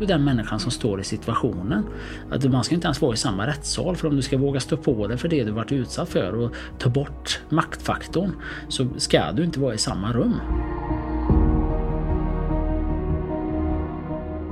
du 0.00 0.06
den 0.06 0.24
människan 0.24 0.60
som 0.60 0.70
står 0.70 1.00
i 1.00 1.04
situationen. 1.04 1.86
Att 2.30 2.44
man 2.44 2.64
ska 2.64 2.74
inte 2.74 2.86
ens 2.86 3.00
vara 3.00 3.14
i 3.14 3.16
samma 3.16 3.46
rättssal 3.46 3.96
för 3.96 4.08
om 4.08 4.16
du 4.16 4.22
ska 4.22 4.38
våga 4.38 4.60
stå 4.60 4.76
på 4.76 5.06
dig 5.06 5.18
för 5.18 5.28
det 5.28 5.44
du 5.44 5.50
varit 5.50 5.72
utsatt 5.72 6.08
för 6.08 6.34
och 6.34 6.54
ta 6.78 6.88
bort 6.88 7.40
maktfaktorn 7.48 8.32
så 8.68 8.88
ska 8.96 9.32
du 9.32 9.44
inte 9.44 9.60
vara 9.60 9.74
i 9.74 9.78
samma 9.78 10.12
rum. 10.12 10.34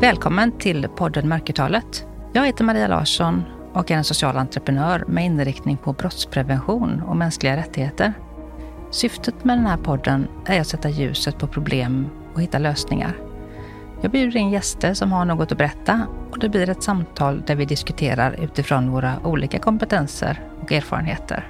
Välkommen 0.01 0.59
till 0.59 0.89
podden 0.97 1.29
Mörkertalet. 1.29 2.07
Jag 2.33 2.47
heter 2.47 2.65
Maria 2.65 2.89
Larsson 2.89 3.43
och 3.73 3.91
är 3.91 3.97
en 3.97 4.05
social 4.05 4.37
entreprenör 4.37 5.05
med 5.09 5.25
inriktning 5.25 5.77
på 5.77 5.93
brottsprevention 5.93 7.03
och 7.03 7.17
mänskliga 7.17 7.57
rättigheter. 7.57 8.13
Syftet 8.91 9.45
med 9.45 9.59
den 9.59 9.67
här 9.67 9.77
podden 9.77 10.27
är 10.47 10.61
att 10.61 10.67
sätta 10.67 10.89
ljuset 10.89 11.39
på 11.39 11.47
problem 11.47 12.07
och 12.35 12.43
hitta 12.43 12.59
lösningar. 12.59 13.34
Jag 14.05 14.11
bjuder 14.11 14.37
in 14.37 14.51
gäster 14.51 14.95
som 14.95 15.13
har 15.13 15.25
något 15.25 15.53
att 15.53 15.59
berätta 15.59 16.07
och 16.31 16.39
det 16.39 16.49
blir 16.49 16.71
ett 16.71 16.83
samtal 16.83 17.43
där 17.47 17.55
vi 17.55 17.65
diskuterar 17.65 18.41
utifrån 18.45 18.91
våra 18.91 19.15
olika 19.25 19.59
kompetenser 19.59 20.41
och 20.61 20.73
erfarenheter. 20.73 21.49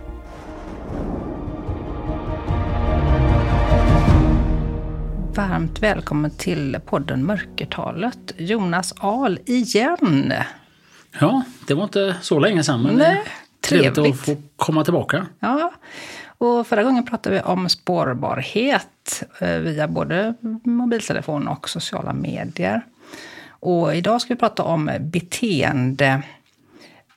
Varmt 5.35 5.83
välkommen 5.83 6.31
till 6.31 6.79
podden 6.87 7.25
Mörkertalet. 7.27 8.33
Jonas 8.37 8.95
Ahl 8.99 9.39
igen. 9.47 10.33
Ja, 11.21 11.43
det 11.67 11.75
var 11.75 11.85
inte 11.85 12.17
så 12.21 12.39
länge 12.39 12.63
sedan 12.65 12.83
men 12.83 12.95
Nej, 12.95 13.23
trevligt 13.69 13.95
trevligt. 13.95 14.15
att 14.15 14.27
få 14.27 14.43
komma 14.57 14.85
tillbaka. 14.85 15.27
Ja, 15.41 15.73
och 16.39 16.67
förra 16.67 16.83
gången 16.83 17.05
pratade 17.05 17.37
vi 17.37 17.43
om 17.43 17.69
spårbarhet 17.69 19.23
eh, 19.39 19.59
via 19.59 19.89
både 19.89 20.35
mobiltelefon 20.65 21.49
och 21.49 21.69
sociala 21.69 22.13
medier. 22.13 22.83
Och 23.49 23.95
idag 23.97 24.21
ska 24.21 24.35
vi 24.35 24.41
prata 24.41 24.63
om 24.63 24.91
beteende, 25.01 26.23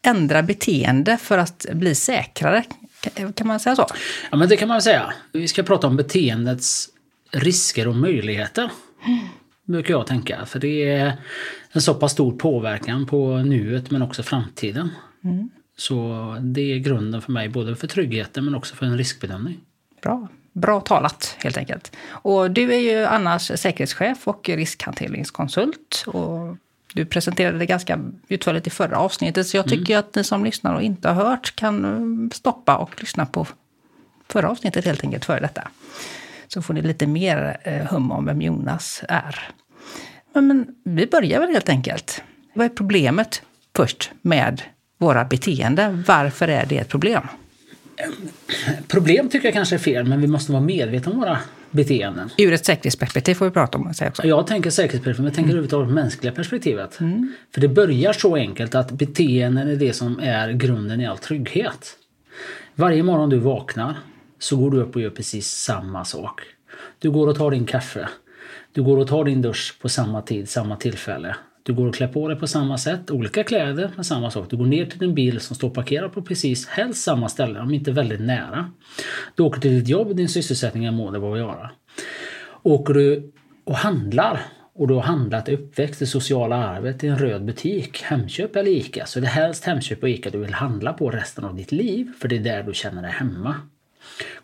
ändra 0.02 0.44
beteende 0.44 1.18
för 1.18 1.38
att 1.38 1.66
bli 1.73 1.95
säkrare. 1.95 2.64
Kan- 3.34 3.48
man 3.48 3.60
säga 3.60 3.76
så? 3.76 3.86
Ja 4.32 4.38
men 4.38 4.50
det 4.50 4.58
kan 4.58 4.68
man 4.68 4.82
säga. 4.82 5.14
Vi 5.32 5.48
ska 5.48 5.64
prata 5.64 5.88
om 5.88 5.95
beteendets 5.95 6.90
risker 7.32 7.88
och 7.88 7.95
möjligheter. 7.95 8.72
Brukar 9.66 9.94
jag 9.94 10.08
tänka. 10.08 10.45
För 10.45 10.60
det 10.60 10.90
är 10.90 11.14
en 11.72 11.82
så 11.82 11.94
pass 11.94 12.12
stor 12.12 12.32
påverkan 12.32 13.06
på 13.06 13.38
nuet 13.38 13.92
men 13.92 14.02
också 14.02 14.23
framtiden. 14.23 14.90
Så 15.78 16.38
det 16.42 16.73
är 16.73 16.80
grunden 16.80 17.22
för 17.22 17.31
mig 17.31 17.50
både 17.50 17.75
för 17.75 17.88
tryggheten 17.88 18.45
men 18.45 18.56
också 18.56 18.75
för 18.75 18.86
en 18.86 18.97
riskbedömning. 18.97 19.59
Bra. 20.02 20.28
Bra 20.53 20.81
talat, 20.81 21.36
helt 21.39 21.58
enkelt. 21.58 21.95
Och 22.09 22.52
du 22.52 22.73
är 22.73 22.80
ju 22.80 23.06
annars 23.06 23.52
säkerhetschef 23.59 24.28
och 24.28 24.50
riskhanteringskonsult. 24.50 26.03
Och 26.08 26.58
du 26.94 27.05
presenterade 27.05 27.58
det 27.58 27.66
ganska 27.66 28.00
utförligt 28.28 28.67
i 28.67 28.70
förra 28.70 28.98
avsnittet, 28.98 29.48
så 29.48 29.58
jag 29.58 29.67
tycker 29.67 29.98
att 29.98 30.16
ni 30.16 30.23
som 30.23 30.45
lyssnar 30.45 30.73
och 30.73 30.81
inte 30.81 31.09
har 31.09 31.25
hört 31.25 31.55
kan 31.55 31.86
eh, 31.86 32.36
stoppa 32.36 32.78
och 32.78 33.02
lyssna 33.02 33.25
på 33.25 33.48
förra 34.30 34.50
avsnittet 34.50 34.86
helt 34.86 35.03
enkelt 35.03 35.25
före 35.25 35.39
detta. 35.39 35.67
Så 36.48 36.61
får 36.61 36.73
ni 36.73 36.81
lite 36.81 37.08
mer 37.08 37.58
eh, 37.64 37.86
hum 37.86 38.11
om 38.11 38.25
vem 38.25 38.42
Jonas 38.42 39.03
är. 39.09 39.50
Men, 40.33 40.48
men 40.48 40.67
vi 40.83 41.08
börjar 41.08 41.39
väl 41.39 41.50
helt 41.50 41.70
enkelt. 41.70 42.23
Vad 42.53 42.66
är 42.66 42.70
problemet 42.70 43.42
först 43.75 44.11
med 44.22 44.61
våra 44.98 45.26
beteenden? 45.26 46.03
Varför 46.08 46.48
är 46.48 46.66
det 46.66 46.78
ett 46.78 46.90
problem? 46.90 47.22
Problem 48.88 49.30
tycker 49.30 49.48
jag 49.48 49.54
kanske 49.54 49.76
är 49.76 49.80
fel 49.80 50.06
men 50.06 50.22
vi 50.22 50.28
måste 50.28 50.52
vara 50.52 50.62
medvetna 50.62 51.12
om 51.12 51.20
våra 51.20 51.39
beteenden. 51.72 52.30
Ur 52.38 52.54
ett 52.54 52.66
säkerhetsperspektiv 52.66 53.34
får 53.34 53.45
vi 53.45 53.52
prata 53.52 53.78
om. 53.78 53.88
Också. 53.88 54.28
Jag 54.28 54.48
tänker 54.48 54.70
säkerhetsperspektiv, 54.70 55.23
men 55.23 55.26
jag 55.26 55.36
tänker 55.36 55.50
överhuvudtaget 55.50 55.94
mänskliga 55.94 56.31
perspektivet. 56.34 56.95
För 57.54 57.62
det 57.62 57.67
börjar 57.67 58.14
så 58.14 58.36
enkelt 58.36 58.76
att 58.76 58.92
beteenden 58.92 59.67
är 59.67 59.76
det 59.76 59.94
som 59.94 60.20
är 60.20 60.52
grunden 60.52 61.02
i 61.02 61.08
all 61.08 61.17
trygghet. 61.17 61.98
Varje 62.76 63.04
morgon 63.04 63.30
du 63.30 63.38
vaknar 63.38 63.95
så 64.39 64.58
går 64.58 64.72
du 64.72 64.77
upp 64.77 64.95
och 64.95 65.02
gör 65.02 65.10
precis 65.10 65.48
samma 65.48 66.05
sak. 66.05 66.42
Du 66.99 67.11
går 67.11 67.27
och 67.27 67.38
tar 67.38 67.52
din 67.52 67.66
kaffe. 67.66 68.10
Du 68.72 68.83
går 68.83 68.98
och 68.98 69.08
tar 69.08 69.23
din 69.23 69.42
dusch 69.42 69.77
på 69.82 69.89
samma 69.89 70.22
tid, 70.22 70.49
samma 70.49 70.76
tillfälle. 70.76 71.36
Du 71.67 71.73
går 71.73 71.88
och 71.88 71.95
klär 71.95 72.08
på 72.08 72.28
dig 72.28 72.38
på 72.38 72.48
samma 72.48 72.78
sätt, 72.78 73.11
olika 73.11 73.44
kläder 73.44 73.92
men 73.95 74.05
samma 74.05 74.32
sak. 74.32 74.50
Du 74.50 74.58
går 74.58 74.66
ner 74.66 74.86
till 74.86 75.00
din 75.00 75.16
bil 75.16 75.39
som 75.39 75.55
står 75.55 75.70
parkerad 75.70 76.14
på 76.14 76.22
precis 76.22 76.67
helst 76.67 77.04
samma 77.04 77.30
ställe, 77.30 77.60
om 77.60 77.73
inte 77.73 77.92
väldigt 77.92 78.22
nära. 78.22 78.72
Du 79.36 79.44
åker 79.44 79.61
till 79.61 79.72
ditt 79.72 79.88
jobb, 79.88 80.16
din 80.16 80.30
sysselsättning, 80.30 80.86
är 80.86 80.92
må 80.92 81.11
det 81.11 81.20
vara 81.20 81.38
göra. 81.38 81.72
Åker 82.64 82.94
du 82.94 83.32
och 83.64 83.76
handlar 83.76 84.42
och 84.76 84.88
du 84.88 84.94
har 84.94 85.02
handlat 85.02 85.50
uppväxt, 85.50 86.00
det 86.00 86.08
sociala 86.08 86.55
arvet 86.55 87.04
i 87.04 87.08
en 87.08 87.17
röd 87.17 87.45
butik, 87.45 88.02
Hemköp 88.02 88.55
eller 88.55 88.72
ICA, 88.72 89.05
så 89.05 89.20
är 89.20 89.22
det 89.22 89.28
helst 89.28 89.64
Hemköp 89.66 90.04
och 90.04 90.10
ICA 90.10 90.30
du 90.30 90.38
vill 90.38 90.54
handla 90.54 90.94
på 90.94 91.10
resten 91.10 91.45
av 91.45 91.55
ditt 91.55 91.72
liv, 91.72 92.11
för 92.20 92.28
det 92.28 92.36
är 92.36 92.39
där 92.39 92.64
du 92.64 92.73
känner 92.73 93.02
dig 93.02 93.11
hemma. 93.11 93.55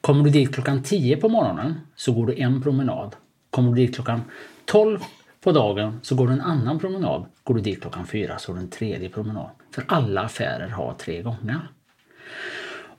Kommer 0.01 0.23
du 0.23 0.29
dit 0.29 0.55
klockan 0.55 0.83
10 0.83 1.17
på 1.17 1.29
morgonen 1.29 1.75
så 1.95 2.11
går 2.11 2.27
du 2.27 2.35
en 2.35 2.61
promenad. 2.61 3.15
Kommer 3.49 3.69
du 3.69 3.85
dit 3.85 3.95
klockan 3.95 4.21
12 4.65 4.99
på 5.43 5.51
dagen 5.51 5.99
så 6.03 6.15
går 6.15 6.27
du 6.27 6.33
en 6.33 6.41
annan 6.41 6.79
promenad. 6.79 7.25
Går 7.43 7.55
du 7.55 7.61
dit 7.61 7.81
klockan 7.81 8.07
fyra 8.07 8.37
så 8.37 8.51
har 8.51 8.55
du 8.55 8.61
en 8.61 8.69
tredje 8.69 9.09
promenad. 9.09 9.49
För 9.75 9.85
alla 9.87 10.21
affärer 10.21 10.67
har 10.67 10.93
tre 10.93 11.21
gånger. 11.21 11.67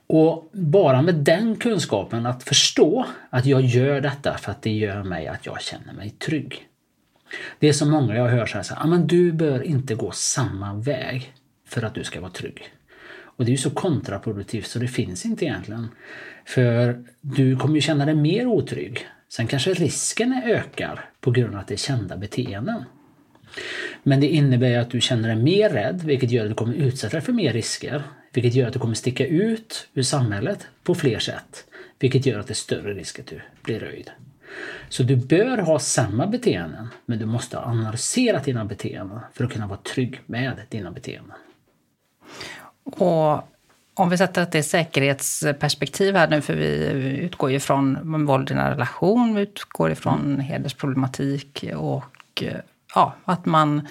Och 0.07 0.49
bara 0.53 1.01
med 1.01 1.15
den 1.15 1.55
kunskapen 1.55 2.25
att 2.25 2.43
förstå 2.43 3.05
att 3.29 3.45
jag 3.45 3.61
gör 3.61 4.01
detta 4.01 4.37
för 4.37 4.51
att 4.51 4.61
det 4.61 4.71
gör 4.71 5.03
mig 5.03 5.27
att 5.27 5.45
jag 5.45 5.61
känner 5.61 5.93
mig 5.93 6.09
trygg. 6.09 6.67
Det 7.59 7.67
är 7.67 7.73
så 7.73 7.85
många 7.85 8.15
jag 8.15 8.27
hör 8.27 8.45
så 8.45 8.57
här, 8.57 8.63
så 8.63 8.75
här 8.75 8.87
men 8.87 9.07
du 9.07 9.31
bör 9.31 9.63
inte 9.63 9.95
gå 9.95 10.11
samma 10.11 10.73
väg 10.73 11.33
för 11.67 11.83
att 11.83 11.95
du 11.95 12.03
ska 12.03 12.21
vara 12.21 12.31
trygg. 12.31 12.63
Och 13.37 13.45
det 13.45 13.49
är 13.49 13.51
ju 13.51 13.57
så 13.57 13.69
kontraproduktivt 13.69 14.67
så 14.67 14.79
det 14.79 14.87
finns 14.87 15.25
inte 15.25 15.45
egentligen. 15.45 15.87
För 16.45 17.03
du 17.21 17.55
kommer 17.55 17.75
ju 17.75 17.81
känna 17.81 18.05
dig 18.05 18.15
mer 18.15 18.45
otrygg. 18.45 19.07
Sen 19.29 19.47
kanske 19.47 19.73
risken 19.73 20.41
ökar 20.45 21.09
på 21.19 21.31
grund 21.31 21.55
av 21.55 21.61
att 21.61 21.67
det 21.67 21.75
är 21.75 21.77
kända 21.77 22.17
beteenden. 22.17 22.83
Men 24.03 24.19
det 24.19 24.27
innebär 24.27 24.79
att 24.79 24.89
du 24.89 25.01
känner 25.01 25.27
dig 25.27 25.43
mer 25.43 25.69
rädd, 25.69 26.01
vilket 26.03 26.31
gör 26.31 26.43
att 26.43 26.51
du 26.51 26.55
kommer 26.55 26.73
utsätta 26.73 27.17
dig 27.17 27.25
för 27.25 27.33
mer 27.33 27.53
risker. 27.53 28.03
Vilket 28.33 28.53
gör 28.53 28.67
att 28.67 28.73
du 28.73 28.79
kommer 28.79 28.95
sticka 28.95 29.27
ut 29.27 29.87
ur 29.93 30.03
samhället 30.03 30.67
på 30.83 30.95
fler 30.95 31.19
sätt. 31.19 31.65
Vilket 31.99 32.25
gör 32.25 32.39
att 32.39 32.47
det 32.47 32.51
är 32.51 32.55
större 32.55 32.93
risk 32.93 33.19
att 33.19 33.27
du 33.27 33.41
blir 33.63 33.79
röjd. 33.79 34.11
Så 34.89 35.03
du 35.03 35.15
bör 35.15 35.57
ha 35.57 35.79
samma 35.79 36.27
beteenden, 36.27 36.87
men 37.05 37.19
du 37.19 37.25
måste 37.25 37.57
ha 37.57 37.65
analyserat 37.65 38.43
dina 38.43 38.65
beteenden 38.65 39.19
för 39.33 39.43
att 39.43 39.53
kunna 39.53 39.67
vara 39.67 39.79
trygg 39.79 40.21
med 40.25 40.61
dina 40.69 40.91
beteenden. 40.91 41.37
Och 42.83 43.54
om 43.95 44.09
vi 44.09 44.17
sätter 44.17 44.57
ett 44.57 44.65
säkerhetsperspektiv 44.65 46.15
här 46.15 46.27
nu, 46.27 46.41
för 46.41 46.53
vi 46.53 46.87
utgår 47.21 47.51
ju 47.51 47.59
från 47.59 48.25
våld 48.25 48.51
i 48.51 48.53
en 48.53 48.69
relation, 48.69 49.35
vi 49.35 49.41
utgår 49.41 49.91
ifrån 49.91 50.39
hedersproblematik 50.39 51.65
och 51.75 52.43
ja, 52.95 53.15
att 53.25 53.45
man 53.45 53.87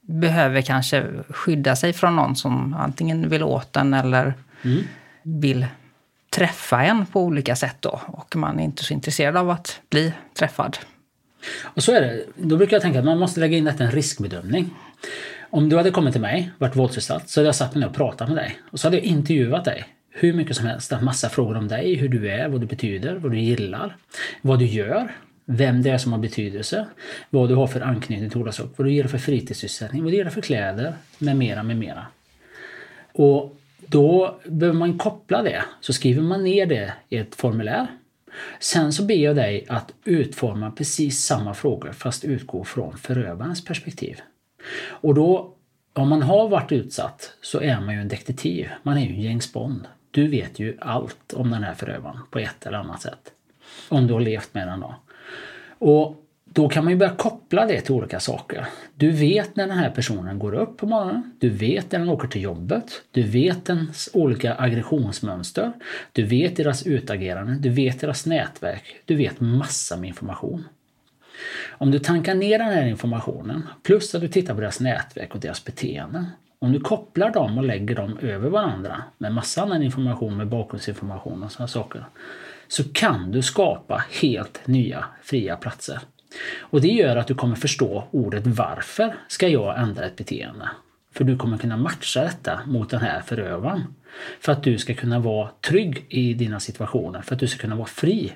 behöver 0.00 0.62
kanske 0.62 1.06
skydda 1.28 1.76
sig 1.76 1.92
från 1.92 2.16
någon 2.16 2.36
som 2.36 2.74
antingen 2.74 3.28
vill 3.28 3.42
åt 3.42 3.76
en 3.76 3.94
eller 3.94 4.34
vill 5.22 5.66
träffa 6.30 6.82
en 6.82 7.06
på 7.06 7.22
olika 7.22 7.56
sätt 7.56 7.76
då. 7.80 8.00
Och 8.06 8.36
man 8.36 8.60
är 8.60 8.64
inte 8.64 8.84
så 8.84 8.94
intresserad 8.94 9.36
av 9.36 9.50
att 9.50 9.80
bli 9.90 10.12
träffad. 10.34 10.78
Och 11.62 11.82
så 11.82 11.92
är 11.92 12.00
det. 12.00 12.24
Då 12.36 12.56
brukar 12.56 12.76
jag 12.76 12.82
tänka 12.82 12.98
att 12.98 13.04
man 13.04 13.18
måste 13.18 13.40
lägga 13.40 13.56
in 13.56 13.64
detta 13.64 13.84
i 13.84 13.86
en 13.86 13.92
riskbedömning. 13.92 14.70
Om 15.54 15.68
du 15.68 15.76
hade 15.76 15.90
kommit 15.90 16.12
till 16.12 16.20
mig, 16.20 16.50
varit 16.58 16.76
våldsutsatt, 16.76 17.28
så 17.28 17.40
hade 17.40 17.48
jag 17.48 17.54
satt 17.54 17.74
mig 17.74 17.80
ner 17.80 17.88
och 17.88 17.94
pratat 17.94 18.28
med 18.28 18.36
dig. 18.36 18.58
Och 18.70 18.80
så 18.80 18.86
hade 18.86 18.96
jag 18.96 19.04
intervjuat 19.04 19.64
dig. 19.64 19.84
Hur 20.10 20.32
mycket 20.32 20.56
som 20.56 20.66
helst. 20.66 20.92
En 20.92 21.04
massa 21.04 21.28
frågor 21.28 21.56
om 21.56 21.68
dig, 21.68 21.94
hur 21.94 22.08
du 22.08 22.30
är, 22.30 22.48
vad 22.48 22.60
du 22.60 22.66
betyder, 22.66 23.14
vad 23.14 23.32
du 23.32 23.38
gillar, 23.38 23.96
vad 24.42 24.58
du 24.58 24.64
gör, 24.64 25.14
vem 25.44 25.82
det 25.82 25.90
är 25.90 25.98
som 25.98 26.12
har 26.12 26.18
betydelse, 26.18 26.86
vad 27.30 27.48
du 27.48 27.54
har 27.54 27.66
för 27.66 27.80
anknytning 27.80 28.30
till 28.30 28.40
olika 28.40 28.62
vad 28.76 28.86
du 28.86 28.92
gillar 28.92 29.08
för 29.08 29.18
fritidssysselsättning, 29.18 30.02
vad 30.02 30.12
du 30.12 30.16
gillar 30.16 30.30
för 30.30 30.40
kläder, 30.40 30.94
med 31.18 31.36
mera, 31.36 31.62
med 31.62 31.76
mera. 31.76 32.06
Och 33.12 33.56
då 33.86 34.40
behöver 34.44 34.78
man 34.78 34.98
koppla 34.98 35.42
det. 35.42 35.64
Så 35.80 35.92
skriver 35.92 36.22
man 36.22 36.44
ner 36.44 36.66
det 36.66 36.92
i 37.08 37.16
ett 37.16 37.34
formulär. 37.34 37.86
Sen 38.60 38.92
så 38.92 39.02
ber 39.02 39.14
jag 39.14 39.36
dig 39.36 39.66
att 39.68 39.92
utforma 40.04 40.70
precis 40.70 41.24
samma 41.24 41.54
frågor 41.54 41.92
fast 41.92 42.24
utgå 42.24 42.64
från 42.64 42.98
förövarens 42.98 43.64
perspektiv. 43.64 44.20
Och 44.86 45.14
då, 45.14 45.54
om 45.92 46.08
man 46.08 46.22
har 46.22 46.48
varit 46.48 46.72
utsatt 46.72 47.32
så 47.40 47.60
är 47.60 47.80
man 47.80 47.94
ju 47.94 48.00
en 48.00 48.08
detektiv. 48.08 48.68
Man 48.82 48.98
är 48.98 49.02
ju 49.02 49.14
en 49.14 49.22
James 49.22 49.52
Bond. 49.52 49.88
Du 50.10 50.28
vet 50.28 50.58
ju 50.58 50.76
allt 50.80 51.32
om 51.32 51.50
den 51.50 51.62
här 51.62 51.74
förövaren 51.74 52.20
på 52.30 52.38
ett 52.38 52.66
eller 52.66 52.78
annat 52.78 53.02
sätt. 53.02 53.32
Om 53.88 54.06
du 54.06 54.12
har 54.12 54.20
levt 54.20 54.54
med 54.54 54.68
den 54.68 54.80
då. 54.80 54.94
Och 55.78 56.16
då 56.44 56.68
kan 56.68 56.84
man 56.84 56.92
ju 56.92 56.98
börja 56.98 57.14
koppla 57.14 57.66
det 57.66 57.80
till 57.80 57.94
olika 57.94 58.20
saker. 58.20 58.66
Du 58.94 59.10
vet 59.10 59.56
när 59.56 59.66
den 59.66 59.78
här 59.78 59.90
personen 59.90 60.38
går 60.38 60.54
upp 60.54 60.76
på 60.76 60.86
morgonen. 60.86 61.32
Du 61.38 61.50
vet 61.50 61.92
när 61.92 61.98
den 61.98 62.08
åker 62.08 62.28
till 62.28 62.42
jobbet. 62.42 63.02
Du 63.10 63.22
vet 63.22 63.64
dens 63.64 64.10
olika 64.12 64.56
aggressionsmönster. 64.58 65.72
Du 66.12 66.22
vet 66.22 66.56
deras 66.56 66.86
utagerande. 66.86 67.54
Du 67.54 67.70
vet 67.70 68.00
deras 68.00 68.26
nätverk. 68.26 69.02
Du 69.04 69.16
vet 69.16 69.40
massa 69.40 69.96
med 69.96 70.08
information. 70.08 70.64
Om 71.70 71.90
du 71.90 71.98
tankar 71.98 72.34
ner 72.34 72.58
den 72.58 72.68
här 72.68 72.86
informationen 72.86 73.68
plus 73.82 74.14
att 74.14 74.20
du 74.20 74.28
tittar 74.28 74.54
på 74.54 74.60
deras 74.60 74.80
nätverk 74.80 75.34
och 75.34 75.40
deras 75.40 75.64
beteenden. 75.64 76.26
Om 76.58 76.72
du 76.72 76.80
kopplar 76.80 77.30
dem 77.30 77.58
och 77.58 77.64
lägger 77.64 77.94
dem 77.94 78.18
över 78.18 78.50
varandra 78.50 79.02
med 79.18 79.32
massa 79.34 79.62
annan 79.62 79.82
information, 79.82 80.36
med 80.36 80.48
bakgrundsinformation 80.48 81.42
och 81.42 81.52
sådana 81.52 81.68
saker. 81.68 82.04
Så 82.68 82.84
kan 82.92 83.30
du 83.30 83.42
skapa 83.42 84.04
helt 84.22 84.66
nya 84.66 85.04
fria 85.22 85.56
platser. 85.56 85.98
Och 86.60 86.80
det 86.80 86.88
gör 86.88 87.16
att 87.16 87.26
du 87.26 87.34
kommer 87.34 87.56
förstå 87.56 88.04
ordet 88.10 88.46
varför 88.46 89.14
ska 89.28 89.48
jag 89.48 89.80
ändra 89.80 90.04
ett 90.04 90.16
beteende? 90.16 90.68
För 91.14 91.24
du 91.24 91.36
kommer 91.36 91.58
kunna 91.58 91.76
matcha 91.76 92.22
detta 92.22 92.60
mot 92.66 92.90
den 92.90 93.00
här 93.00 93.20
förövaren. 93.20 93.82
För 94.40 94.52
att 94.52 94.62
du 94.62 94.78
ska 94.78 94.94
kunna 94.94 95.18
vara 95.18 95.48
trygg 95.60 96.06
i 96.08 96.34
dina 96.34 96.60
situationer, 96.60 97.22
för 97.22 97.34
att 97.34 97.40
du 97.40 97.46
ska 97.46 97.58
kunna 97.58 97.76
vara 97.76 97.86
fri 97.86 98.32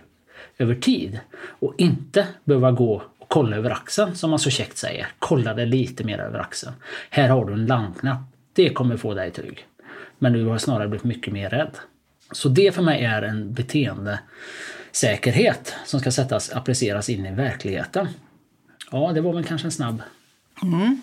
över 0.58 0.75
tid. 0.75 1.20
Och 1.37 1.75
inte 1.78 2.26
behöva 2.44 2.72
gå 2.72 3.02
och 3.19 3.28
kolla 3.28 3.56
över 3.56 3.70
axeln 3.70 4.16
som 4.16 4.31
man 4.31 4.38
så 4.38 4.50
käckt 4.50 4.78
säger. 4.78 5.06
Kolla 5.19 5.54
det 5.54 5.66
lite 5.66 6.04
mer 6.04 6.19
över 6.19 6.38
axeln. 6.38 6.72
Här 7.10 7.28
har 7.28 7.44
du 7.44 7.52
en 7.52 7.66
larmknapp. 7.66 8.20
Det 8.52 8.70
kommer 8.70 8.96
få 8.96 9.14
dig 9.14 9.31
trygg. 9.31 9.66
Men 10.19 10.32
du 10.32 10.44
har 10.44 10.58
snarare 10.58 10.88
blivit 10.88 11.04
mycket 11.04 11.32
mer 11.32 11.50
rädd. 11.50 11.76
Så 12.32 12.48
det 12.48 12.75
för 12.75 12.82
mig 12.82 13.04
är 13.04 13.22
en 13.22 13.52
beteendesäkerhet 13.52 15.75
som 15.84 16.00
ska 16.00 16.10
sättas, 16.10 16.52
appliceras 16.52 17.08
in 17.08 17.26
i 17.26 17.34
verkligheten. 17.34 18.08
Ja, 18.90 19.12
det 19.12 19.20
var 19.20 19.32
väl 19.32 19.44
kanske 19.44 19.66
en 19.66 19.72
snabb... 19.72 20.02
Mm. 20.62 21.02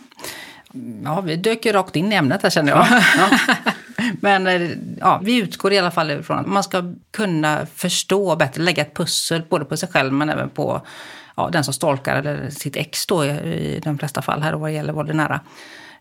Ja, 1.03 1.21
vi 1.21 1.35
dök 1.35 1.65
ju 1.65 1.71
rakt 1.71 1.95
in 1.95 2.11
i 2.11 2.15
ämnet 2.15 2.43
här 2.43 2.49
känner 2.49 2.71
jag. 2.71 2.87
Ja, 2.89 3.01
ja. 3.17 3.29
Men 4.21 4.47
eh, 4.47 4.71
ja, 4.99 5.19
vi 5.23 5.37
utgår 5.37 5.73
i 5.73 5.79
alla 5.79 5.91
fall 5.91 6.11
ifrån 6.11 6.39
att 6.39 6.47
man 6.47 6.63
ska 6.63 6.93
kunna 7.11 7.65
förstå 7.65 8.35
bättre, 8.35 8.61
lägga 8.61 8.81
ett 8.81 8.95
pussel 8.95 9.43
både 9.49 9.65
på 9.65 9.77
sig 9.77 9.89
själv 9.89 10.13
men 10.13 10.29
även 10.29 10.49
på 10.49 10.81
ja, 11.35 11.49
den 11.49 11.63
som 11.63 11.73
stalkar 11.73 12.15
eller 12.15 12.49
sitt 12.49 12.75
ex 12.75 13.05
då 13.05 13.25
i 13.25 13.81
de 13.83 13.97
flesta 13.97 14.21
fall 14.21 14.41
här 14.41 14.53
vad 14.53 14.69
det 14.69 14.73
gäller 14.73 14.93
våld 14.93 15.15
nära. 15.15 15.39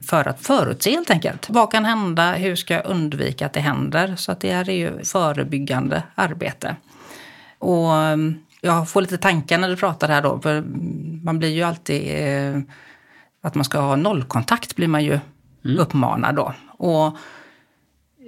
För 0.06 0.28
att 0.28 0.46
förutse 0.46 0.90
helt 0.90 1.10
enkelt. 1.10 1.50
Vad 1.50 1.72
kan 1.72 1.84
hända? 1.84 2.32
Hur 2.32 2.56
ska 2.56 2.75
jag 2.75 2.87
undvika 2.87 3.46
att 3.46 3.52
det 3.52 3.60
händer? 3.60 4.16
Så 4.16 4.32
att 4.32 4.40
det 4.40 4.52
här 4.52 4.70
är 4.70 4.75
ju 4.75 5.05
förebyggande 5.05 6.02
arbete. 6.14 6.76
Och 7.58 7.94
mm, 7.94 8.34
jag 8.60 8.90
får 8.90 9.00
lite 9.00 9.19
tankar 9.19 9.58
när 9.58 9.69
du 9.69 9.76
pratar 9.76 10.08
här 10.08 10.22
då. 10.22 10.40
För 10.40 10.64
man 11.22 11.38
blir 11.38 11.48
ju 11.48 11.62
alltid... 11.62 12.02
Eh, 12.28 12.60
att 13.43 13.55
man 13.55 13.64
ska 13.64 13.78
ha 13.78 13.96
nollkontakt 13.96 14.76
blir 14.76 14.88
man 14.88 15.05
ju 15.05 15.20
mm. 15.64 15.78
uppmanad 15.78 16.34
då. 16.34 16.55
Och 16.69 17.16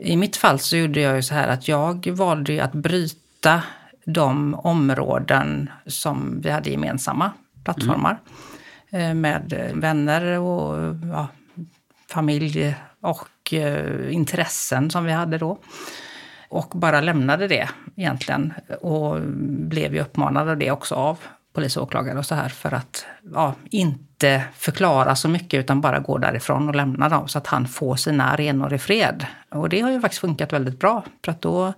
i 0.03 0.17
mitt 0.17 0.37
fall 0.37 0.59
så 0.59 0.77
gjorde 0.77 1.01
jag 1.01 1.17
ju 1.17 1.23
så 1.23 1.35
här 1.35 1.49
att 1.49 1.69
jag 1.69 2.07
valde 2.07 2.65
att 2.65 2.73
bryta 2.73 3.63
de 4.05 4.55
områden 4.55 5.71
som 5.87 6.41
vi 6.41 6.51
hade 6.51 6.71
gemensamma 6.71 7.33
plattformar. 7.65 8.21
Mm. 8.91 9.21
Med 9.21 9.53
eh, 9.53 9.77
vänner 9.77 10.39
och 10.39 10.95
ja, 11.13 11.29
familj 12.11 12.77
och 13.01 13.53
eh, 13.53 14.15
intressen 14.15 14.91
som 14.91 15.05
vi 15.05 15.13
hade 15.13 15.39
då. 15.39 15.59
Och 16.49 16.73
bara 16.75 17.01
lämnade 17.01 17.49
det 17.49 17.69
egentligen. 17.97 18.53
Och 18.81 19.21
blev 19.69 19.95
ju 19.95 20.01
uppmanad 20.01 20.49
av 20.49 20.57
det 20.59 20.71
också 20.71 20.95
av 20.95 21.19
polis 21.53 21.77
och 21.77 21.83
åklagare 21.83 22.19
och 22.19 22.27
så 22.27 22.35
här 22.35 22.49
för 22.49 22.75
att 22.75 23.07
ja, 23.33 23.55
inte 23.71 24.14
förklara 24.55 25.17
så 25.17 25.29
mycket 25.29 25.61
utan 25.61 25.81
bara 25.81 25.99
gå 25.99 26.19
därifrån 26.19 26.69
och 26.69 26.75
lämna 26.75 27.09
dem 27.09 27.29
så 27.29 27.39
att 27.39 27.47
han 27.47 27.69
får 27.69 27.97
sina 27.97 28.25
arenor 28.25 28.75
i 28.75 28.79
fred. 28.79 29.27
Och 29.51 29.69
det 29.69 29.81
har 29.81 29.91
ju 29.91 30.01
faktiskt 30.01 30.21
funkat 30.21 30.53
väldigt 30.53 30.79
bra 30.79 31.05
för 31.25 31.33
att 31.33 31.41
då 31.41 31.73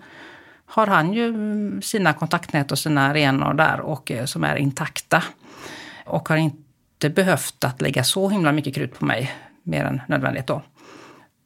har 0.66 0.86
han 0.86 1.12
ju 1.12 1.32
sina 1.82 2.12
kontaktnät 2.12 2.72
och 2.72 2.78
sina 2.78 3.06
arenor 3.06 3.54
där 3.54 3.80
och 3.80 4.10
eh, 4.10 4.24
som 4.24 4.44
är 4.44 4.56
intakta. 4.56 5.22
Och 6.04 6.28
har 6.28 6.36
inte 6.36 7.10
behövt 7.10 7.64
att 7.64 7.80
lägga 7.80 8.04
så 8.04 8.28
himla 8.28 8.52
mycket 8.52 8.74
krut 8.74 8.98
på 8.98 9.04
mig 9.04 9.32
mer 9.62 9.84
än 9.84 10.00
nödvändigt 10.08 10.46
då. 10.46 10.62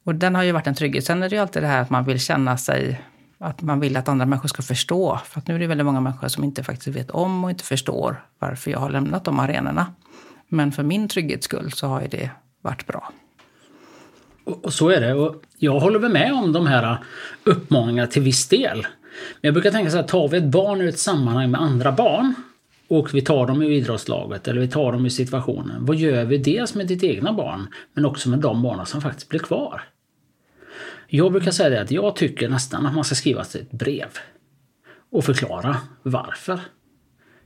Och 0.05 0.15
den 0.15 0.35
har 0.35 0.43
ju 0.43 0.53
varit 0.53 0.67
en 0.67 0.75
trygghet. 0.75 1.05
Sen 1.05 1.23
är 1.23 1.29
det 1.29 1.37
ju 1.37 1.43
alltid 1.43 1.63
det 1.63 1.67
här 1.67 1.83
att 1.83 1.91
man 1.91 2.05
vill 2.05 2.21
känna 2.21 2.57
sig 2.57 3.01
att 3.39 3.63
man 3.63 3.81
vill 3.81 3.97
att 3.97 4.09
andra 4.09 4.27
människor 4.27 4.49
ska 4.49 4.63
förstå. 4.63 5.21
För 5.25 5.41
att 5.41 5.49
nu 5.49 5.55
är 5.55 5.59
det 5.59 5.67
väldigt 5.67 5.87
många 5.87 6.01
människor 6.01 6.29
som 6.29 6.45
inte 6.45 6.65
faktiskt 6.65 6.97
vet 6.97 7.11
om 7.11 7.45
och 7.45 7.51
inte 7.51 7.65
förstår 7.65 8.25
varför 8.39 8.71
jag 8.71 8.79
har 8.79 8.91
lämnat 8.91 9.25
de 9.25 9.41
arenorna. 9.41 9.87
Men 10.53 10.73
för 10.73 10.83
min 10.83 11.09
trygghets 11.09 11.45
skull 11.45 11.73
så 11.73 11.87
har 11.87 12.01
ju 12.01 12.09
det 12.09 12.31
varit 12.63 12.87
bra. 12.87 13.13
Och 14.45 14.73
så 14.73 14.89
är 14.89 15.01
det. 15.01 15.15
Och 15.15 15.43
jag 15.59 15.81
håller 15.81 15.99
väl 15.99 16.13
med 16.13 16.33
om 16.33 16.53
de 16.53 16.67
här 16.67 16.93
äh, 16.93 16.99
uppmaningarna 17.45 18.07
till 18.07 18.23
viss 18.23 18.49
del. 18.49 18.87
Men 19.41 19.49
jag 19.49 19.55
brukar 19.55 19.71
tänka 19.71 19.91
så 19.91 19.97
här, 19.97 20.05
tar 20.05 20.29
vi 20.29 20.39
ett 20.39 20.45
barn 20.45 20.81
ur 20.81 20.89
ett 20.89 20.99
sammanhang 20.99 21.51
med 21.51 21.61
andra 21.61 21.93
barn 21.93 22.35
och 22.89 23.15
vi 23.15 23.23
tar 23.23 23.47
dem 23.47 23.63
ur 23.63 23.71
idrottslaget 23.71 24.49
eller 24.49 24.61
vi 24.61 24.69
tar 24.69 24.93
dem 24.93 25.05
ur 25.05 25.09
situationen. 25.09 25.87
Vad 25.87 25.97
gör 25.97 26.25
vi 26.25 26.39
dels 26.39 26.75
med 26.75 26.87
ditt 26.87 27.03
egna 27.03 27.33
barn 27.33 27.67
men 27.95 28.05
också 28.05 28.29
med 28.29 28.39
de 28.39 28.63
barnen 28.63 28.87
som 28.87 29.01
faktiskt 29.01 29.29
blir 29.29 29.41
kvar? 29.41 29.83
Jag 31.07 31.33
brukar 31.33 31.51
säga 31.51 31.71
det 31.71 31.81
att 31.81 31.91
jag 31.91 32.17
tycker 32.17 32.49
nästan 32.49 32.87
att 32.87 32.95
man 32.95 33.05
ska 33.05 33.15
skriva 33.15 33.41
ett 33.41 33.71
brev 33.71 34.09
och 35.13 35.25
förklara 35.25 35.77
varför. 36.03 36.61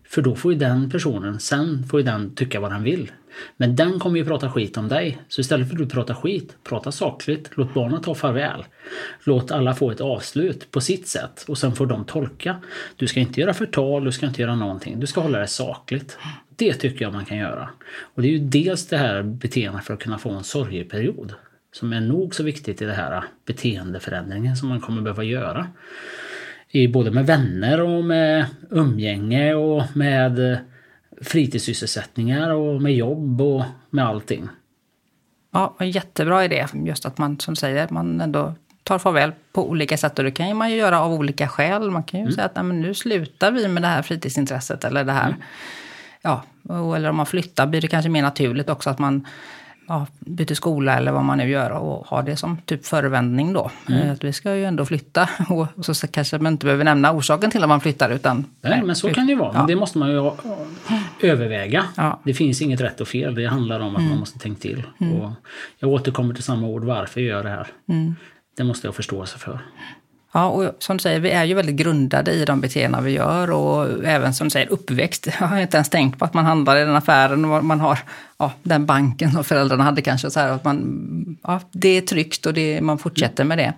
För 0.06 0.23
då 0.23 0.35
får 0.35 0.53
ju 0.53 0.59
den 0.59 0.91
personen, 0.91 1.41
sen 1.41 1.85
får 1.85 2.01
ju 2.01 2.06
den 2.06 2.35
tycka 2.35 2.61
vad 2.61 2.73
den 2.73 2.83
vill. 2.83 3.11
Men 3.56 3.77
den 3.77 3.99
kommer 3.99 4.19
ju 4.19 4.25
prata 4.25 4.51
skit 4.51 4.77
om 4.77 4.89
dig. 4.89 5.19
Så 5.29 5.41
istället 5.41 5.69
för 5.69 5.75
att 5.75 5.79
du 5.79 5.89
pratar 5.89 6.15
skit, 6.15 6.56
prata 6.65 6.93
sakligt. 6.93 7.51
Låt 7.55 7.75
barnen 7.75 8.03
ta 8.03 8.15
farväl. 8.15 8.65
Låt 9.25 9.51
alla 9.51 9.75
få 9.75 9.91
ett 9.91 10.01
avslut 10.01 10.71
på 10.71 10.81
sitt 10.81 11.09
sätt 11.09 11.45
och 11.49 11.59
sen 11.59 11.73
får 11.73 11.87
de 11.87 12.05
tolka. 12.05 12.56
Du 12.97 13.06
ska 13.06 13.21
inte 13.21 13.41
göra 13.41 13.55
förtal, 13.55 14.05
du 14.05 14.12
ska 14.12 14.27
inte 14.27 14.43
göra 14.43 14.55
någonting. 14.55 15.01
Du 15.01 15.06
ska 15.06 15.21
hålla 15.21 15.39
det 15.39 15.47
sakligt. 15.47 16.19
Det 16.57 16.75
tycker 16.75 17.05
jag 17.05 17.12
man 17.12 17.25
kan 17.25 17.39
göra. 17.39 17.69
Och 18.15 18.23
det 18.23 18.29
är 18.29 18.33
ju 18.33 18.39
dels 18.39 18.87
det 18.87 18.97
här 18.97 19.23
beteendet 19.23 19.85
för 19.85 19.95
att 19.95 20.00
kunna 20.00 20.19
få 20.19 20.31
en 20.31 20.45
sorgeperiod 20.45 21.35
som 21.73 21.93
är 21.93 22.00
nog 22.00 22.35
så 22.35 22.43
viktigt 22.43 22.83
i 22.83 22.85
det 22.85 22.93
här 22.93 23.25
beteendeförändringen 23.47 24.57
som 24.57 24.69
man 24.69 24.81
kommer 24.81 25.03
behöva 25.03 25.25
göra. 25.25 25.69
I 26.75 26.88
både 26.88 27.11
med 27.11 27.26
vänner 27.26 27.81
och 27.81 28.05
med 28.05 28.47
umgänge 28.71 29.55
och 29.55 29.82
med 29.97 30.59
fritidssysselsättningar 31.23 32.50
och 32.50 32.82
med 32.82 32.94
jobb 32.94 33.41
och 33.41 33.62
med 33.91 34.06
allting. 34.06 34.49
Ja, 35.53 35.76
en 35.79 35.91
jättebra 35.91 36.44
idé. 36.44 36.67
Just 36.73 37.06
att 37.06 37.19
man 37.19 37.41
som 37.41 37.56
säger, 37.56 37.88
man 37.91 38.21
ändå 38.21 38.55
tar 38.82 38.99
farväl 38.99 39.32
på 39.53 39.71
olika 39.71 39.97
sätt. 39.97 40.19
Och 40.19 40.25
det 40.25 40.31
kan 40.31 40.56
man 40.56 40.71
ju 40.71 40.76
göra 40.76 41.00
av 41.00 41.12
olika 41.12 41.49
skäl. 41.49 41.91
Man 41.91 42.03
kan 42.03 42.21
ju 42.21 42.25
mm. 42.25 42.35
säga 42.35 42.44
att 42.44 42.56
nej, 42.56 42.65
men 42.65 42.81
nu 42.81 42.94
slutar 42.94 43.50
vi 43.50 43.69
med 43.69 43.82
det 43.82 43.88
här 43.88 44.03
fritidsintresset 44.03 44.85
eller 44.85 45.05
det 45.05 45.12
här. 45.12 45.26
Mm. 45.26 45.41
Ja, 46.23 46.44
eller 46.97 47.11
om 47.11 47.17
man 47.17 47.26
flyttar 47.26 47.67
blir 47.67 47.81
det 47.81 47.88
kanske 47.88 48.11
mer 48.11 48.23
naturligt 48.23 48.69
också 48.69 48.91
att 48.91 48.99
man 48.99 49.26
ja, 49.88 50.07
byter 50.19 50.55
skola 50.55 50.97
eller 50.97 51.12
vad 51.12 51.25
man 51.25 51.38
nu 51.38 51.49
gör 51.49 51.71
och 51.71 52.07
har 52.07 52.23
det 52.23 52.37
som 52.37 52.57
typ 52.57 52.87
förevändning 52.87 53.53
då. 53.53 53.71
Mm. 53.88 54.11
Att 54.11 54.25
vi 54.25 54.33
ska 54.33 54.57
ju 54.57 54.64
ändå 54.64 54.85
flytta 54.85 55.29
och 55.49 55.97
så 55.97 56.07
kanske 56.07 56.38
man 56.38 56.53
inte 56.53 56.67
behöver 56.67 56.85
nämna 56.85 57.12
orsaken 57.12 57.50
till 57.50 57.62
att 57.62 57.69
man 57.69 57.81
flyttar 57.81 58.11
utan... 58.11 58.45
Nej, 58.61 58.83
men 58.83 58.97
så 58.97 59.11
kan 59.11 59.26
det 59.26 59.33
ju 59.33 59.38
vara. 59.38 59.50
Ja. 59.53 59.59
Men 59.59 59.67
det 59.67 59.76
måste 59.76 59.99
man 59.99 60.11
ju 60.11 60.31
överväga. 61.21 61.85
Ja. 61.97 62.21
Det 62.25 62.35
finns 62.35 62.62
inget 62.62 62.81
rätt 62.81 63.00
och 63.00 63.09
fel. 63.09 63.35
Det 63.35 63.47
handlar 63.47 63.81
om 63.81 63.97
att 63.97 63.99
mm. 63.99 64.11
man 64.11 64.19
måste 64.19 64.38
tänka 64.38 64.61
till. 64.61 64.83
Mm. 65.00 65.21
Och 65.21 65.31
jag 65.79 65.91
återkommer 65.91 66.35
till 66.35 66.45
samma 66.45 66.67
ord. 66.67 66.85
Varför 66.85 67.21
jag 67.21 67.29
gör 67.29 67.43
det 67.43 67.49
här? 67.49 67.67
Mm. 67.88 68.14
Det 68.57 68.64
måste 68.64 68.87
jag 68.87 68.95
förstå 68.95 69.26
sig 69.26 69.41
för. 69.41 69.61
Ja, 70.37 70.47
och 70.47 70.75
som 70.79 70.97
du 70.97 71.03
säger, 71.03 71.21
vi 71.21 71.31
är 71.31 71.45
ju 71.45 71.55
väldigt 71.55 71.76
grundade 71.76 72.33
i 72.33 72.45
de 72.45 72.61
beteenden 72.61 73.05
vi 73.05 73.11
gör 73.11 73.50
och 73.50 74.05
även 74.05 74.35
som 74.35 74.47
du 74.47 74.50
säger 74.50 74.73
uppväxt. 74.73 75.26
Jag 75.41 75.47
har 75.47 75.59
inte 75.59 75.76
ens 75.76 75.88
tänkt 75.88 76.19
på 76.19 76.25
att 76.25 76.35
man 76.35 76.45
handlar 76.45 76.76
i 76.76 76.85
den 76.85 76.97
affären 76.97 77.45
och 77.45 77.64
man 77.64 77.81
har 77.81 77.99
ja, 78.38 78.53
den 78.62 78.87
banken 78.87 79.33
som 79.33 79.45
föräldrarna 79.45 79.85
hade 79.85 80.03
kanske. 80.03 80.31
Så 80.31 80.41
här, 80.41 80.49
att 80.49 80.64
man, 80.64 81.38
ja, 81.43 81.61
det 81.73 81.88
är 81.88 82.00
tryggt 82.00 82.47
och 82.47 82.55
det, 82.55 82.81
man 82.81 82.99
fortsätter 82.99 83.45
med 83.45 83.59
det. 83.59 83.73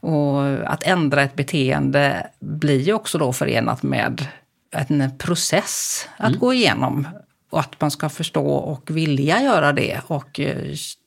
Och 0.00 0.72
att 0.72 0.82
ändra 0.82 1.22
ett 1.22 1.34
beteende 1.34 2.26
blir 2.40 2.80
ju 2.80 2.92
också 2.92 3.18
då 3.18 3.32
förenat 3.32 3.82
med 3.82 4.26
en 4.70 5.18
process 5.18 6.08
att 6.16 6.28
mm. 6.28 6.38
gå 6.38 6.54
igenom. 6.54 7.08
Och 7.50 7.60
att 7.60 7.80
man 7.80 7.90
ska 7.90 8.08
förstå 8.08 8.46
och 8.46 8.90
vilja 8.90 9.42
göra 9.42 9.72
det 9.72 10.00
och 10.06 10.40
eh, 10.40 10.56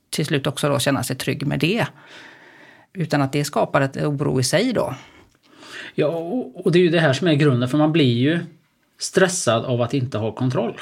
till 0.09 0.25
slut 0.25 0.47
också 0.47 0.69
då 0.69 0.79
känna 0.79 1.03
sig 1.03 1.15
trygg 1.15 1.47
med 1.47 1.59
det. 1.59 1.85
Utan 2.97 3.21
att 3.21 3.33
det 3.33 3.43
skapar 3.43 3.81
ett 3.81 3.97
oro 3.97 4.39
i 4.39 4.43
sig 4.43 4.73
då. 4.73 4.95
Ja, 5.95 6.07
och 6.55 6.71
det 6.71 6.79
är 6.79 6.83
ju 6.83 6.89
det 6.89 6.99
här 6.99 7.13
som 7.13 7.27
är 7.27 7.33
grunden 7.33 7.69
för 7.69 7.77
man 7.77 7.91
blir 7.91 8.17
ju 8.17 8.39
stressad 8.99 9.65
av 9.65 9.81
att 9.81 9.93
inte 9.93 10.17
ha 10.17 10.31
kontroll. 10.31 10.73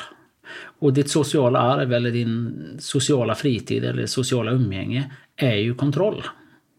Och 0.79 0.93
ditt 0.93 1.09
sociala 1.09 1.59
arv 1.59 1.93
eller 1.93 2.11
din 2.11 2.53
sociala 2.79 3.35
fritid 3.35 3.83
eller 3.83 4.05
sociala 4.05 4.51
umgänge 4.51 5.11
är 5.35 5.55
ju 5.55 5.75
kontroll. 5.75 6.23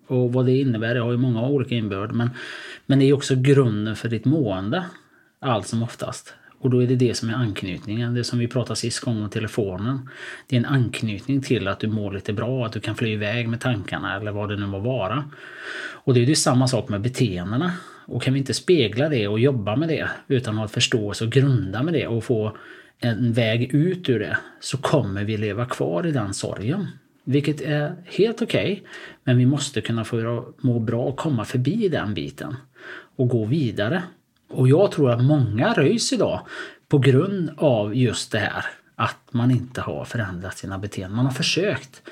Och 0.07 0.33
vad 0.33 0.47
det 0.47 0.59
innebär, 0.59 0.95
det 0.95 1.01
har 1.01 1.11
ju 1.11 1.17
många 1.17 1.49
olika 1.49 1.75
inbörd 1.75 2.13
men, 2.13 2.31
men 2.87 2.99
det 2.99 3.05
är 3.05 3.13
också 3.13 3.35
grunden 3.37 3.97
för 3.97 4.09
ditt 4.09 4.25
mående. 4.25 4.85
Allt 5.41 5.67
som 5.67 5.83
oftast. 5.83 6.35
Och 6.59 6.71
då 6.71 6.83
är 6.83 6.87
det 6.87 6.97
det 6.97 7.15
som 7.15 7.29
är 7.29 7.35
anknytningen, 7.35 8.15
det 8.15 8.25
som 8.25 8.39
vi 8.39 8.49
pratade 8.49 8.77
sist 8.77 9.01
gång 9.01 9.23
om 9.23 9.31
telefonen. 9.31 10.09
Det 10.47 10.57
är 10.57 10.61
en 10.61 10.67
anknytning 10.67 11.43
till 11.43 11.69
att 11.69 11.81
du 11.81 11.89
mår 11.89 12.13
lite 12.13 12.33
bra, 12.33 12.67
att 12.67 12.73
du 12.73 12.81
kan 12.81 12.95
fly 12.95 13.13
iväg 13.13 13.49
med 13.49 13.61
tankarna 13.61 14.17
eller 14.17 14.33
vad 14.33 14.49
det 14.49 14.57
nu 14.57 14.67
må 14.67 14.79
vara. 14.79 15.25
Och 15.79 16.15
det 16.15 16.21
är 16.21 16.25
ju 16.25 16.35
samma 16.35 16.69
sak 16.69 16.89
med 16.89 17.01
beteendena. 17.01 17.73
Och 18.07 18.23
kan 18.23 18.35
vi 18.35 18.39
inte 18.39 18.55
spegla 18.55 19.09
det 19.09 19.29
och 19.29 19.41
jobba 19.41 19.77
med 19.77 19.89
det 19.89 20.09
utan 20.29 20.57
ha 20.57 20.69
förståelse 20.69 21.25
och 21.25 21.33
grunda 21.33 21.83
med 21.83 21.95
det 21.95 22.07
och 22.07 22.25
få 22.25 22.57
en 23.01 23.33
väg 23.33 23.75
ut 23.75 24.09
ur 24.09 24.19
det 24.19 24.39
så 24.61 24.79
kommer 24.79 25.25
vi 25.25 25.37
leva 25.37 25.67
kvar 25.67 26.07
i 26.07 26.13
den 26.13 26.35
sorgen. 26.35 26.87
Vilket 27.25 27.61
är 27.61 27.95
helt 28.05 28.43
okej, 28.43 28.73
okay, 28.73 28.87
men 29.25 29.39
vi 29.39 29.47
måste 29.47 29.81
kunna 29.81 30.05
få 30.05 30.55
må 30.59 30.79
bra 30.79 31.03
och 31.03 31.17
komma 31.17 31.45
förbi 31.45 31.89
den 31.89 32.15
biten 32.15 32.57
och 33.17 33.29
gå 33.29 33.45
vidare. 33.45 34.03
Och 34.49 34.69
jag 34.69 34.93
tror 34.93 35.11
att 35.11 35.25
många 35.25 35.73
röjs 35.73 36.13
idag 36.13 36.41
på 36.89 36.99
grund 36.99 37.51
av 37.57 37.95
just 37.95 38.33
det 38.33 38.39
här 38.39 38.65
att 38.99 39.19
man 39.31 39.51
inte 39.51 39.81
har 39.81 40.05
förändrat 40.05 40.59
sina 40.59 40.79
beteenden. 40.79 41.17
Man 41.17 41.27
har 41.27 41.33
försökt. 41.33 42.03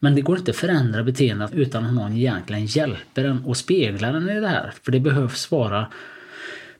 Men 0.00 0.14
det 0.14 0.20
går 0.20 0.38
inte 0.38 0.50
att 0.50 0.56
förändra 0.56 1.02
beteendet 1.02 1.52
utan 1.54 1.86
att 1.86 1.94
någon 1.94 2.12
egentligen 2.12 2.66
hjälper 2.66 3.24
en 3.24 3.44
och 3.44 3.56
speglar 3.56 4.14
en 4.14 4.30
i 4.30 4.40
det 4.40 4.48
här. 4.48 4.72
För 4.82 4.92
det 4.92 5.00
behövs 5.00 5.50
vara 5.50 5.86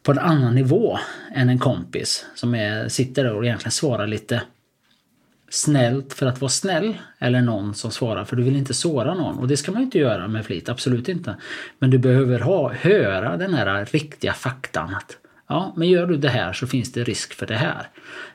på 0.03 0.13
en 0.13 0.19
annan 0.19 0.55
nivå 0.55 0.99
än 1.35 1.49
en 1.49 1.59
kompis 1.59 2.27
som 2.35 2.55
är, 2.55 2.89
sitter 2.89 3.25
där 3.25 3.35
och 3.35 3.45
egentligen 3.45 3.73
svarar 3.73 4.07
lite 4.07 4.43
snällt 5.55 6.13
för 6.13 6.27
att 6.27 6.41
vara 6.41 6.49
snäll 6.49 6.95
eller 7.19 7.41
någon 7.41 7.75
som 7.75 7.91
svarar 7.91 8.25
för 8.25 8.37
du 8.37 8.43
vill 8.43 8.57
inte 8.57 8.75
såra 8.75 9.15
någon 9.15 9.39
och 9.39 9.49
det 9.49 9.57
ska 9.57 9.73
man 9.73 9.83
inte 9.83 9.99
göra 9.99 10.29
med 10.29 10.47
flit, 10.47 10.69
absolut 10.69 11.09
inte. 11.09 11.37
Men 11.79 11.91
du 11.91 11.99
behöver 11.99 12.41
ha, 12.41 12.73
höra 12.73 13.37
den 13.37 13.55
här 13.55 13.85
riktiga 13.85 14.33
faktan 14.33 14.95
att 14.95 15.17
ja, 15.49 15.75
men 15.77 15.89
gör 15.89 16.07
du 16.07 16.17
det 16.17 16.29
här 16.29 16.53
så 16.53 16.67
finns 16.67 16.93
det 16.93 17.05
risk 17.05 17.35
för 17.35 17.47
det 17.47 17.57
här. 17.57 17.89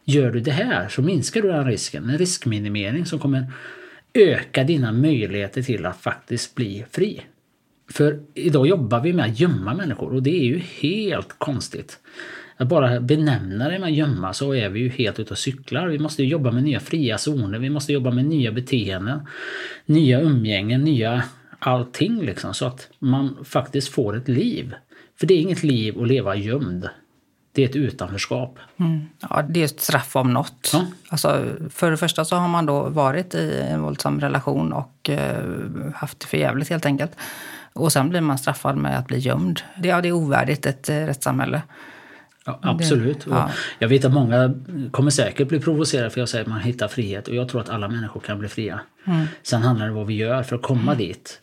Gör 0.03 0.31
du 0.31 0.39
det 0.39 0.51
här 0.51 0.89
så 0.89 1.01
minskar 1.01 1.41
du 1.41 1.47
den 1.47 1.65
risken, 1.65 2.09
en 2.09 2.17
riskminimering 2.17 3.05
som 3.05 3.19
kommer 3.19 3.53
öka 4.13 4.63
dina 4.63 4.91
möjligheter 4.91 5.61
till 5.61 5.85
att 5.85 6.01
faktiskt 6.01 6.55
bli 6.55 6.85
fri. 6.91 7.21
För 7.91 8.19
idag 8.33 8.67
jobbar 8.67 8.99
vi 8.99 9.13
med 9.13 9.25
att 9.25 9.39
gömma 9.39 9.73
människor 9.73 10.13
och 10.13 10.23
det 10.23 10.39
är 10.41 10.45
ju 10.45 10.57
helt 10.57 11.35
konstigt. 11.37 11.99
Att 12.59 12.67
bara 12.67 12.99
benämna 12.99 13.69
det 13.69 13.79
med 13.79 13.93
gömma 13.93 14.33
så 14.33 14.55
är 14.55 14.69
vi 14.69 14.79
ju 14.79 14.89
helt 14.89 15.19
ute 15.19 15.31
och 15.31 15.37
cyklar. 15.37 15.87
Vi 15.87 15.99
måste 15.99 16.23
jobba 16.23 16.51
med 16.51 16.63
nya 16.63 16.79
fria 16.79 17.17
zoner, 17.17 17.59
vi 17.59 17.69
måste 17.69 17.93
jobba 17.93 18.11
med 18.11 18.25
nya 18.25 18.51
beteenden, 18.51 19.27
nya 19.85 20.21
umgängen, 20.21 20.81
nya 20.81 21.23
allting 21.59 22.21
liksom 22.21 22.53
så 22.53 22.65
att 22.65 22.87
man 22.99 23.37
faktiskt 23.43 23.93
får 23.93 24.17
ett 24.17 24.27
liv. 24.27 24.75
För 25.19 25.27
det 25.27 25.33
är 25.33 25.37
inget 25.37 25.63
liv 25.63 26.01
att 26.01 26.07
leva 26.07 26.35
gömd. 26.35 26.89
Det 27.51 27.63
är 27.63 27.69
ett 27.69 27.75
utanförskap. 27.75 28.59
Mm. 28.77 29.01
Ja, 29.29 29.41
det 29.49 29.59
är 29.59 29.65
ett 29.65 29.79
straff 29.79 30.15
om 30.15 30.33
något. 30.33 30.69
Ja. 30.73 30.85
Alltså, 31.09 31.45
för 31.69 31.91
det 31.91 31.97
första 31.97 32.25
så 32.25 32.35
har 32.35 32.47
man 32.47 32.65
då 32.65 32.89
varit 32.89 33.35
i 33.35 33.65
en 33.69 33.81
våldsam 33.81 34.19
relation 34.19 34.73
och 34.73 35.09
eh, 35.09 35.43
haft 35.95 36.19
det 36.19 36.27
för 36.27 36.37
jävligt 36.37 36.69
helt 36.69 36.85
enkelt. 36.85 37.11
Och 37.73 37.91
sen 37.91 38.09
blir 38.09 38.21
man 38.21 38.37
straffad 38.37 38.77
med 38.77 38.99
att 38.99 39.07
bli 39.07 39.17
gömd. 39.17 39.61
Det, 39.77 39.87
ja, 39.87 40.01
det 40.01 40.07
är 40.07 40.13
ovärdigt 40.13 40.65
ett 40.65 40.89
eh, 40.89 40.95
rättssamhälle. 40.95 41.61
Ja, 42.49 42.59
absolut. 42.61 43.25
Ja. 43.29 43.51
Jag 43.79 43.87
vet 43.87 44.05
att 44.05 44.13
många 44.13 44.53
kommer 44.91 45.11
säkert 45.11 45.47
bli 45.47 45.59
provocerade 45.59 46.09
för 46.09 46.19
jag 46.21 46.29
säger 46.29 46.43
att 46.43 46.49
man 46.49 46.59
hittar 46.59 46.87
frihet 46.87 47.27
och 47.27 47.35
jag 47.35 47.49
tror 47.49 47.61
att 47.61 47.69
alla 47.69 47.87
människor 47.87 48.19
kan 48.19 48.39
bli 48.39 48.49
fria. 48.49 48.79
Mm. 49.07 49.25
Sen 49.43 49.61
handlar 49.61 49.85
det 49.85 49.91
om 49.91 49.97
vad 49.97 50.07
vi 50.07 50.13
gör 50.13 50.43
för 50.43 50.55
att 50.55 50.61
komma 50.61 50.91
mm. 50.91 50.97
dit. 50.97 51.41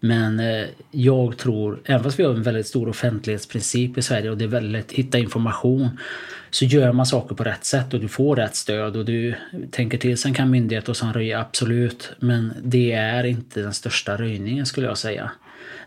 Men 0.00 0.40
eh, 0.40 0.66
jag 0.90 1.38
tror, 1.38 1.80
även 1.84 2.02
fast 2.02 2.18
vi 2.18 2.24
har 2.24 2.34
en 2.34 2.42
väldigt 2.42 2.66
stor 2.66 2.88
offentlighetsprincip 2.88 3.98
i 3.98 4.02
Sverige 4.02 4.30
och 4.30 4.38
det 4.38 4.44
är 4.44 4.48
väldigt 4.48 4.92
hitta 4.92 5.18
information 5.18 5.88
så 6.50 6.64
gör 6.64 6.92
man 6.92 7.06
saker 7.06 7.34
på 7.34 7.44
rätt 7.44 7.64
sätt 7.64 7.94
och 7.94 8.00
du 8.00 8.08
får 8.08 8.36
rätt 8.36 8.56
stöd 8.56 8.96
och 8.96 9.04
du 9.04 9.34
tänker 9.70 9.98
till. 9.98 10.18
Sen 10.18 10.34
kan 10.34 10.50
myndigheter 10.50 10.90
och 10.90 10.96
sån 10.96 11.12
röja, 11.12 11.40
absolut. 11.40 12.12
Men 12.18 12.54
det 12.62 12.92
är 12.92 13.24
inte 13.24 13.60
den 13.60 13.74
största 13.74 14.16
röjningen 14.16 14.66
skulle 14.66 14.86
jag 14.86 14.98
säga. 14.98 15.30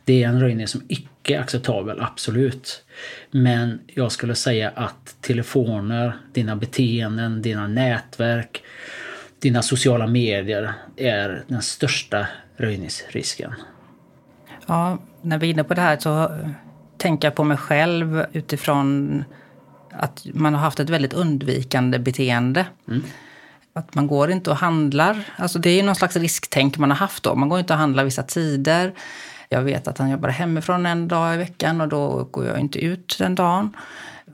Det 0.05 0.23
är 0.23 0.27
en 0.27 0.41
röjning 0.41 0.67
som 0.67 0.81
icke 0.87 1.35
är 1.35 1.39
acceptabel, 1.39 2.01
absolut. 2.01 2.83
Men 3.31 3.79
jag 3.87 4.11
skulle 4.11 4.35
säga 4.35 4.71
att 4.75 5.15
telefoner, 5.21 6.17
dina 6.33 6.55
beteenden, 6.55 7.41
dina 7.41 7.67
nätverk, 7.67 8.63
dina 9.39 9.61
sociala 9.61 10.07
medier 10.07 10.73
är 10.95 11.43
den 11.47 11.61
största 11.61 12.27
röjningsrisken. 12.57 13.53
Ja, 14.67 14.97
när 15.21 15.37
vi 15.37 15.47
är 15.47 15.53
inne 15.53 15.63
på 15.63 15.73
det 15.73 15.81
här 15.81 15.97
så 15.97 16.31
tänker 16.97 17.27
jag 17.27 17.35
på 17.35 17.43
mig 17.43 17.57
själv 17.57 18.25
utifrån 18.31 19.23
att 19.91 20.25
man 20.33 20.53
har 20.53 20.61
haft 20.61 20.79
ett 20.79 20.89
väldigt 20.89 21.13
undvikande 21.13 21.99
beteende. 21.99 22.65
Mm. 22.87 23.03
Att 23.73 23.95
man 23.95 24.07
går 24.07 24.31
inte 24.31 24.49
och 24.49 24.57
handlar. 24.57 25.23
Alltså 25.35 25.59
det 25.59 25.69
är 25.69 25.83
någon 25.83 25.95
slags 25.95 26.15
risktänk 26.15 26.77
man 26.77 26.91
har 26.91 26.97
haft 26.97 27.23
då. 27.23 27.35
Man 27.35 27.49
går 27.49 27.59
inte 27.59 27.73
och 27.73 27.79
handlar 27.79 28.03
vissa 28.03 28.23
tider. 28.23 28.93
Jag 29.49 29.61
vet 29.61 29.87
att 29.87 29.97
han 29.97 30.09
jobbar 30.09 30.29
hemifrån 30.29 30.85
en 30.85 31.07
dag 31.07 31.33
i 31.33 31.37
veckan 31.37 31.81
och 31.81 31.87
då 31.87 32.23
går 32.23 32.45
jag 32.45 32.59
inte 32.59 32.79
ut 32.79 33.15
den 33.17 33.35
dagen. 33.35 33.77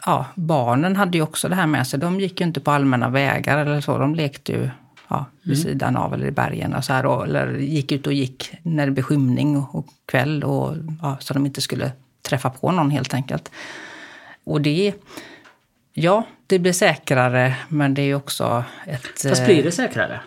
Ja, 0.05 0.25
barnen 0.35 0.95
hade 0.95 1.17
ju 1.17 1.21
också 1.21 1.49
det 1.49 1.55
här 1.55 1.67
med 1.67 1.87
sig. 1.87 1.99
De 1.99 2.19
gick 2.19 2.39
ju 2.39 2.45
inte 2.45 2.59
på 2.59 2.71
allmänna 2.71 3.09
vägar 3.09 3.57
eller 3.57 3.81
så. 3.81 3.97
De 3.97 4.15
lekte 4.15 4.51
ju 4.51 4.69
ja, 5.07 5.25
vid 5.41 5.57
mm. 5.57 5.63
sidan 5.63 5.97
av 5.97 6.13
eller 6.13 6.25
i 6.25 6.31
bergen 6.31 6.73
och 6.73 6.85
så 6.85 6.93
här. 6.93 7.05
Och, 7.05 7.23
eller 7.23 7.57
gick 7.57 7.91
ut 7.91 8.07
och 8.07 8.13
gick 8.13 8.51
när 8.63 8.85
det 8.85 8.91
blev 8.91 9.03
skymning 9.03 9.57
och, 9.57 9.75
och 9.75 9.87
kväll 10.05 10.43
och, 10.43 10.75
ja, 11.01 11.17
så 11.19 11.33
de 11.33 11.45
inte 11.45 11.61
skulle 11.61 11.91
träffa 12.21 12.49
på 12.49 12.71
någon 12.71 12.91
helt 12.91 13.13
enkelt. 13.13 13.51
Och 14.43 14.61
det, 14.61 14.93
ja, 15.93 16.23
det 16.47 16.59
blir 16.59 16.73
säkrare 16.73 17.55
men 17.67 17.93
det 17.93 18.01
är 18.01 18.15
också 18.15 18.63
ett... 18.85 19.21
Fast 19.29 19.45
blir 19.45 19.63
det 19.63 19.71
säkrare? 19.71 20.19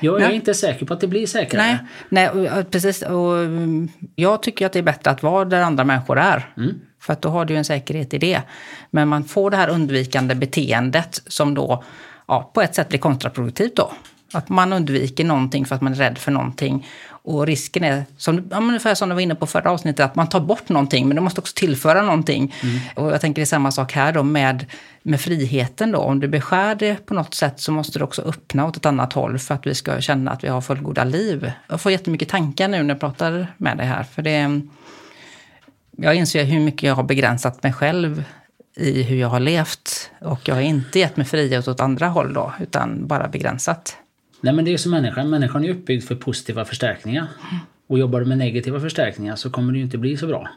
Jag 0.00 0.22
är 0.22 0.26
nej. 0.26 0.36
inte 0.36 0.54
säker 0.54 0.86
på 0.86 0.94
att 0.94 1.00
det 1.00 1.06
blir 1.06 1.26
säkrare. 1.26 1.78
Nej, 2.08 2.30
nej 2.32 2.64
precis. 2.70 3.02
Och 3.02 3.38
mm, 3.38 3.88
jag 4.14 4.42
tycker 4.42 4.66
att 4.66 4.72
det 4.72 4.78
är 4.78 4.82
bättre 4.82 5.10
att 5.10 5.22
vara 5.22 5.44
där 5.44 5.60
andra 5.60 5.84
människor 5.84 6.18
är. 6.18 6.52
Mm. 6.56 6.80
För 7.00 7.12
att 7.12 7.22
då 7.22 7.28
har 7.28 7.44
du 7.44 7.56
en 7.56 7.64
säkerhet 7.64 8.14
i 8.14 8.18
det. 8.18 8.42
Men 8.90 9.08
man 9.08 9.24
får 9.24 9.50
det 9.50 9.56
här 9.56 9.68
undvikande 9.68 10.34
beteendet 10.34 11.22
som 11.26 11.54
då 11.54 11.84
ja, 12.28 12.50
på 12.54 12.62
ett 12.62 12.74
sätt 12.74 12.88
blir 12.88 12.98
kontraproduktivt 12.98 13.76
då. 13.76 13.92
Att 14.36 14.48
man 14.48 14.72
undviker 14.72 15.24
någonting 15.24 15.66
för 15.66 15.74
att 15.74 15.80
man 15.80 15.92
är 15.92 15.96
rädd 15.96 16.18
för 16.18 16.32
någonting. 16.32 16.86
Och 17.08 17.46
risken 17.46 17.84
är, 17.84 18.04
som, 18.16 18.48
ja, 18.50 18.56
ungefär 18.56 18.94
som 18.94 19.08
du 19.08 19.14
var 19.14 19.22
inne 19.22 19.34
på 19.34 19.46
förra 19.46 19.70
avsnittet, 19.70 20.04
att 20.04 20.14
man 20.14 20.28
tar 20.28 20.40
bort 20.40 20.68
någonting 20.68 21.08
men 21.08 21.16
du 21.16 21.22
måste 21.22 21.40
också 21.40 21.54
tillföra 21.56 22.02
någonting. 22.02 22.54
Mm. 22.62 22.78
Och 22.94 23.12
jag 23.12 23.20
tänker 23.20 23.40
det 23.40 23.44
är 23.44 23.46
samma 23.46 23.70
sak 23.70 23.92
här 23.92 24.12
då 24.12 24.22
med, 24.22 24.66
med 25.02 25.20
friheten 25.20 25.92
då. 25.92 25.98
Om 25.98 26.20
du 26.20 26.28
beskär 26.28 26.74
det 26.74 27.06
på 27.06 27.14
något 27.14 27.34
sätt 27.34 27.60
så 27.60 27.72
måste 27.72 27.98
du 27.98 28.04
också 28.04 28.22
öppna 28.22 28.66
åt 28.66 28.76
ett 28.76 28.86
annat 28.86 29.12
håll 29.12 29.38
för 29.38 29.54
att 29.54 29.66
vi 29.66 29.74
ska 29.74 30.00
känna 30.00 30.30
att 30.30 30.44
vi 30.44 30.48
har 30.48 30.60
fullgoda 30.60 31.04
liv. 31.04 31.52
Jag 31.68 31.80
får 31.80 31.92
jättemycket 31.92 32.28
tankar 32.28 32.68
nu 32.68 32.82
när 32.82 32.94
jag 32.94 33.00
pratar 33.00 33.46
med 33.56 33.76
dig 33.76 33.86
här. 33.86 34.02
För 34.02 34.22
det, 34.22 34.60
jag 35.96 36.14
inser 36.14 36.44
hur 36.44 36.60
mycket 36.60 36.82
jag 36.82 36.94
har 36.94 37.02
begränsat 37.02 37.62
mig 37.62 37.72
själv 37.72 38.24
i 38.76 39.02
hur 39.02 39.16
jag 39.16 39.28
har 39.28 39.40
levt. 39.40 40.10
Och 40.20 40.48
jag 40.48 40.54
har 40.54 40.62
inte 40.62 40.98
gett 40.98 41.16
mig 41.16 41.26
frihet 41.26 41.68
åt 41.68 41.80
andra 41.80 42.08
håll 42.08 42.32
då, 42.32 42.52
utan 42.60 43.06
bara 43.06 43.28
begränsat. 43.28 43.96
Nej 44.40 44.54
men 44.54 44.64
det 44.64 44.72
är 44.72 44.78
som 44.78 44.90
människan. 44.90 45.30
Människan 45.30 45.64
är 45.64 45.70
uppbyggd 45.70 46.04
för 46.04 46.14
positiva 46.14 46.64
förstärkningar. 46.64 47.26
Och 47.86 47.98
jobbar 47.98 48.20
du 48.20 48.26
med 48.26 48.38
negativa 48.38 48.80
förstärkningar 48.80 49.36
så 49.36 49.50
kommer 49.50 49.72
det 49.72 49.78
ju 49.78 49.84
inte 49.84 49.98
bli 49.98 50.16
så 50.16 50.26
bra. 50.26 50.48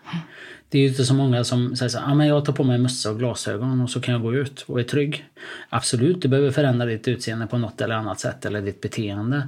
Det 0.70 0.78
är 0.78 0.82
ju 0.82 0.88
inte 0.88 1.06
så 1.06 1.14
många 1.14 1.44
som 1.44 1.76
säger 1.76 1.90
så 1.90 2.00
ah, 2.00 2.16
men 2.16 2.28
jag 2.28 2.46
tar 2.46 2.54
på 2.54 2.64
mig 2.64 2.78
mössa 2.78 3.12
och 3.12 3.20
glasögon 3.20 3.82
och 3.82 3.90
så 3.90 4.02
kan 4.02 4.14
jag 4.14 4.22
gå 4.22 4.34
ut 4.34 4.62
och 4.62 4.80
är 4.80 4.84
trygg. 4.84 5.26
Absolut, 5.70 6.22
du 6.22 6.28
behöver 6.28 6.52
förändra 6.52 6.86
ditt 6.86 7.08
utseende 7.08 7.48
på 7.48 7.58
något 7.58 7.82
eller 7.82 7.96
annat 7.96 8.20
sätt 8.20 8.46
eller 8.46 8.62
ditt 8.62 8.82
beteende. 8.82 9.48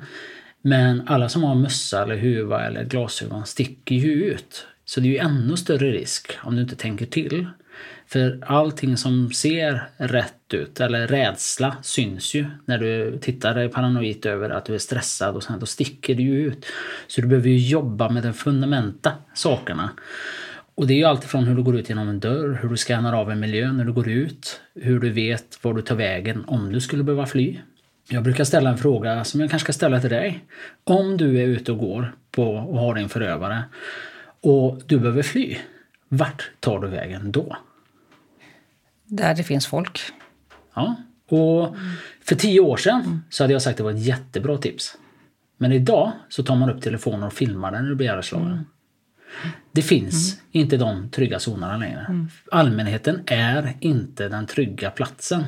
Men 0.61 1.07
alla 1.07 1.29
som 1.29 1.43
har 1.43 1.55
mössa 1.55 2.03
eller 2.03 2.15
huva 2.15 2.65
eller 2.65 2.83
glasögon 2.83 3.45
sticker 3.45 3.95
ju 3.95 4.23
ut. 4.23 4.67
Så 4.85 4.99
det 4.99 5.07
är 5.07 5.11
ju 5.11 5.17
ännu 5.17 5.57
större 5.57 5.91
risk 5.91 6.37
om 6.43 6.55
du 6.55 6.61
inte 6.61 6.75
tänker 6.75 7.05
till. 7.05 7.47
För 8.11 8.39
allting 8.45 8.97
som 8.97 9.31
ser 9.31 9.89
rätt 9.97 10.53
ut, 10.53 10.79
eller 10.79 11.07
rädsla, 11.07 11.75
syns 11.81 12.33
ju. 12.33 12.45
När 12.65 12.77
du 12.77 13.17
tittar 13.17 13.67
paranoid 13.67 14.25
över 14.25 14.49
att 14.49 14.65
du 14.65 14.73
är 14.73 14.79
stressad 14.79 15.35
och 15.35 15.43
sen 15.43 15.59
då 15.59 15.65
sticker 15.65 16.15
det 16.15 16.23
ju 16.23 16.47
ut. 16.47 16.65
Så 17.07 17.21
du 17.21 17.27
behöver 17.27 17.49
ju 17.49 17.57
jobba 17.57 18.09
med 18.09 18.23
de 18.23 18.33
fundamenta 18.33 19.11
sakerna. 19.33 19.89
Och 20.75 20.87
det 20.87 20.93
är 20.93 20.97
ju 20.97 21.03
alltifrån 21.03 21.43
hur 21.43 21.55
du 21.55 21.63
går 21.63 21.79
ut 21.79 21.89
genom 21.89 22.09
en 22.09 22.19
dörr, 22.19 22.59
hur 22.61 22.69
du 22.69 22.77
skannar 22.77 23.13
av 23.13 23.31
en 23.31 23.39
miljö 23.39 23.71
när 23.71 23.85
du 23.85 23.93
går 23.93 24.09
ut, 24.09 24.61
hur 24.75 24.99
du 24.99 25.09
vet 25.09 25.59
var 25.61 25.73
du 25.73 25.81
tar 25.81 25.95
vägen 25.95 26.43
om 26.47 26.73
du 26.73 26.81
skulle 26.81 27.03
behöva 27.03 27.25
fly. 27.25 27.59
Jag 28.09 28.23
brukar 28.23 28.43
ställa 28.43 28.69
en 28.69 28.77
fråga 28.77 29.23
som 29.23 29.39
jag 29.39 29.49
kanske 29.49 29.65
ska 29.65 29.73
ställa 29.73 30.01
till 30.01 30.09
dig. 30.09 30.45
Om 30.83 31.17
du 31.17 31.39
är 31.41 31.47
ute 31.47 31.71
och 31.71 31.77
går 31.77 32.15
på 32.31 32.53
och 32.53 32.79
har 32.79 32.95
din 32.95 33.09
förövare 33.09 33.63
och 34.41 34.81
du 34.85 34.99
behöver 34.99 35.23
fly, 35.23 35.57
vart 36.07 36.51
tar 36.59 36.79
du 36.79 36.87
vägen 36.87 37.31
då? 37.31 37.57
Där 39.11 39.35
det 39.35 39.43
finns 39.43 39.67
folk. 39.67 39.99
Ja, 40.73 40.95
och 41.29 41.75
för 42.21 42.35
tio 42.35 42.59
år 42.59 42.77
sedan 42.77 43.23
så 43.29 43.43
hade 43.43 43.53
jag 43.53 43.61
sagt 43.61 43.73
att 43.73 43.77
det 43.77 43.83
var 43.83 43.91
ett 43.91 44.05
jättebra 44.05 44.57
tips. 44.57 44.97
Men 45.57 45.71
idag 45.71 46.11
så 46.29 46.43
tar 46.43 46.55
man 46.55 46.69
upp 46.69 46.81
telefonen 46.81 47.23
och 47.23 47.33
filmar 47.33 47.71
den 47.71 47.83
när 47.83 47.89
du 47.89 47.95
blir 47.95 48.07
ihjälslagen. 48.07 48.47
Mm. 48.47 48.63
Det 49.71 49.81
finns 49.81 50.33
mm. 50.33 50.45
inte 50.51 50.77
de 50.77 51.09
trygga 51.09 51.39
zonerna 51.39 51.77
längre. 51.77 52.05
Mm. 52.09 52.29
Allmänheten 52.51 53.23
är 53.25 53.73
inte 53.79 54.29
den 54.29 54.45
trygga 54.45 54.91
platsen. 54.91 55.43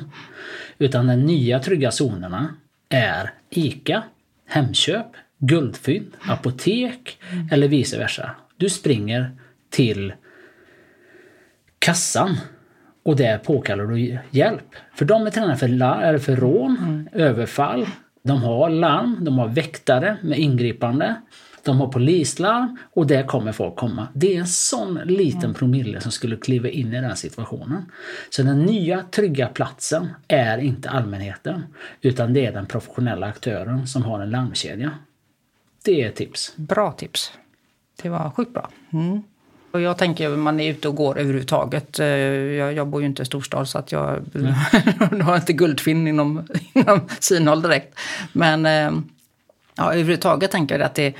Utan 0.78 1.06
de 1.06 1.16
nya 1.16 1.58
trygga 1.58 1.90
zonerna 1.90 2.54
är 2.88 3.30
ICA, 3.50 4.02
Hemköp, 4.46 5.06
Guldfynd, 5.38 6.12
apotek 6.20 7.18
mm. 7.30 7.48
eller 7.52 7.68
vice 7.68 7.98
versa. 7.98 8.30
Du 8.56 8.70
springer 8.70 9.36
till 9.70 10.12
kassan 11.78 12.36
och 13.04 13.16
där 13.16 13.38
påkallar 13.38 13.86
du 13.86 14.18
hjälp. 14.30 14.74
För 14.94 15.04
de 15.04 15.26
är 15.26 15.30
tränade 15.30 15.56
för, 15.56 15.66
eller 16.02 16.18
för 16.18 16.36
rån, 16.36 16.76
mm. 16.78 17.08
överfall, 17.12 17.86
de 18.22 18.42
har 18.42 18.70
larm, 18.70 19.18
de 19.20 19.38
har 19.38 19.48
väktare 19.48 20.16
med 20.22 20.38
ingripande. 20.38 21.14
De 21.64 21.80
har 21.80 21.88
polislarm 21.88 22.78
och 22.92 23.06
där 23.06 23.22
kommer 23.22 23.52
folk 23.52 23.76
komma. 23.76 24.08
Det 24.14 24.36
är 24.36 24.40
en 24.40 24.46
sån 24.46 24.94
liten 25.04 25.44
mm. 25.44 25.54
promille 25.54 26.00
som 26.00 26.12
skulle 26.12 26.36
kliva 26.36 26.68
in 26.68 26.94
i 26.94 27.00
den 27.00 27.16
situationen. 27.16 27.92
Så 28.30 28.42
den 28.42 28.62
nya 28.62 29.02
trygga 29.02 29.48
platsen 29.48 30.08
är 30.28 30.58
inte 30.58 30.90
allmänheten 30.90 31.62
utan 32.00 32.32
det 32.32 32.46
är 32.46 32.52
den 32.52 32.66
professionella 32.66 33.26
aktören 33.26 33.86
som 33.86 34.02
har 34.02 34.20
en 34.20 34.30
larmkedja. 34.30 34.90
Det 35.84 36.02
är 36.02 36.10
tips. 36.10 36.52
Bra 36.56 36.92
tips. 36.92 37.32
Det 38.02 38.08
var 38.08 38.30
sjukt 38.30 38.52
bra. 38.52 38.70
Mm. 38.92 39.22
Och 39.74 39.80
jag 39.80 39.98
tänker 39.98 40.30
att 40.30 40.38
man 40.38 40.60
är 40.60 40.70
ute 40.70 40.88
och 40.88 40.96
går 40.96 41.18
överhuvudtaget. 41.18 41.98
Eh, 41.98 42.06
jag, 42.06 42.72
jag 42.72 42.86
bor 42.86 43.00
ju 43.00 43.06
inte 43.06 43.22
i 43.22 43.26
storstad 43.26 43.68
så 43.68 43.78
att 43.78 43.92
jag 43.92 44.24
mm. 44.34 45.20
har 45.20 45.36
inte 45.36 45.52
guldfinn 45.52 46.08
inom, 46.08 46.46
inom 46.72 47.00
synhåll 47.20 47.62
direkt. 47.62 47.98
Men 48.32 48.66
eh, 48.66 49.00
ja, 49.74 49.92
överhuvudtaget 49.92 50.50
tänker 50.50 50.78
jag 50.78 50.86
att 50.86 50.94
det 50.94 51.14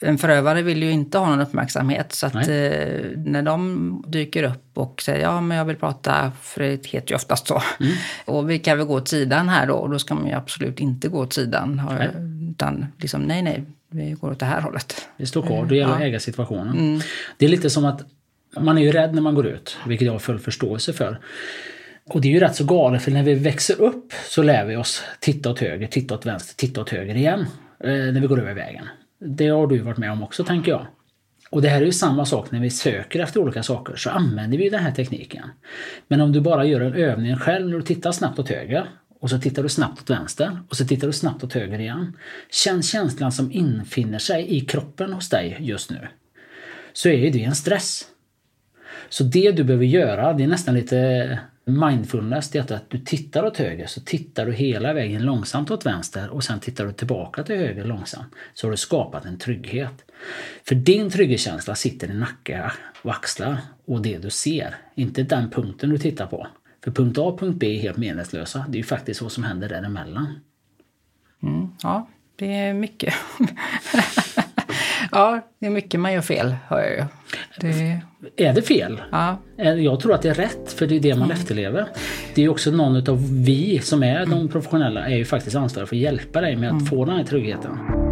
en 0.00 0.18
förövare 0.18 0.62
vill 0.62 0.82
ju 0.82 0.90
inte 0.90 1.18
ha 1.18 1.26
någon 1.26 1.40
uppmärksamhet. 1.40 2.12
Så 2.12 2.26
att 2.26 2.34
eh, 2.34 3.02
när 3.16 3.42
de 3.42 4.04
dyker 4.06 4.42
upp 4.42 4.70
och 4.74 5.02
säger 5.02 5.22
ja 5.22 5.40
men 5.40 5.58
jag 5.58 5.64
vill 5.64 5.76
prata, 5.76 6.32
för 6.42 6.60
det 6.60 6.86
heter 6.86 7.10
ju 7.10 7.16
oftast 7.16 7.46
så. 7.46 7.62
Mm. 7.80 7.92
Och 8.24 8.50
vi 8.50 8.58
kan 8.58 8.78
väl 8.78 8.86
gå 8.86 8.94
åt 8.94 9.08
sidan 9.08 9.48
här 9.48 9.66
då? 9.66 9.74
Och 9.74 9.90
då 9.90 9.98
ska 9.98 10.14
man 10.14 10.26
ju 10.26 10.32
absolut 10.32 10.80
inte 10.80 11.08
gå 11.08 11.18
åt 11.18 11.32
sidan. 11.32 11.82
Nej. 11.98 12.10
Utan 12.50 12.86
liksom 12.98 13.22
nej, 13.22 13.42
nej, 13.42 13.64
vi 13.94 14.12
går 14.12 14.30
åt 14.30 14.40
det 14.40 14.46
här 14.46 14.60
hållet. 14.60 15.08
Det 15.16 15.26
står 15.26 15.42
kvar, 15.42 15.66
det 15.66 15.76
gäller 15.76 15.92
ja. 15.92 15.96
att 15.96 16.02
äga 16.02 16.20
situationen. 16.20 16.78
Mm. 16.78 17.00
Det 17.36 17.44
är 17.44 17.48
lite 17.48 17.70
som 17.70 17.84
att 17.84 18.02
man 18.56 18.78
är 18.78 18.82
ju 18.82 18.92
rädd 18.92 19.14
när 19.14 19.22
man 19.22 19.34
går 19.34 19.46
ut, 19.46 19.76
vilket 19.86 20.06
jag 20.06 20.12
har 20.12 20.18
full 20.18 20.38
förståelse 20.38 20.92
för. 20.92 21.20
Och 22.04 22.20
det 22.20 22.28
är 22.28 22.32
ju 22.32 22.40
rätt 22.40 22.56
så 22.56 22.64
galet 22.64 23.02
för 23.02 23.10
när 23.10 23.22
vi 23.22 23.34
växer 23.34 23.80
upp 23.80 24.12
så 24.28 24.42
lär 24.42 24.64
vi 24.64 24.76
oss 24.76 25.02
titta 25.20 25.50
åt 25.50 25.58
höger, 25.58 25.86
titta 25.86 26.14
åt 26.14 26.26
vänster, 26.26 26.54
titta 26.54 26.80
åt 26.80 26.90
höger 26.90 27.14
igen. 27.14 27.40
Eh, 27.84 27.90
när 27.90 28.20
vi 28.20 28.26
går 28.26 28.40
över 28.40 28.54
vägen. 28.54 28.88
Det 29.18 29.48
har 29.48 29.66
du 29.66 29.78
varit 29.78 29.98
med 29.98 30.12
om 30.12 30.22
också 30.22 30.44
tänker 30.44 30.72
jag. 30.72 30.86
Och 31.50 31.62
det 31.62 31.68
här 31.68 31.82
är 31.82 31.86
ju 31.86 31.92
samma 31.92 32.24
sak 32.24 32.50
när 32.50 32.60
vi 32.60 32.70
söker 32.70 33.20
efter 33.20 33.40
olika 33.40 33.62
saker 33.62 33.96
så 33.96 34.10
använder 34.10 34.58
vi 34.58 34.68
den 34.68 34.82
här 34.82 34.92
tekniken. 34.92 35.50
Men 36.08 36.20
om 36.20 36.32
du 36.32 36.40
bara 36.40 36.64
gör 36.64 36.80
en 36.80 36.94
övning 36.94 37.36
själv 37.36 37.68
när 37.68 37.76
du 37.76 37.82
tittar 37.82 38.12
snabbt 38.12 38.38
åt 38.38 38.48
höger 38.48 38.88
och 39.24 39.30
så 39.30 39.38
tittar 39.38 39.62
du 39.62 39.68
snabbt 39.68 40.00
åt 40.00 40.10
vänster 40.10 40.58
och 40.68 40.76
så 40.76 40.86
tittar 40.86 41.06
du 41.06 41.12
snabbt 41.12 41.44
åt 41.44 41.52
höger 41.52 41.78
igen. 41.78 42.16
Känn 42.50 42.82
känslan 42.82 43.32
som 43.32 43.52
infinner 43.52 44.18
sig 44.18 44.56
i 44.56 44.60
kroppen 44.60 45.12
hos 45.12 45.28
dig 45.28 45.56
just 45.60 45.90
nu. 45.90 46.08
Så 46.92 47.08
är 47.08 47.30
det 47.30 47.44
en 47.44 47.54
stress. 47.54 48.04
Så 49.08 49.24
det 49.24 49.52
du 49.52 49.64
behöver 49.64 49.84
göra, 49.84 50.32
det 50.32 50.44
är 50.44 50.48
nästan 50.48 50.74
lite 50.74 51.38
mindfulness, 51.64 52.50
det 52.50 52.70
är 52.70 52.74
att 52.74 52.90
du 52.90 52.98
tittar 52.98 53.44
åt 53.44 53.56
höger 53.56 53.86
så 53.86 54.00
tittar 54.00 54.46
du 54.46 54.52
hela 54.52 54.92
vägen 54.92 55.22
långsamt 55.22 55.70
åt 55.70 55.86
vänster 55.86 56.30
och 56.30 56.44
sen 56.44 56.60
tittar 56.60 56.86
du 56.86 56.92
tillbaka 56.92 57.42
till 57.42 57.56
höger 57.56 57.84
långsamt. 57.84 58.34
Så 58.54 58.66
har 58.66 58.70
du 58.70 58.76
skapat 58.76 59.24
en 59.24 59.38
trygghet. 59.38 60.04
För 60.64 60.74
din 60.74 61.10
trygghetskänsla 61.10 61.74
sitter 61.74 62.10
i 62.10 62.14
nacke 62.14 62.72
och 63.02 63.10
axlar 63.10 63.56
och 63.84 64.02
det 64.02 64.18
du 64.18 64.30
ser, 64.30 64.76
inte 64.94 65.22
den 65.22 65.50
punkten 65.50 65.90
du 65.90 65.98
tittar 65.98 66.26
på. 66.26 66.46
För 66.84 66.90
punkt 66.90 67.18
A 67.18 67.22
och 67.22 67.40
punkt 67.40 67.56
B 67.58 67.76
är 67.76 67.82
helt 67.82 67.96
meningslösa. 67.96 68.64
Det 68.68 68.76
är 68.76 68.80
ju 68.80 68.84
faktiskt 68.84 69.22
vad 69.22 69.32
som 69.32 69.44
händer 69.44 69.68
däremellan. 69.68 70.40
Mm, 71.42 71.68
ja, 71.82 72.08
det 72.36 72.54
är 72.54 72.74
mycket. 72.74 73.14
ja, 75.10 75.40
det 75.58 75.66
är 75.66 75.70
mycket 75.70 76.00
man 76.00 76.12
gör 76.12 76.20
fel, 76.20 76.56
hör 76.68 76.80
jag 76.80 76.92
ju. 76.92 77.04
Det... 77.60 78.00
Är 78.36 78.52
det 78.52 78.62
fel? 78.62 79.02
Ja. 79.10 79.38
Jag 79.56 80.00
tror 80.00 80.14
att 80.14 80.22
det 80.22 80.28
är 80.28 80.34
rätt, 80.34 80.72
för 80.72 80.86
det 80.86 80.96
är 80.96 81.00
det 81.00 81.14
man 81.14 81.30
mm. 81.30 81.36
efterlever. 81.36 81.86
Det 82.34 82.44
är 82.44 82.48
också 82.48 82.70
någon 82.70 83.10
av 83.10 83.44
vi 83.44 83.78
som 83.78 84.02
är 84.02 84.26
de 84.26 84.48
professionella 84.48 85.06
är 85.06 85.16
ju 85.16 85.24
faktiskt 85.24 85.56
ansvariga 85.56 85.86
för 85.86 85.96
att 85.96 86.02
hjälpa 86.02 86.40
dig 86.40 86.56
med 86.56 86.68
att 86.68 86.72
mm. 86.72 86.86
få 86.86 87.04
den 87.04 87.16
här 87.16 87.24
tryggheten. 87.24 88.03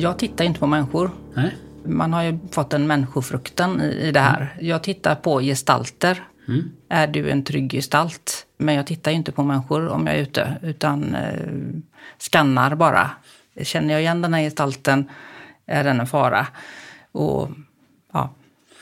Jag 0.00 0.18
tittar 0.18 0.44
inte 0.44 0.60
på 0.60 0.66
människor. 0.66 1.10
Nej. 1.34 1.56
Man 1.84 2.12
har 2.12 2.22
ju 2.22 2.38
fått 2.50 2.72
en 2.72 2.86
människofruktan 2.86 3.80
i, 3.80 4.12
det 4.12 4.20
här. 4.20 4.52
Mm. 4.54 4.66
Jag 4.66 4.82
tittar 4.82 5.14
på 5.14 5.40
gestalter. 5.40 6.24
Mm. 6.48 6.70
Är 6.88 7.06
du 7.06 7.30
en 7.30 7.44
trygg 7.44 7.72
gestalt? 7.72 8.46
Men 8.56 8.74
jag 8.74 8.86
tittar 8.86 9.10
inte 9.10 9.32
på 9.32 9.42
människor 9.42 9.88
om 9.88 10.06
jag 10.06 10.16
är 10.16 10.22
ute, 10.22 10.56
utan 10.62 11.14
eh, 11.14 11.80
skannar 12.18 12.74
bara. 12.74 13.10
Känner 13.62 13.94
jag 13.94 14.00
igen 14.00 14.22
den 14.22 14.34
här 14.34 14.40
gestalten, 14.40 15.10
är 15.66 15.84
den 15.84 16.00
en 16.00 16.06
fara? 16.06 16.46
Och 17.12 17.48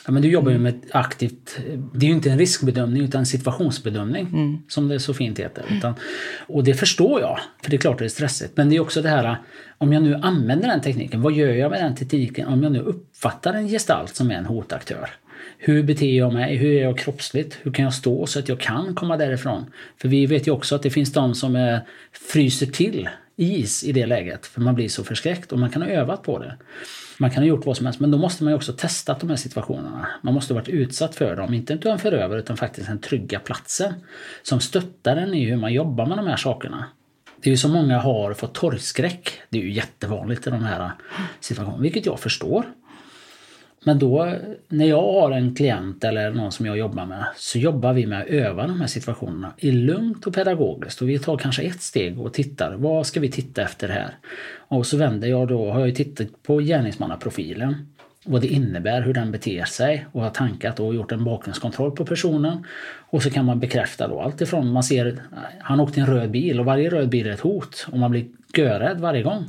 Ja, 0.07 0.13
men 0.13 0.23
du 0.23 0.29
jobbar 0.29 0.53
ju 0.53 0.59
med 0.59 0.75
ett 0.75 0.91
aktivt, 0.91 1.59
det 1.95 2.07
är 2.07 2.09
ju 2.09 2.15
inte 2.15 2.31
en 2.31 2.39
riskbedömning 2.39 3.05
utan 3.05 3.19
en 3.19 3.27
situationsbedömning 3.27 4.27
mm. 4.27 4.59
som 4.69 4.89
det 4.89 5.01
så 5.01 5.15
fint 5.15 5.39
heter. 5.39 5.65
Utan, 5.77 5.95
och 6.47 6.65
det 6.65 6.75
förstår 6.75 7.21
jag, 7.21 7.39
för 7.63 7.71
det 7.71 7.77
är 7.77 7.79
klart 7.79 7.99
det 7.99 8.05
är 8.05 8.09
stressigt. 8.09 8.57
Men 8.57 8.71
det 8.71 8.77
är 8.77 8.81
också 8.81 9.03
det 9.03 9.09
här, 9.09 9.37
om 9.79 9.93
jag 9.93 10.03
nu 10.03 10.15
använder 10.15 10.69
den 10.69 10.81
tekniken, 10.81 11.23
vad 11.23 11.33
gör 11.33 11.49
jag 11.49 11.71
med 11.71 11.83
den 11.83 11.95
tekniken 11.95 12.47
om 12.47 12.63
jag 12.63 12.73
nu 12.73 12.81
uppfattar 12.81 13.55
en 13.55 13.69
gestalt 13.69 14.17
som 14.17 14.31
är 14.31 14.35
en 14.35 14.47
hotaktör? 14.47 15.11
Hur 15.59 15.83
beter 15.83 16.17
jag 16.17 16.33
mig? 16.33 16.57
Hur 16.57 16.71
är 16.71 16.83
jag 16.83 16.99
kroppsligt? 16.99 17.59
Hur 17.63 17.73
kan 17.73 17.85
jag 17.85 17.95
stå 17.95 18.27
så 18.27 18.39
att 18.39 18.49
jag 18.49 18.61
kan 18.61 18.95
komma 18.95 19.17
därifrån? 19.17 19.65
För 20.01 20.09
vi 20.09 20.27
vet 20.27 20.47
ju 20.47 20.51
också 20.51 20.75
att 20.75 20.83
det 20.83 20.91
finns 20.91 21.13
de 21.13 21.35
som 21.35 21.57
är, 21.57 21.81
fryser 22.33 22.67
till 22.67 23.09
is 23.37 23.85
i 23.85 23.93
det 23.93 24.07
läget, 24.07 24.47
för 24.47 24.61
man 24.61 24.75
blir 24.75 24.89
så 24.89 25.05
förskräckt 25.05 25.53
och 25.53 25.59
man 25.59 25.71
kan 25.71 25.83
ha 25.83 25.89
övat 25.89 26.23
på 26.23 26.39
det. 26.39 26.57
Man 27.19 27.31
kan 27.31 27.43
ha 27.43 27.49
gjort 27.49 27.67
vad 27.67 27.77
som 27.77 27.87
helst 27.87 28.01
men 28.01 28.11
då 28.11 28.19
måste 28.19 28.45
man 28.45 28.53
ju 28.53 28.57
också 28.57 28.73
testa 28.73 29.17
de 29.21 29.29
här 29.29 29.37
situationerna. 29.37 30.09
Man 30.23 30.35
måste 30.35 30.55
ha 30.55 30.61
varit 30.61 30.69
utsatt 30.69 31.15
för 31.15 31.37
dem, 31.37 31.55
inte 31.55 31.73
utav 31.73 31.93
en 31.93 31.99
förövare 31.99 32.39
utan 32.39 32.57
faktiskt 32.57 32.87
den 32.87 33.01
trygga 33.01 33.39
platsen. 33.39 33.95
Som 34.43 34.61
stöttar 34.61 35.17
en 35.17 35.35
i 35.35 35.45
hur 35.45 35.57
man 35.57 35.73
jobbar 35.73 36.07
med 36.07 36.19
de 36.19 36.27
här 36.27 36.37
sakerna. 36.37 36.85
Det 37.41 37.49
är 37.49 37.53
ju 37.53 37.57
så 37.57 37.69
många 37.69 37.99
har 37.99 38.35
fått 38.35 38.55
torgskräck. 38.55 39.33
Det 39.49 39.59
är 39.59 39.63
ju 39.63 39.73
jättevanligt 39.73 40.47
i 40.47 40.51
de 40.51 40.65
här 40.65 40.91
situationerna, 41.41 41.83
vilket 41.83 42.07
jag 42.07 42.21
förstår. 42.21 42.65
Men 43.87 43.99
då 43.99 44.33
när 44.69 44.87
jag 44.87 45.03
har 45.03 45.31
en 45.31 45.55
klient 45.55 46.05
eller 46.05 46.31
någon 46.31 46.53
som 46.53 46.67
jag 46.67 46.79
jobbar 46.79 47.07
med 47.07 47.25
så 47.37 47.59
jobbar 47.59 47.93
vi 47.93 48.07
med 48.07 48.21
att 48.21 48.27
öva 48.27 48.67
de 48.67 48.81
här 48.81 48.87
situationerna 48.87 49.53
i 49.59 49.71
lugnt 49.71 50.27
och 50.27 50.35
pedagogiskt. 50.35 51.03
Och 51.03 51.09
vi 51.09 51.19
tar 51.19 51.37
kanske 51.37 51.63
ett 51.63 51.83
steg 51.83 52.21
och 52.21 52.33
tittar. 52.33 52.75
Vad 52.77 53.07
ska 53.07 53.21
vi 53.21 53.31
titta 53.31 53.63
efter 53.63 53.89
här? 53.89 54.11
Och 54.69 54.87
så 54.87 54.97
vänder 54.97 55.29
jag 55.29 55.49
då, 55.49 55.71
har 55.71 55.87
jag 55.87 55.95
tittat 55.95 56.27
på 56.43 56.59
gärningsmannaprofilen. 56.59 57.87
Vad 58.25 58.41
det 58.41 58.49
innebär, 58.49 59.03
hur 59.03 59.15
den 59.15 59.33
beter 59.33 59.65
sig 59.65 60.07
och 60.13 60.23
har 60.23 60.31
tankat 60.31 60.81
och 60.81 60.95
gjort 60.95 61.13
en 61.13 61.25
bakgrundskontroll 61.25 61.91
på 61.91 62.05
personen. 62.05 62.67
Och 63.11 63.23
så 63.23 63.31
kan 63.31 63.45
man 63.45 63.61
bekräfta 63.61 64.09
då 64.09 64.21
allt 64.21 64.41
ifrån 64.41 64.73
man 64.73 64.83
ser, 64.83 65.23
han 65.61 65.81
åkte 65.81 66.01
i 66.01 66.03
en 66.03 66.09
röd 66.09 66.31
bil 66.31 66.61
och 66.61 66.67
varje 66.67 66.91
röd 66.91 67.09
bil 67.09 67.27
är 67.27 67.31
ett 67.31 67.41
hot 67.41 67.87
och 67.93 67.99
man 67.99 68.11
blir 68.11 68.27
görrädd 68.57 69.01
varje 69.01 69.23
gång. 69.23 69.45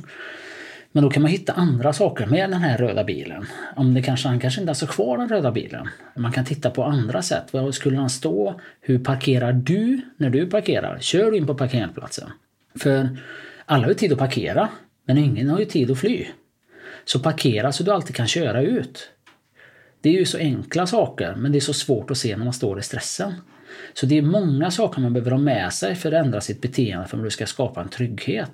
Men 0.98 1.02
då 1.02 1.10
kan 1.10 1.22
man 1.22 1.30
hitta 1.30 1.52
andra 1.52 1.92
saker 1.92 2.26
med 2.26 2.50
den 2.50 2.60
här 2.60 2.78
röda 2.78 3.04
bilen. 3.04 3.46
Om 3.76 3.94
det 3.94 4.02
kanske, 4.02 4.28
han 4.28 4.40
kanske 4.40 4.60
inte 4.60 4.72
har 4.80 4.86
kvar 4.86 5.18
den 5.18 5.28
röda 5.28 5.52
bilen. 5.52 5.88
Man 6.16 6.32
kan 6.32 6.44
titta 6.44 6.70
på 6.70 6.84
andra 6.84 7.22
sätt. 7.22 7.52
Var 7.52 7.72
skulle 7.72 7.96
han 7.96 8.10
stå? 8.10 8.60
Hur 8.80 8.98
parkerar 8.98 9.52
du 9.52 10.00
när 10.16 10.30
du 10.30 10.46
parkerar? 10.46 10.98
Kör 11.00 11.30
du 11.30 11.36
in 11.36 11.46
på 11.46 11.54
parkeringsplatsen? 11.54 12.30
För 12.78 13.18
alla 13.66 13.82
har 13.82 13.88
ju 13.88 13.94
tid 13.94 14.12
att 14.12 14.18
parkera, 14.18 14.68
men 15.06 15.18
ingen 15.18 15.48
har 15.48 15.58
ju 15.58 15.64
tid 15.64 15.90
att 15.90 15.98
fly. 15.98 16.26
Så 17.04 17.20
parkera 17.20 17.72
så 17.72 17.82
du 17.82 17.90
alltid 17.92 18.16
kan 18.16 18.28
köra 18.28 18.62
ut. 18.62 19.10
Det 20.00 20.08
är 20.08 20.18
ju 20.18 20.24
så 20.24 20.38
enkla 20.38 20.86
saker, 20.86 21.34
men 21.36 21.52
det 21.52 21.58
är 21.58 21.60
så 21.60 21.74
svårt 21.74 22.10
att 22.10 22.18
se 22.18 22.36
när 22.36 22.44
man 22.44 22.54
står 22.54 22.78
i 22.78 22.82
stressen. 22.82 23.34
Så 23.94 24.06
det 24.06 24.18
är 24.18 24.22
många 24.22 24.70
saker 24.70 25.00
man 25.00 25.12
behöver 25.12 25.30
ha 25.30 25.38
med 25.38 25.72
sig 25.72 25.94
för 25.94 26.12
att 26.12 26.24
ändra 26.24 26.40
sitt 26.40 26.60
beteende 26.60 27.08
för 27.08 27.16
att 27.16 27.24
du 27.24 27.30
ska 27.30 27.46
skapa 27.46 27.82
en 27.82 27.88
trygghet. 27.88 28.50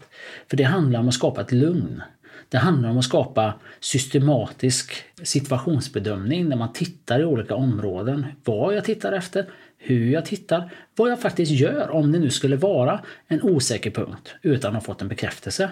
För 0.50 0.56
det 0.56 0.64
handlar 0.64 1.00
om 1.00 1.08
att 1.08 1.14
skapa 1.14 1.40
ett 1.40 1.52
lugn. 1.52 2.02
Det 2.48 2.58
handlar 2.58 2.90
om 2.90 2.98
att 2.98 3.04
skapa 3.04 3.54
systematisk 3.80 4.94
situationsbedömning 5.22 6.48
när 6.48 6.56
man 6.56 6.72
tittar 6.72 7.20
i 7.20 7.24
olika 7.24 7.54
områden. 7.54 8.26
Vad 8.44 8.74
jag 8.74 8.84
tittar 8.84 9.12
efter, 9.12 9.46
hur 9.78 10.10
jag 10.12 10.24
tittar, 10.24 10.70
vad 10.96 11.10
jag 11.10 11.20
faktiskt 11.20 11.52
gör 11.52 11.90
om 11.90 12.12
det 12.12 12.18
nu 12.18 12.30
skulle 12.30 12.56
vara 12.56 13.00
en 13.28 13.42
osäker 13.42 13.90
punkt 13.90 14.34
utan 14.42 14.76
att 14.76 14.82
ha 14.82 14.92
fått 14.94 15.02
en 15.02 15.08
bekräftelse. 15.08 15.70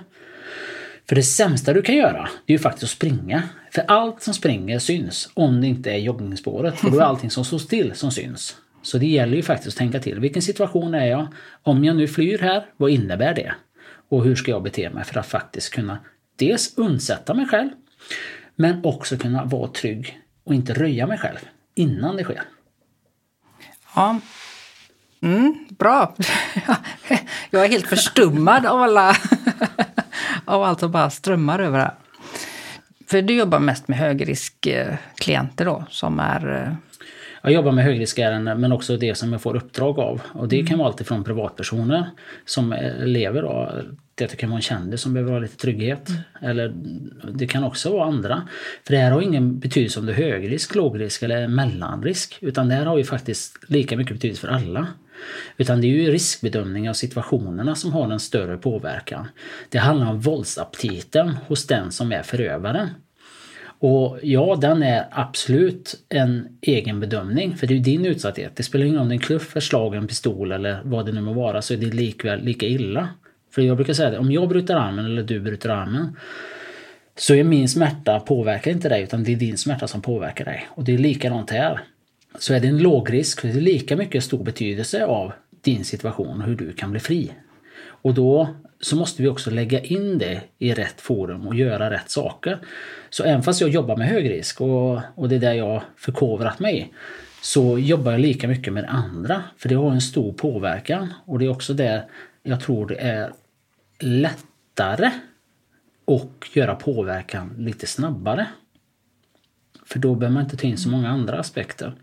För 1.09 1.17
det 1.17 1.23
sämsta 1.23 1.73
du 1.73 1.83
kan 1.83 1.95
göra, 1.95 2.29
det 2.47 2.53
är 2.53 2.59
ju 2.59 2.63
faktiskt 2.63 2.85
att 2.85 2.91
springa. 2.91 3.43
För 3.71 3.83
allt 3.89 4.23
som 4.23 4.35
springer 4.35 4.79
syns, 4.79 5.31
om 5.35 5.61
det 5.61 5.67
inte 5.67 5.91
är 5.91 5.99
joggingspåret. 5.99 6.79
För 6.79 6.91
då 6.91 6.99
är 6.99 7.03
allting 7.03 7.31
som 7.31 7.45
står 7.45 7.59
still 7.59 7.95
som 7.95 8.11
syns. 8.11 8.57
Så 8.83 8.99
det 8.99 9.07
gäller 9.07 9.37
ju 9.37 9.43
faktiskt 9.43 9.69
att 9.69 9.79
tänka 9.79 10.01
till. 10.01 10.21
Vilken 10.21 10.43
situation 10.43 10.95
är 10.95 11.07
jag? 11.07 11.27
Om 11.63 11.85
jag 11.85 11.97
nu 11.97 12.09
flyr 12.09 12.39
här, 12.39 12.65
vad 12.77 12.91
innebär 12.91 13.35
det? 13.35 13.55
Och 14.09 14.25
hur 14.25 14.35
ska 14.35 14.51
jag 14.51 14.63
bete 14.63 14.91
mig 14.91 15.05
för 15.05 15.21
att 15.21 15.27
faktiskt 15.27 15.75
kunna 15.75 15.99
dels 16.37 16.79
undsätta 16.79 17.35
mig 17.35 17.47
själv 17.47 17.71
men 18.57 18.85
också 18.85 19.17
kunna 19.17 19.45
vara 19.45 19.69
trygg 19.69 20.21
och 20.45 20.55
inte 20.55 20.75
röja 20.75 21.07
mig 21.07 21.19
själv 21.19 21.39
innan 21.75 22.17
det 22.17 22.25
sker. 22.25 22.43
Ja. 23.95 24.21
Mm, 25.23 25.67
bra. 25.79 26.15
Jag 27.51 27.65
är 27.65 27.69
helt 27.69 27.87
förstummad 27.87 28.67
av, 28.67 28.83
alla, 28.83 29.17
av 30.45 30.63
allt 30.63 30.81
som 30.81 30.91
bara 30.93 31.11
strömmar 31.11 31.59
över 31.59 31.79
här. 31.79 31.95
För 33.07 33.23
du 33.23 33.35
jobbar 33.35 33.59
mest 33.59 33.89
med 33.89 33.99
högriskklienter 33.99 35.65
då, 35.65 35.85
som 35.91 36.21
är... 36.21 36.63
Eh, 36.63 36.75
jag 37.43 37.53
jobbar 37.53 37.73
med 37.73 37.85
högriskärenden 37.85 38.61
men 38.61 38.73
också 38.73 38.97
det 38.97 39.15
som 39.15 39.33
jag 39.33 39.43
får 39.43 39.57
uppdrag 39.57 39.99
av. 39.99 40.23
Och 40.35 40.49
det 40.49 40.63
kan 40.63 40.79
vara 40.79 40.89
alltifrån 40.89 41.25
privatpersoner 41.25 42.11
som 42.45 42.75
lever 42.99 43.43
då. 43.43 43.71
Det 44.15 44.37
kan 44.37 44.51
vara 44.51 44.59
en 44.59 44.63
kändis 44.63 45.01
som 45.01 45.13
behöver 45.15 45.33
ha 45.33 45.39
lite 45.39 45.57
trygghet. 45.57 46.09
Mm. 46.09 46.21
Eller 46.41 46.75
det 47.33 47.47
kan 47.47 47.65
också 47.65 47.93
vara 47.93 48.05
andra. 48.05 48.49
För 48.87 48.95
det 48.95 49.01
här 49.01 49.11
har 49.11 49.23
ingen 49.23 49.59
betydelse 49.59 50.01
om 50.01 50.07
det 50.07 50.13
är 50.13 50.17
högrisk, 50.17 50.75
lågrisk 50.75 51.23
eller 51.23 51.49
mellanrisk. 51.49 52.39
Utan 52.41 52.69
det 52.69 52.75
här 52.75 52.87
har 52.87 52.99
ju 52.99 53.05
faktiskt 53.05 53.57
lika 53.69 53.97
mycket 53.97 54.15
betydelse 54.15 54.41
för 54.41 54.49
alla. 54.49 54.87
Utan 55.57 55.81
det 55.81 55.87
är 55.87 55.89
ju 55.89 56.11
riskbedömning 56.11 56.89
av 56.91 56.95
situationerna 56.95 57.75
som 57.75 57.93
har 57.93 58.11
en 58.11 58.21
större 58.21 58.57
påverkan. 58.57 59.29
Det 59.69 59.79
handlar 59.79 60.11
om 60.11 60.21
våldsaptiten 60.21 61.29
hos 61.47 61.67
den 61.67 61.93
som 61.93 62.13
är 62.13 62.23
förövaren. 62.23 62.89
Och 63.79 64.19
ja, 64.23 64.59
den 64.61 64.83
är 64.83 65.07
absolut 65.11 66.05
en 66.09 66.59
egen 66.61 67.01
bedömning 67.01 67.57
för 67.57 67.67
det 67.67 67.75
är 67.75 67.77
ju 67.77 67.83
din 67.83 68.07
utsatthet. 68.07 68.57
Det 68.57 68.63
spelar 68.63 68.85
ingen 68.85 68.97
roll 68.97 69.03
om 69.03 69.09
det 69.09 69.13
är 69.13 69.17
en 69.17 69.21
kluff, 69.21 69.63
slag, 69.63 69.95
en 69.95 70.07
pistol 70.07 70.53
eller 70.53 70.81
vad 70.85 71.07
det 71.07 71.13
nu 71.13 71.21
må 71.21 71.33
vara 71.33 71.63
så 71.63 71.75
är 71.75 71.79
det 71.79 71.87
likväl 71.87 72.43
lika 72.43 72.67
illa. 72.67 73.09
För 73.55 73.63
jag 73.63 73.77
brukar 73.77 73.95
säga 73.95 74.09
att 74.09 74.19
om 74.19 74.33
jag 74.33 74.49
bryter 74.49 74.75
armen 74.75 75.05
eller 75.05 75.23
du 75.23 75.41
bryter 75.41 75.69
armen 75.69 76.17
så 77.17 77.35
är 77.35 77.45
min 77.45 77.69
smärta 77.69 78.21
påverkar 78.21 78.71
inte 78.71 78.89
dig 78.89 79.03
utan 79.03 79.25
det 79.25 79.33
är 79.33 79.37
din 79.37 79.59
smärta 79.59 79.89
som 79.89 80.03
påverkar 80.03 80.45
dig. 80.45 80.69
Och 80.69 80.85
det 80.85 80.95
är 80.95 80.99
likadant 80.99 81.51
här. 81.51 81.81
Så 82.39 82.55
är 82.55 82.61
det 82.61 82.69
en 82.69 82.79
lågrisk 82.79 83.41
så 83.41 83.49
är 83.49 83.53
det 83.53 83.61
lika 83.61 83.97
mycket 83.97 84.25
stor 84.25 84.45
betydelse 84.45 85.05
av 85.05 85.33
din 85.61 85.85
situation 85.85 86.41
och 86.41 86.47
hur 86.47 86.57
du 86.57 86.73
kan 86.73 86.91
bli 86.91 87.01
fri. 87.01 87.33
Och 87.85 88.15
då 88.15 88.49
så 88.81 88.97
måste 88.97 89.23
vi 89.23 89.29
också 89.29 89.51
lägga 89.51 89.81
in 89.81 90.19
det 90.19 90.41
i 90.59 90.75
rätt 90.75 91.01
forum 91.01 91.47
och 91.47 91.55
göra 91.55 91.91
rätt 91.91 92.11
saker. 92.11 92.59
Så 93.11 93.25
även 93.25 93.43
fast 93.43 93.61
jag 93.61 93.71
jobbar 93.71 93.97
med 93.97 94.09
hög 94.09 94.31
risk 94.31 94.61
och, 94.61 95.01
och 95.15 95.29
det 95.29 95.35
är 95.35 95.41
där 95.41 95.53
jag 95.53 95.83
förkovrat 95.97 96.61
mig 96.61 96.93
så 97.43 97.79
jobbar 97.79 98.13
jag 98.13 98.21
lika 98.21 98.49
mycket 98.49 98.73
med 98.73 98.85
andra. 98.89 99.43
För 99.57 99.69
det 99.69 99.75
har 99.75 99.91
en 99.91 100.01
stor 100.01 100.33
påverkan 100.33 101.15
och 101.25 101.39
det 101.39 101.45
är 101.45 101.51
också 101.51 101.75
där 101.75 102.05
jag 102.43 102.61
tror 102.61 102.87
det 102.87 102.95
är 102.95 103.33
lättare 104.03 105.11
att 106.07 106.57
göra 106.57 106.75
påverkan 106.75 107.55
lite 107.59 107.87
snabbare. 107.87 108.47
För 109.85 109.99
då 109.99 110.15
behöver 110.15 110.35
man 110.35 110.45
inte 110.45 110.57
ta 110.57 110.67
in 110.67 110.79
så 110.79 110.89
många 110.89 111.09
andra 111.09 111.39
aspekter. 111.39 111.95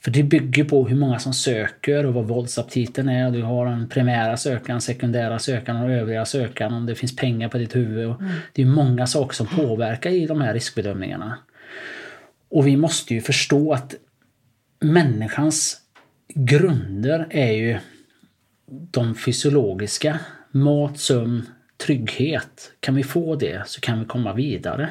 För 0.00 0.10
det 0.10 0.22
bygger 0.22 0.64
på 0.64 0.88
hur 0.88 0.96
många 0.96 1.18
som 1.18 1.34
söker 1.34 2.06
och 2.06 2.14
vad 2.14 2.28
våldsaptiten 2.28 3.08
är. 3.08 3.30
Du 3.30 3.42
har 3.42 3.66
en 3.66 3.88
primära 3.88 4.36
sökan, 4.36 4.80
sekundära 4.80 5.38
sökan 5.38 5.76
och 5.76 5.90
övriga 5.90 6.24
sökan. 6.24 6.72
Om 6.72 6.86
det 6.86 6.94
finns 6.94 7.16
pengar 7.16 7.48
på 7.48 7.58
ditt 7.58 7.76
huvud. 7.76 8.04
Mm. 8.04 8.32
Det 8.52 8.62
är 8.62 8.66
många 8.66 9.06
saker 9.06 9.34
som 9.34 9.46
påverkar 9.46 10.10
i 10.10 10.26
de 10.26 10.40
här 10.40 10.54
riskbedömningarna. 10.54 11.38
Och 12.48 12.66
vi 12.66 12.76
måste 12.76 13.14
ju 13.14 13.20
förstå 13.20 13.72
att 13.72 13.94
människans 14.80 15.80
grunder 16.34 17.26
är 17.30 17.52
ju 17.52 17.78
de 18.68 19.14
fysiologiska. 19.14 20.20
Mat, 20.56 20.98
sömn, 20.98 21.46
trygghet. 21.76 22.72
Kan 22.80 22.94
vi 22.94 23.04
få 23.04 23.36
det 23.36 23.68
så 23.68 23.80
kan 23.80 24.00
vi 24.00 24.04
komma 24.04 24.32
vidare. 24.32 24.90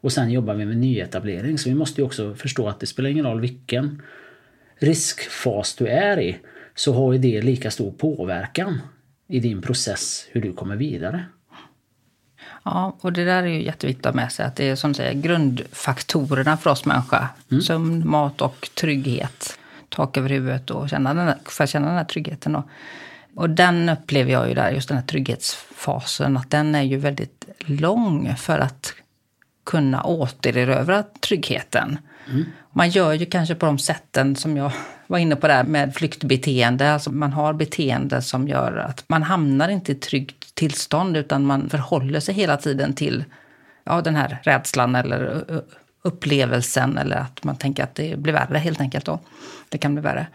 Och 0.00 0.12
sen 0.12 0.30
jobbar 0.30 0.54
vi 0.54 0.64
med 0.64 0.76
nyetablering. 0.76 1.58
Så 1.58 1.68
vi 1.68 1.74
måste 1.74 2.00
ju 2.00 2.04
också 2.04 2.34
förstå 2.34 2.68
att 2.68 2.80
det 2.80 2.86
spelar 2.86 3.10
ingen 3.10 3.24
roll 3.24 3.40
vilken 3.40 4.02
riskfas 4.78 5.74
du 5.74 5.86
är 5.86 6.20
i 6.20 6.38
så 6.74 6.92
har 6.92 7.12
ju 7.12 7.18
det 7.18 7.42
lika 7.42 7.70
stor 7.70 7.92
påverkan 7.92 8.80
i 9.28 9.40
din 9.40 9.62
process 9.62 10.26
hur 10.30 10.40
du 10.40 10.52
kommer 10.52 10.76
vidare. 10.76 11.24
Ja, 12.64 12.96
och 13.00 13.12
det 13.12 13.24
där 13.24 13.42
är 13.42 13.46
ju 13.46 13.62
jätteviktigt 13.62 14.06
att 14.06 14.14
ha 14.14 14.20
med 14.20 14.32
sig. 14.32 14.46
Att 14.46 14.56
det 14.56 14.68
är 14.68 14.76
som 14.76 14.94
säger 14.94 15.14
grundfaktorerna 15.14 16.56
för 16.56 16.70
oss 16.70 16.84
människor. 16.84 17.26
Mm. 17.50 17.62
Sömn, 17.62 18.08
mat 18.08 18.40
och 18.40 18.68
trygghet. 18.74 19.58
Tak 19.88 20.16
över 20.16 20.28
huvudet 20.28 20.70
och 20.70 20.88
känna 20.88 21.14
den 21.14 21.26
här, 21.26 21.36
för 21.44 21.64
att 21.64 21.70
känna 21.70 21.86
den 21.86 21.96
här 21.96 22.04
tryggheten. 22.04 22.52
Då. 22.52 22.64
Och 23.36 23.50
den 23.50 23.88
upplever 23.88 24.32
jag 24.32 24.48
ju 24.48 24.54
där, 24.54 24.70
just 24.70 24.88
den 24.88 24.98
här 24.98 25.04
trygghetsfasen, 25.04 26.36
att 26.36 26.50
den 26.50 26.74
är 26.74 26.82
ju 26.82 26.96
väldigt 26.96 27.44
lång 27.58 28.34
för 28.36 28.58
att 28.58 28.94
kunna 29.64 30.02
återerövra 30.02 31.04
tryggheten. 31.20 31.98
Mm. 32.28 32.44
Man 32.72 32.88
gör 32.88 33.12
ju 33.12 33.26
kanske 33.26 33.54
på 33.54 33.66
de 33.66 33.78
sätten 33.78 34.36
som 34.36 34.56
jag 34.56 34.72
var 35.06 35.18
inne 35.18 35.36
på 35.36 35.48
där 35.48 35.64
med 35.64 35.94
flyktbeteende. 35.94 36.92
Alltså 36.92 37.12
man 37.12 37.32
har 37.32 37.52
beteende 37.52 38.22
som 38.22 38.48
gör 38.48 38.76
att 38.76 39.04
man 39.08 39.22
hamnar 39.22 39.68
inte 39.68 39.92
i 39.92 39.94
tryggt 39.94 40.54
tillstånd 40.54 41.16
utan 41.16 41.44
man 41.46 41.70
förhåller 41.70 42.20
sig 42.20 42.34
hela 42.34 42.56
tiden 42.56 42.94
till 42.94 43.24
ja, 43.84 44.00
den 44.00 44.16
här 44.16 44.38
rädslan 44.42 44.94
eller 44.94 45.44
upplevelsen 46.02 46.98
eller 46.98 47.16
att 47.16 47.44
man 47.44 47.56
tänker 47.56 47.82
att 47.82 47.94
det 47.94 48.18
blir 48.18 48.32
värre 48.32 48.58
helt 48.58 48.80
enkelt. 48.80 49.04
Då. 49.04 49.20
Det 49.68 49.78
kan 49.78 49.94
bli 49.94 50.02
värre. 50.02 50.26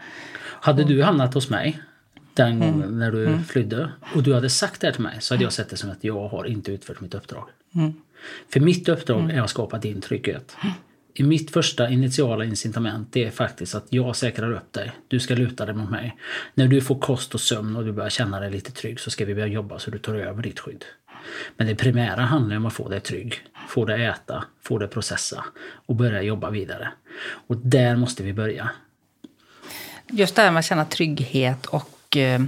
Hade 0.42 0.84
du 0.84 1.02
hamnat 1.02 1.34
hos 1.34 1.50
mig 1.50 1.82
den 2.34 2.58
gången 2.58 2.82
mm. 2.82 2.98
när 2.98 3.12
du 3.12 3.26
mm. 3.26 3.44
flydde 3.44 3.92
och 4.14 4.22
du 4.22 4.34
hade 4.34 4.50
sagt 4.50 4.80
det 4.80 4.92
till 4.92 5.02
mig 5.02 5.16
så 5.20 5.34
hade 5.34 5.44
jag 5.44 5.52
sett 5.52 5.68
det 5.68 5.76
som 5.76 5.90
att 5.90 6.04
jag 6.04 6.28
har 6.28 6.44
inte 6.44 6.72
utfört 6.72 7.00
mitt 7.00 7.14
uppdrag. 7.14 7.44
Mm. 7.74 7.92
För 8.52 8.60
mitt 8.60 8.88
uppdrag 8.88 9.20
mm. 9.20 9.36
är 9.36 9.42
att 9.42 9.50
skapa 9.50 9.78
din 9.78 10.00
trygghet. 10.00 10.56
I 11.14 11.22
mitt 11.22 11.50
första 11.50 11.90
initiala 11.90 12.44
incitament 12.44 13.08
det 13.12 13.24
är 13.24 13.30
faktiskt 13.30 13.74
att 13.74 13.86
jag 13.88 14.16
säkrar 14.16 14.52
upp 14.52 14.72
dig. 14.72 14.92
Du 15.08 15.20
ska 15.20 15.34
luta 15.34 15.66
dig 15.66 15.74
mot 15.74 15.90
mig. 15.90 16.16
När 16.54 16.68
du 16.68 16.80
får 16.80 16.98
kost 16.98 17.34
och 17.34 17.40
sömn 17.40 17.76
och 17.76 17.84
du 17.84 17.92
börjar 17.92 18.10
känna 18.10 18.40
dig 18.40 18.50
lite 18.50 18.72
trygg 18.72 19.00
så 19.00 19.10
ska 19.10 19.24
vi 19.24 19.34
börja 19.34 19.46
jobba 19.46 19.78
så 19.78 19.90
du 19.90 19.98
tar 19.98 20.14
över 20.14 20.42
ditt 20.42 20.60
skydd. 20.60 20.84
Men 21.56 21.66
det 21.66 21.74
primära 21.74 22.20
handlar 22.20 22.56
om 22.56 22.66
att 22.66 22.72
få 22.72 22.88
dig 22.88 23.00
trygg, 23.00 23.34
få 23.68 23.84
dig 23.84 24.04
äta, 24.04 24.44
få 24.62 24.78
dig 24.78 24.88
processa 24.88 25.44
och 25.86 25.96
börja 25.96 26.22
jobba 26.22 26.50
vidare. 26.50 26.92
Och 27.46 27.56
där 27.56 27.96
måste 27.96 28.22
vi 28.22 28.32
börja. 28.32 28.70
Just 30.10 30.36
det 30.36 30.42
här 30.42 30.50
med 30.50 30.58
att 30.58 30.64
känna 30.64 30.84
trygghet 30.84 31.66
och 31.66 31.90
Eh, 32.16 32.40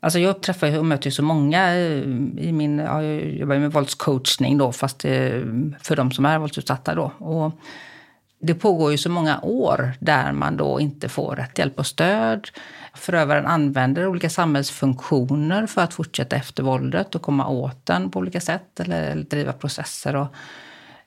alltså 0.00 0.18
jag 0.18 0.40
träffar 0.40 0.78
och 0.78 0.86
möter 0.86 1.10
så 1.10 1.22
många 1.22 1.74
eh, 1.74 1.98
i 2.38 2.52
min, 2.52 2.78
jag 2.78 3.04
jobbar 3.24 3.56
med 3.56 3.72
våldscoachning 3.72 4.58
då, 4.58 4.72
fast 4.72 5.04
eh, 5.04 5.40
för 5.82 5.96
de 5.96 6.12
som 6.12 6.24
är 6.24 6.38
våldsutsatta 6.38 6.94
då. 6.94 7.12
Och 7.18 7.52
det 8.46 8.54
pågår 8.54 8.90
ju 8.90 8.98
så 8.98 9.10
många 9.10 9.40
år 9.40 9.92
där 10.00 10.32
man 10.32 10.56
då 10.56 10.80
inte 10.80 11.08
får 11.08 11.36
rätt 11.36 11.58
hjälp 11.58 11.78
och 11.78 11.86
stöd. 11.86 12.48
Förövaren 12.94 13.46
använder 13.46 14.06
olika 14.06 14.30
samhällsfunktioner 14.30 15.66
för 15.66 15.80
att 15.82 15.94
fortsätta 15.94 16.36
efter 16.36 16.62
våldet 16.62 17.14
och 17.14 17.22
komma 17.22 17.48
åt 17.48 17.86
den 17.86 18.10
på 18.10 18.18
olika 18.18 18.40
sätt 18.40 18.80
eller, 18.80 19.02
eller 19.02 19.24
driva 19.24 19.52
processer. 19.52 20.16
Och, 20.16 20.26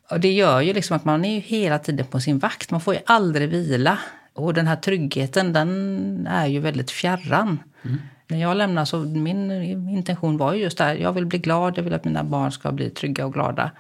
och 0.10 0.20
det 0.20 0.32
gör 0.32 0.62
ju 0.62 0.74
liksom 0.74 0.96
att 0.96 1.06
man 1.06 1.26
är 1.26 1.40
hela 1.40 1.80
tiden 1.80 2.06
på 2.06 2.20
sin 2.20 2.40
vakt. 2.40 2.72
Man 2.72 2.82
får 2.82 2.94
ju 2.94 3.00
aldrig 3.06 3.50
vila. 3.50 3.98
Och 4.38 4.54
den 4.54 4.68
här 4.68 4.76
tryggheten, 4.76 5.54
den 5.54 6.28
är 6.28 6.46
ju 6.48 6.60
väldigt 6.60 6.92
fjärran. 6.92 7.60
Mm 7.84 7.98
när 8.28 8.42
jag 8.42 8.58
lämnade 8.58 8.86
så 8.86 8.98
min 8.98 9.52
intention 9.90 10.38
var 10.38 10.54
just 10.54 10.78
där. 10.78 10.96
Jag 10.96 11.14
vill 11.14 11.26
bli 11.26 11.40
glad, 11.40 11.78
jag 11.78 11.84
vill 11.84 11.94
att 11.94 12.06
mina 12.06 12.24
barn 12.24 12.52
ska 12.52 12.72
bli 12.72 12.90
trygga 12.90 13.26
och 13.26 13.34
glada. 13.34 13.72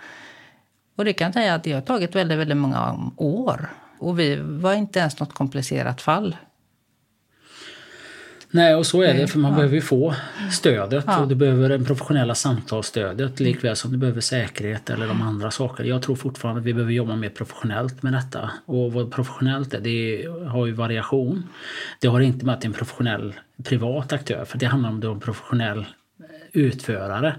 Och 0.96 1.06
det 1.06 1.14
kan 1.14 1.26
jag 1.26 1.34
säga 1.34 1.56
att 1.56 1.64
det 1.64 1.74
har 1.74 1.82
tagit 1.82 2.16
väldigt, 2.16 2.38
väldigt 2.38 2.58
många 2.58 3.12
år. 3.18 3.70
Och 4.00 4.20
vi 4.20 4.36
var 4.36 4.74
inte 4.74 5.00
ens 5.00 5.20
något 5.20 5.34
komplicerat 5.34 6.02
fall. 6.02 6.36
Nej, 8.52 8.76
och 8.76 8.86
så 8.86 9.02
är 9.02 9.14
det 9.14 9.28
för 9.28 9.40
man 9.40 9.56
behöver 9.56 9.76
ju 9.76 9.82
få 9.82 10.16
stödet 10.52 11.04
ja. 11.08 11.20
och 11.20 11.28
du 11.28 11.36
behöver 11.36 11.70
en 11.70 11.86
professionella 11.86 12.36
samtalsstödet 12.36 13.40
likväl 13.40 13.76
som 13.76 13.92
du 13.92 13.98
behöver 13.98 14.22
säkerhet 14.22 14.90
eller 14.90 15.08
de 15.08 15.22
andra 15.22 15.52
sakerna. 15.52 15.90
Jag 15.90 16.02
tror 16.02 16.16
fortfarande 16.16 16.60
att 16.60 16.66
vi 16.66 16.74
behöver 16.74 16.94
jobba 16.94 17.16
mer 17.16 17.30
professionellt 17.30 18.04
med 18.04 18.14
detta. 18.14 18.52
Och 18.66 18.94
vad 18.94 19.12
professionellt 19.12 19.74
är, 19.74 19.80
det 19.80 20.28
har 20.48 20.66
ju 20.66 20.72
variation. 20.72 21.44
Det 22.00 22.08
har 22.08 22.20
inte 22.20 22.46
med 22.46 22.56
att 22.56 22.62
det 22.62 22.66
är 22.66 22.70
en 22.70 22.74
professionell 22.74 23.34
privat 23.64 24.14
aktör 24.14 24.46
för 24.46 24.58
det 24.58 24.66
handlar 24.66 24.90
om 24.90 24.96
att 24.96 25.02
du 25.02 25.08
är 25.08 25.12
en 25.12 25.20
professionell 25.20 25.86
utförare. 26.52 27.36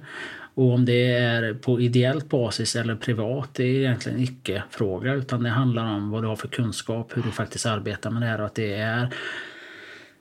Och 0.55 0.75
om 0.75 0.85
det 0.85 1.13
är 1.13 1.55
på 1.55 1.81
ideellt 1.81 2.29
basis 2.29 2.77
eller 2.77 2.95
privat, 2.95 3.55
det 3.55 3.65
är 3.65 3.75
egentligen 3.75 4.21
icke-fråga 4.21 5.15
utan 5.15 5.43
det 5.43 5.51
handlar 5.51 5.85
om 5.85 6.11
vad 6.11 6.23
du 6.23 6.29
har 6.29 6.37
för 6.37 6.49
kunskap, 6.49 7.17
hur 7.17 7.23
du 7.23 7.31
faktiskt 7.31 7.67
arbetar 7.67 8.11
med 8.11 8.23
det 8.23 8.27
här 8.27 8.41
och 8.41 8.47
att 8.47 8.55
det 8.55 8.75
är 8.75 9.09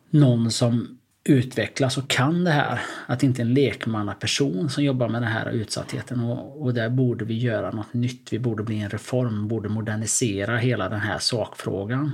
någon 0.10 0.52
som 0.52 0.98
utvecklas 1.24 1.98
och 1.98 2.08
kan 2.08 2.44
det 2.44 2.52
här. 2.52 2.80
Att 3.06 3.24
inte 3.24 3.42
en 3.42 3.54
lekmannaperson 3.54 4.70
som 4.70 4.84
jobbar 4.84 5.10
med 5.10 5.22
den 5.22 5.32
här 5.32 5.50
utsattheten. 5.52 6.20
Och, 6.20 6.62
och 6.62 6.74
där 6.74 6.90
borde 6.90 7.26
vi 7.26 7.38
göra 7.38 7.72
något 7.72 7.94
nytt. 7.94 8.34
Vi 8.34 8.40
borde 8.40 8.64
bli 8.64 8.80
en 8.80 8.90
reform, 8.90 9.48
borde 9.48 9.70
modernisera 9.70 10.58
hela 10.58 10.90
den 10.90 11.00
här 11.00 11.20
sakfrågan. 11.20 12.12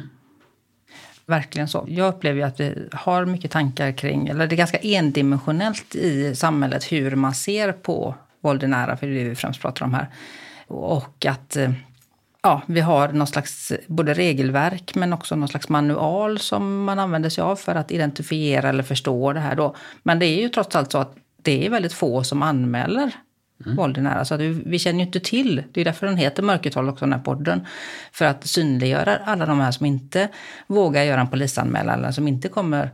Verkligen 1.25 1.67
så. 1.67 1.85
Jag 1.87 2.13
upplever 2.13 2.41
att 2.41 2.59
vi 2.59 2.87
har 2.91 3.25
mycket 3.25 3.51
tankar 3.51 3.91
kring, 3.91 4.27
eller 4.27 4.47
det 4.47 4.55
är 4.55 4.57
ganska 4.57 4.77
endimensionellt 4.77 5.95
i 5.95 6.35
samhället 6.35 6.91
hur 6.91 7.15
man 7.15 7.33
ser 7.33 7.71
på 7.71 8.15
våld 8.41 8.63
i 8.63 8.67
nära, 8.67 8.97
för 8.97 9.07
det 9.07 9.13
är 9.13 9.23
det 9.23 9.29
vi 9.29 9.35
främst 9.35 9.61
pratar 9.61 9.85
om 9.85 9.93
här. 9.93 10.07
Och 10.67 11.25
att 11.25 11.55
eh, 11.55 11.71
ja, 12.43 12.61
vi 12.67 12.81
har 12.81 13.07
någon 13.07 13.27
slags 13.27 13.71
både 13.87 14.13
regelverk 14.13 14.95
men 14.95 15.13
också 15.13 15.35
någon 15.35 15.47
slags 15.47 15.69
manual 15.69 16.39
som 16.39 16.83
man 16.83 16.99
använder 16.99 17.29
sig 17.29 17.41
av 17.41 17.55
för 17.55 17.75
att 17.75 17.91
identifiera 17.91 18.69
eller 18.69 18.83
förstå 18.83 19.33
det 19.33 19.39
här. 19.39 19.55
Då. 19.55 19.75
Men 20.03 20.19
det 20.19 20.25
är 20.25 20.41
ju 20.41 20.49
trots 20.49 20.75
allt 20.75 20.91
så 20.91 20.97
att 20.97 21.15
det 21.41 21.65
är 21.65 21.69
väldigt 21.69 21.93
få 21.93 22.23
som 22.23 22.43
anmäler 22.43 23.11
mm. 23.65 23.77
våld 23.77 23.97
i 23.97 24.01
nära. 24.01 24.25
Så 24.25 24.33
att 24.33 24.41
vi 24.41 24.79
känner 24.79 24.99
ju 24.99 25.05
inte 25.05 25.19
till, 25.19 25.63
det 25.71 25.81
är 25.81 25.85
därför 25.85 26.07
den 26.07 26.17
heter 26.17 26.43
Mörkertal 26.43 26.89
också, 26.89 27.05
den 27.05 27.13
här 27.13 27.19
podden. 27.19 27.65
För 28.11 28.25
att 28.25 28.47
synliggöra 28.47 29.17
alla 29.25 29.45
de 29.45 29.59
här 29.59 29.71
som 29.71 29.85
inte 29.85 30.29
vågar 30.67 31.03
göra 31.03 31.21
en 31.21 31.29
polisanmälan 31.29 31.99
eller 31.99 32.11
som 32.11 32.27
inte 32.27 32.49
kommer 32.49 32.91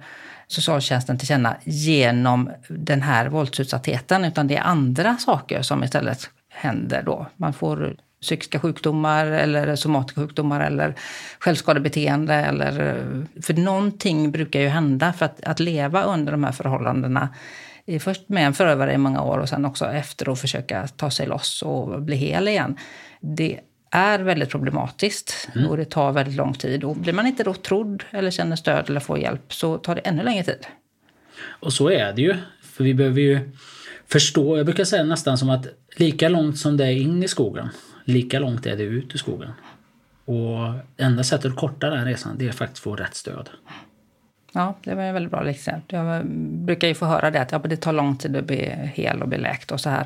socialtjänsten 0.48 1.18
till 1.18 1.28
känna 1.28 1.58
genom 1.64 2.52
den 2.70 3.02
här 3.02 3.30
våldsutsattheten. 3.30 4.26
Utan 4.26 4.48
det 4.48 4.56
är 4.56 4.64
andra 4.64 5.18
saker 5.18 5.62
som 5.62 5.84
istället 5.84 6.30
händer 6.50 7.04
då. 7.04 7.28
Man 7.36 7.54
får 7.54 7.96
psykiska 8.22 8.60
sjukdomar 8.60 9.26
eller 9.26 9.76
somatiska 9.76 10.22
sjukdomar 10.22 10.60
eller 10.60 10.96
självskadebeteende. 11.40 12.34
Eller, 12.34 13.04
för 13.42 13.54
någonting 13.54 14.32
brukar 14.32 14.60
ju 14.60 14.68
hända 14.68 15.14
för 15.14 15.26
att, 15.26 15.44
att 15.44 15.60
leva 15.60 16.04
under 16.04 16.32
de 16.32 16.44
här 16.44 16.52
förhållandena 16.52 17.30
först 18.00 18.30
med 18.30 18.46
en 18.46 18.54
förövare 18.54 18.94
i 18.94 18.98
många 18.98 19.22
år 19.22 19.38
och 19.38 19.50
sen 19.50 19.66
också 19.66 19.86
efter 19.86 20.32
att 20.32 20.40
försöka 20.40 20.88
ta 20.88 21.12
sig 21.12 21.28
loss 21.28 21.62
och 21.62 22.02
bli 22.02 22.16
hel 22.16 22.48
igen. 22.48 22.78
Det 23.22 23.60
är 23.92 24.20
väldigt 24.20 24.50
problematiskt 24.50 25.50
mm. 25.56 25.70
och 25.70 25.78
det 25.78 25.86
tar 25.86 26.12
väldigt 26.12 26.36
lång 26.36 26.54
tid. 26.54 26.84
Och 26.84 26.96
blir 26.96 27.14
man 27.14 27.28
inte 27.28 27.44
då 27.44 27.54
trodd 27.54 28.04
eller 28.12 28.32
känner 28.32 28.56
stöd 28.56 28.90
eller 28.90 29.00
får 29.00 29.20
hjälp 29.20 29.54
så 29.54 29.78
tar 29.78 29.96
det 29.96 30.02
ännu 30.02 30.24
längre 30.24 30.44
tid. 30.44 30.68
Och 31.46 31.74
så 31.74 31.90
är 31.90 32.14
det 32.14 32.22
ju. 32.22 32.36
För 32.62 32.84
vi 32.84 32.94
behöver 32.94 33.22
ju 33.22 33.52
förstå, 34.08 34.58
jag 34.58 34.66
brukar 34.66 34.84
säga 34.84 35.04
nästan 35.04 35.38
som 35.38 35.50
att 35.50 35.68
lika 35.96 36.30
långt 36.30 36.58
som 36.58 36.78
det 36.78 36.86
är 36.86 36.92
in 36.92 37.24
i 37.24 37.28
skogen, 37.28 37.70
lika 38.10 38.40
långt 38.40 38.66
är 38.66 38.78
det 38.78 38.84
ut 38.84 39.16
i 39.16 39.18
skogen. 39.18 39.52
Och 40.26 40.74
enda 40.98 41.24
sättet 41.24 41.52
att 41.52 41.58
korta 41.58 41.90
den 41.90 42.06
resan 42.06 42.36
det 42.38 42.48
är 42.48 42.52
faktiskt 42.52 42.80
att 42.80 42.84
få 42.84 42.96
rätt 42.96 43.16
stöd. 43.16 43.50
Ja, 44.52 44.76
det 44.84 44.96
var 44.96 45.04
en 45.04 45.14
väldigt 45.14 45.32
bra 45.32 45.50
exempel. 45.50 46.00
Jag 46.00 46.26
brukar 46.66 46.88
ju 46.88 46.96
få 46.96 47.06
höra 47.06 47.32
det 47.32 47.42
att 47.42 47.52
ja, 47.52 47.60
det 47.60 47.78
tar 47.78 47.94
lång 47.94 48.18
tid 48.18 48.36
att 48.36 48.46
bli 48.46 48.76
hel 48.94 49.22
och 49.22 49.30
bli 49.30 49.38
läkt 49.38 49.72
och 49.72 49.82
så 49.82 49.90
här. 49.90 50.06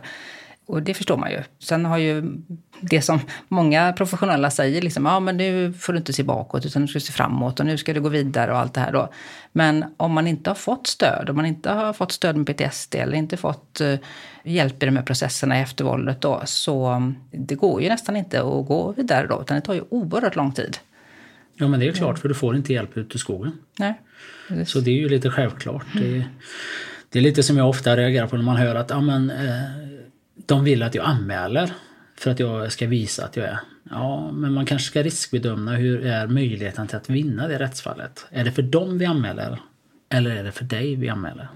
Och 0.66 0.84
det 0.84 0.94
förstår 0.94 1.18
man 1.18 1.32
ju. 1.32 1.42
Sen 1.60 1.86
har 1.86 1.98
ju 1.98 2.24
det 2.82 3.02
som 3.02 3.20
många 3.48 3.94
professionella 3.94 4.52
säger, 4.52 4.82
liksom, 4.82 5.06
ja 5.06 5.20
men 5.20 5.38
nu 5.38 5.74
får 5.74 5.94
du 5.94 6.00
inte 6.00 6.14
se 6.14 6.24
bakåt 6.24 6.66
utan 6.66 6.82
nu 6.82 6.88
ska 6.88 7.00
du 7.00 7.06
se 7.06 7.14
framåt 7.14 7.60
och 7.60 7.66
nu 7.66 7.78
ska 7.78 7.94
du 7.94 8.02
gå 8.02 8.10
vidare 8.10 8.52
och 8.52 8.58
allt 8.58 8.74
det 8.74 8.80
här 8.80 8.92
då. 8.92 9.10
Men 9.52 9.86
om 9.98 10.12
man 10.12 10.28
inte 10.28 10.50
har 10.50 10.56
fått 10.56 10.88
stöd, 10.88 11.30
om 11.30 11.36
man 11.36 11.46
inte 11.46 11.72
har 11.72 11.94
fått 11.94 12.12
stöd 12.12 12.38
med 12.38 12.48
PTSD 12.48 12.96
eller 12.96 13.14
inte 13.14 13.38
fått 13.38 13.82
uh, 13.82 13.96
hjälp 14.44 14.84
i 14.84 14.86
de 14.86 14.96
här 14.96 15.04
processerna 15.04 15.58
efter 15.58 15.86
våldet 15.86 16.22
då, 16.22 16.42
så 16.46 16.92
um, 16.92 17.16
det 17.32 17.56
går 17.56 17.82
ju 17.82 17.90
nästan 17.90 18.16
inte 18.16 18.40
att 18.40 18.68
gå 18.68 18.94
vidare 18.98 19.28
då, 19.28 19.42
utan 19.42 19.56
det 19.56 19.62
tar 19.62 19.74
ju 19.74 19.84
oerhört 19.90 20.36
lång 20.36 20.52
tid. 20.52 20.78
Ja 21.56 21.68
men 21.68 21.80
det 21.80 21.86
är 21.86 21.88
ju 21.88 21.94
klart, 21.94 22.20
för 22.20 22.28
du 22.28 22.36
får 22.36 22.56
inte 22.56 22.74
hjälp 22.74 22.98
ut 22.98 23.16
i 23.16 23.18
skogen. 23.18 23.52
Nej. 23.80 24.02
Precis. 24.48 24.70
Så 24.70 24.80
det 24.80 24.92
är 24.92 24.96
ju 24.96 25.10
lite 25.10 25.30
självklart. 25.30 25.86
Mm. 25.96 26.14
Det, 26.14 26.26
det, 27.10 27.20
är 27.20 27.24
lite 27.24 27.44
som 27.44 27.58
jag 27.58 27.70
ofta 27.70 27.98
reagerar 27.98 28.28
på 28.28 28.36
när 28.36 28.44
man 28.44 28.58
hör 28.58 28.76
att 28.76 28.90
ja, 28.90 29.02
men, 29.02 29.30
eh, 29.30 29.93
de 30.46 30.64
vill 30.64 30.84
att 30.84 30.96
jag 30.96 31.06
anmäler 31.06 31.72
för 32.16 32.32
att 32.32 32.40
jag 32.40 32.72
ska 32.72 32.88
visa 32.88 33.26
att 33.26 33.38
jag 33.38 33.46
är. 33.46 33.60
Ja, 33.90 34.32
men 34.32 34.54
man 34.54 34.66
kanske 34.66 34.88
ska 34.88 35.04
riskbedöma 35.04 35.72
hur 35.72 36.06
är 36.06 36.28
möjligheten 36.28 36.88
till 36.88 36.98
att 36.98 37.10
vinna 37.10 37.48
det 37.48 37.60
rättsfallet. 37.60 38.26
Är 38.30 38.44
det 38.44 38.52
för 38.52 38.62
dem 38.62 38.98
vi 38.98 39.06
anmäler? 39.06 39.60
Eller 40.10 40.36
är 40.36 40.44
det 40.44 40.52
för 40.52 40.66
dig 40.66 40.96
vi 40.96 41.10
anmäler? 41.10 41.50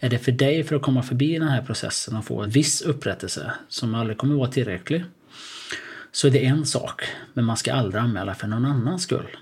Är 0.00 0.10
det 0.10 0.18
för 0.18 0.32
dig 0.32 0.64
för 0.64 0.76
att 0.76 0.82
komma 0.82 1.02
förbi 1.02 1.38
den 1.38 1.48
här 1.48 1.62
processen 1.62 2.16
och 2.16 2.24
få 2.24 2.42
en 2.42 2.50
viss 2.50 2.82
upprättelse 2.82 3.52
som 3.68 3.94
aldrig 3.94 4.18
kommer 4.18 4.34
vara 4.34 4.50
tillräcklig? 4.50 5.04
Så 6.12 6.26
är 6.26 6.30
det 6.30 6.46
en 6.46 6.66
sak, 6.66 7.02
men 7.34 7.44
man 7.44 7.56
ska 7.56 7.72
aldrig 7.72 8.02
anmäla 8.02 8.34
för 8.34 8.46
någon 8.46 8.64
annans 8.64 9.02
skull. 9.02 9.36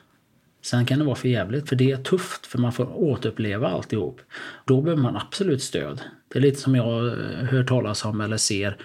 Sen 0.62 0.86
kan 0.86 0.98
det 0.98 1.04
vara 1.04 1.16
för 1.16 1.28
jävligt 1.28 1.68
för 1.68 1.76
det 1.76 1.90
är 1.90 1.96
tufft 1.96 2.46
för 2.46 2.58
man 2.58 2.72
får 2.72 2.98
återuppleva 2.98 3.68
alltihop. 3.68 4.20
Då 4.64 4.82
behöver 4.82 5.02
man 5.02 5.16
absolut 5.16 5.62
stöd. 5.62 6.00
Det 6.32 6.38
är 6.38 6.42
lite 6.42 6.60
som 6.60 6.74
jag 6.74 7.06
eh, 7.06 7.44
hör 7.44 7.64
talas 7.64 8.04
om 8.04 8.20
eller 8.20 8.36
ser 8.36 8.76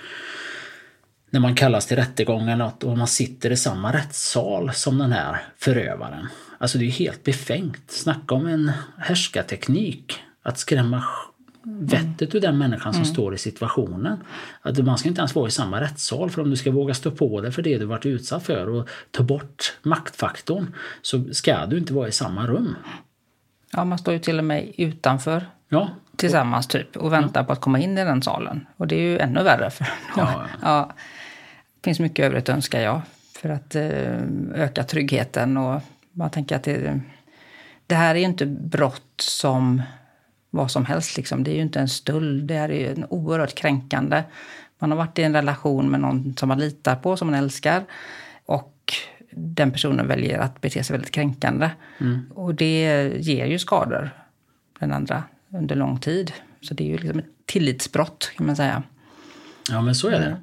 när 1.30 1.40
man 1.40 1.56
kallas 1.56 1.86
till 1.86 1.98
rättegången 1.98 2.62
och 2.62 2.98
man 2.98 3.08
sitter 3.08 3.52
i 3.52 3.58
samma 3.58 3.94
rättssal 3.94 4.74
som 4.74 4.98
den 4.98 5.12
här 5.12 5.42
förövaren. 5.58 6.28
Alltså 6.58 6.78
det 6.78 6.86
är 6.86 6.92
helt 6.92 7.24
befängt. 7.24 7.92
Snacka 7.92 8.36
om 8.36 8.48
en 8.48 8.72
härskarteknik. 8.98 10.20
Att 10.44 10.60
skrämma 10.60 11.04
vettet 11.64 12.36
ur 12.36 12.42
den 12.42 12.58
människan 12.58 12.94
som 12.94 13.04
mm. 13.04 13.14
står 13.14 13.36
i 13.36 13.38
situationen. 13.38 14.18
Att 14.62 14.78
man 14.78 14.98
ska 14.98 15.10
inte 15.10 15.22
ens 15.22 15.36
vara 15.36 15.48
i 15.48 15.52
samma 15.52 15.82
rättssal 15.82 16.30
för 16.30 16.42
om 16.42 16.50
du 16.50 16.56
ska 16.56 16.72
våga 16.72 16.94
stå 16.94 17.12
på 17.12 17.42
dig 17.42 17.52
för 17.52 17.62
det 17.62 17.78
du 17.78 17.86
varit 17.86 18.06
utsatt 18.06 18.44
för 18.44 18.70
och 18.70 18.90
ta 19.12 19.24
bort 19.24 19.78
maktfaktorn 19.82 20.76
så 21.02 21.34
ska 21.34 21.66
du 21.66 21.78
inte 21.78 21.94
vara 21.94 22.08
i 22.08 22.12
samma 22.12 22.48
rum. 22.48 22.76
Ja, 23.72 23.86
man 23.86 23.98
står 23.98 24.14
ju 24.14 24.20
till 24.20 24.38
och 24.38 24.46
med 24.46 24.74
utanför 24.78 25.46
ja. 25.70 25.90
Tillsammans 26.18 26.68
typ 26.68 26.98
och 26.98 27.14
väntar 27.14 27.42
ja. 27.42 27.46
på 27.46 27.54
att 27.54 27.62
komma 27.62 27.80
in 27.80 27.98
i 27.98 28.04
den 28.04 28.22
salen. 28.22 28.68
Och 28.78 28.88
det 28.88 28.96
är 28.96 29.02
ju 29.02 29.20
ännu 29.20 29.44
värre. 29.44 29.70
För 29.70 29.88
ja. 30.18 30.44
ja. 30.62 30.94
Det 31.82 31.88
finns 31.88 32.00
mycket 32.00 32.26
övrigt 32.26 32.50
önskar 32.50 32.82
jag 32.82 33.02
för 33.42 33.50
att 33.50 33.76
eh, 33.76 34.22
öka 34.54 34.84
tryggheten 34.84 35.58
och 35.58 35.82
man 36.12 36.30
tänker 36.30 36.56
att 36.56 36.64
det, 36.64 37.00
det 37.88 37.96
här 37.96 38.16
är 38.16 38.20
ju 38.20 38.26
inte 38.26 38.46
brott 38.46 39.22
som 39.22 39.82
vad 40.50 40.72
som 40.72 40.86
helst. 40.86 41.18
Liksom. 41.18 41.44
Det 41.44 41.52
är 41.52 41.56
ju 41.56 41.62
inte 41.62 41.80
en 41.80 41.90
stöld, 41.90 42.48
det 42.48 42.54
här 42.54 42.70
är 42.70 42.80
ju 42.80 42.88
en 42.88 43.06
oerhört 43.10 43.56
kränkande. 43.56 44.24
Man 44.80 44.92
har 44.92 44.98
varit 44.98 45.20
i 45.20 45.24
en 45.24 45.34
relation 45.34 45.92
med 45.92 46.00
någon 46.00 46.36
som 46.38 46.50
man 46.50 46.60
litar 46.60 46.96
på, 46.96 47.18
som 47.18 47.28
man 47.28 47.40
älskar. 47.40 47.84
Och 48.46 48.94
den 49.32 49.72
personen 49.72 50.08
väljer 50.08 50.40
att 50.40 50.62
bete 50.62 50.84
sig 50.84 50.94
väldigt 50.94 51.12
kränkande. 51.12 51.70
Mm. 52.00 52.32
Och 52.36 52.56
det 52.56 53.12
ger 53.18 53.46
ju 53.46 53.60
skador, 53.60 54.10
den 54.80 54.92
andra, 54.92 55.24
under 55.56 55.76
lång 55.76 56.00
tid. 56.00 56.34
Så 56.62 56.74
det 56.74 56.84
är 56.84 56.88
ju 56.88 56.98
liksom 56.98 57.20
ett 57.20 57.26
tillitsbrott 57.46 58.32
kan 58.38 58.46
man 58.46 58.56
säga. 58.56 58.84
Ja, 59.70 59.82
men 59.82 59.96
så 59.96 60.08
är 60.08 60.20
det. 60.20 60.38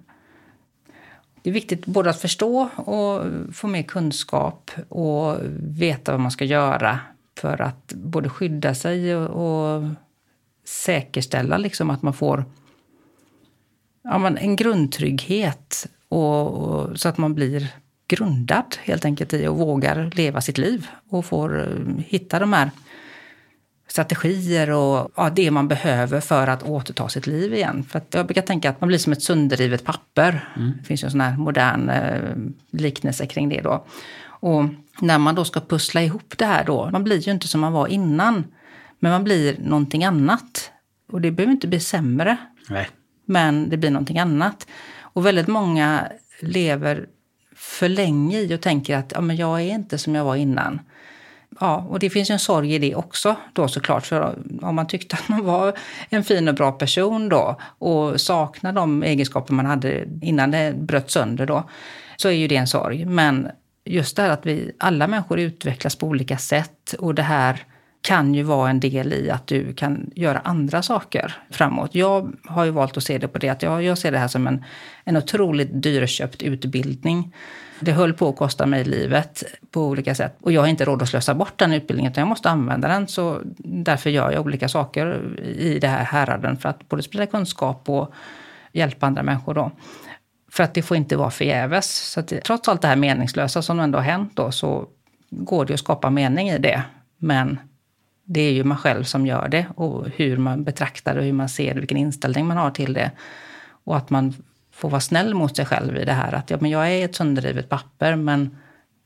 Det 1.43 1.51
är 1.51 1.55
viktigt 1.55 1.87
både 1.87 2.11
att 2.11 2.21
förstå 2.21 2.69
och 2.77 3.23
få 3.53 3.67
mer 3.67 3.83
kunskap 3.83 4.71
och 4.89 5.37
veta 5.59 6.13
vad 6.13 6.21
man 6.21 6.31
ska 6.31 6.45
göra 6.45 6.99
för 7.39 7.61
att 7.61 7.93
både 7.93 8.29
skydda 8.29 8.75
sig 8.75 9.17
och, 9.17 9.29
och 9.29 9.89
säkerställa 10.65 11.57
liksom 11.59 11.91
att 11.91 12.03
man 12.03 12.13
får 12.13 12.45
ja, 14.05 14.27
en 14.39 14.57
grundtrygghet 14.57 15.87
och, 16.09 16.49
och, 16.49 17.01
så 17.01 17.09
att 17.09 17.19
man 17.19 17.35
blir 17.35 17.69
grundad 18.07 18.77
helt 18.83 19.05
enkelt 19.05 19.33
i 19.33 19.47
och 19.47 19.59
vågar 19.59 20.11
leva 20.15 20.41
sitt 20.41 20.59
liv 20.59 20.87
och 21.09 21.25
får 21.25 21.61
uh, 21.61 21.99
hitta 21.99 22.39
de 22.39 22.53
här 22.53 22.71
strategier 23.93 24.71
och 24.71 25.11
ja, 25.17 25.31
det 25.31 25.51
man 25.51 25.69
behöver 25.69 26.21
för 26.21 26.47
att 26.47 26.63
återta 26.63 27.09
sitt 27.09 27.27
liv 27.27 27.55
igen. 27.55 27.85
För 27.89 28.03
jag 28.11 28.27
brukar 28.27 28.43
tänka 28.43 28.71
att 28.71 28.81
man 28.81 28.89
blir 28.89 28.99
som 28.99 29.13
ett 29.13 29.23
sönderrivet 29.23 29.85
papper. 29.85 30.49
Mm. 30.57 30.73
Det 30.79 30.85
finns 30.85 31.03
ju 31.03 31.07
en 31.07 31.11
sån 31.11 31.21
här 31.21 31.37
modern 31.37 31.91
uh, 31.91 32.53
liknelse 32.71 33.27
kring 33.27 33.49
det 33.49 33.61
då. 33.61 33.85
Och 34.25 34.65
när 35.01 35.19
man 35.19 35.35
då 35.35 35.45
ska 35.45 35.61
pussla 35.61 36.03
ihop 36.03 36.35
det 36.37 36.45
här 36.45 36.65
då, 36.65 36.91
man 36.93 37.05
blir 37.05 37.19
ju 37.19 37.33
inte 37.33 37.49
som 37.49 37.61
man 37.61 37.73
var 37.73 37.87
innan. 37.87 38.45
Men 38.99 39.13
man 39.13 39.25
blir 39.25 39.57
någonting 39.59 40.05
annat. 40.05 40.71
Och 41.13 41.21
det 41.21 41.31
behöver 41.31 41.53
inte 41.53 41.69
bli 41.69 41.81
sämre. 41.81 42.37
Nej. 42.69 42.89
Men 43.25 43.69
det 43.69 43.77
blir 43.77 43.91
någonting 43.91 44.19
annat. 44.19 44.67
Och 45.01 45.27
väldigt 45.27 45.49
många 45.49 46.09
lever 46.41 47.07
för 47.57 47.89
länge 47.89 48.39
i 48.39 48.55
och 48.55 48.61
tänker 48.61 48.97
att 48.97 49.13
ja, 49.15 49.21
men 49.21 49.37
jag 49.37 49.61
är 49.61 49.75
inte 49.75 49.99
som 49.99 50.15
jag 50.15 50.25
var 50.25 50.37
innan. 50.37 50.81
Ja, 51.61 51.87
och 51.89 51.99
det 51.99 52.11
finns 52.11 52.31
ju 52.31 52.33
en 52.33 52.39
sorg 52.39 52.75
i 52.75 52.79
det 52.79 52.95
också 52.95 53.37
då 53.53 53.69
såklart. 53.69 54.07
För 54.07 54.39
om 54.63 54.75
man 54.75 54.87
tyckte 54.87 55.17
att 55.17 55.29
man 55.29 55.45
var 55.45 55.79
en 56.09 56.25
fin 56.25 56.49
och 56.49 56.55
bra 56.55 56.73
person 56.73 57.29
då 57.29 57.61
och 57.79 58.21
saknar 58.21 58.73
de 58.73 59.03
egenskaper 59.03 59.55
man 59.55 59.67
hade 59.67 60.05
innan 60.23 60.51
det 60.51 60.75
bröt 60.77 61.11
sönder 61.11 61.47
då, 61.47 61.65
så 62.17 62.29
är 62.29 62.33
ju 62.33 62.49
det 62.49 62.57
en 62.57 62.67
sorg. 62.67 63.05
Men 63.05 63.49
just 63.85 64.17
det 64.17 64.23
här 64.23 64.31
att 64.31 64.47
vi, 64.47 64.73
alla 64.79 65.07
människor 65.07 65.39
utvecklas 65.39 65.97
på 65.97 66.07
olika 66.07 66.39
sätt 66.39 66.95
och 66.99 67.15
det 67.15 67.23
här 67.23 67.65
kan 68.03 68.35
ju 68.35 68.43
vara 68.43 68.71
en 68.71 68.81
del 68.81 69.13
i 69.13 69.31
att 69.31 69.47
du 69.47 69.75
kan 69.75 70.11
göra 70.15 70.39
andra 70.39 70.83
saker 70.83 71.37
framåt. 71.51 71.95
Jag 71.95 72.33
har 72.45 72.65
ju 72.65 72.71
valt 72.71 72.97
att 72.97 73.03
se 73.03 73.19
det 73.19 73.29
på 73.29 73.39
det 73.39 73.49
att 73.49 73.63
jag, 73.63 73.83
jag 73.83 73.99
ser 73.99 74.13
det 74.13 74.19
här 74.19 74.29
som 74.29 74.47
en, 74.47 74.65
en 75.05 75.17
otroligt 75.17 75.83
dyrköpt 75.83 76.43
utbildning. 76.43 77.35
Det 77.81 77.93
höll 77.93 78.13
på 78.13 78.29
att 78.29 78.37
kosta 78.37 78.67
mig 78.67 78.85
livet 78.85 79.43
på 79.71 79.87
olika 79.87 80.15
sätt. 80.15 80.37
Och 80.41 80.53
jag 80.53 80.61
har 80.61 80.69
inte 80.69 80.85
råd 80.85 81.03
att 81.03 81.09
slösa 81.09 81.35
bort 81.35 81.59
den 81.59 81.73
utbildningen 81.73 82.13
utan 82.13 82.23
jag 82.23 82.29
måste 82.29 82.51
använda 82.51 82.89
den. 82.89 83.09
Så 83.09 83.41
därför 83.59 84.11
gör 84.11 84.31
jag 84.31 84.47
olika 84.47 84.69
saker 84.69 85.39
i 85.41 85.79
det 85.79 85.89
här 85.89 86.05
häraden 86.05 86.57
för 86.57 86.69
att 86.69 86.89
både 86.89 87.03
sprida 87.03 87.27
kunskap 87.27 87.89
och 87.89 88.13
hjälpa 88.73 89.07
andra 89.07 89.23
människor. 89.23 89.55
Då. 89.55 89.71
För 90.51 90.65
att 90.65 90.75
det 90.75 90.83
får 90.83 90.97
inte 90.97 91.17
vara 91.17 91.31
förgäves. 91.31 92.11
Så 92.13 92.21
att 92.21 92.33
trots 92.45 92.69
allt 92.69 92.83
det 92.83 92.89
här 92.89 92.97
meningslösa 92.97 93.63
som 93.63 93.81
ändå 93.81 93.99
har 93.99 94.05
hänt 94.05 94.33
då 94.35 94.53
så 94.53 94.87
går 95.31 95.65
det 95.65 95.75
att 95.75 95.81
skapa 95.81 96.11
mening 96.11 96.49
i 96.49 96.59
det. 96.59 96.83
Men 97.19 97.59
det 98.25 98.41
är 98.41 98.53
ju 98.53 98.65
man 98.65 98.79
själv 98.79 99.05
som 99.05 99.27
gör 99.27 99.49
det 99.49 99.67
och 99.75 100.07
hur 100.17 100.37
man 100.37 100.65
betraktar 100.65 101.15
det, 101.15 101.23
hur 101.23 101.33
man 101.33 101.49
ser 101.49 101.75
det, 101.75 101.81
vilken 101.81 101.99
inställning 101.99 102.47
man 102.47 102.57
har 102.57 102.71
till 102.71 102.93
det. 102.93 103.11
Och 103.85 103.97
att 103.97 104.11
man 104.11 104.35
få 104.83 104.89
vara 104.89 105.01
snäll 105.01 105.35
mot 105.35 105.57
sig 105.57 105.67
själv 105.67 105.97
i 105.97 106.05
det 106.05 106.13
här. 106.13 106.33
Att 106.33 106.51
ja, 106.51 106.59
men 106.61 106.71
jag 106.71 106.91
är 106.91 107.05
ett 107.05 107.15
sönderrivet 107.15 107.69
papper, 107.69 108.17
men 108.17 108.57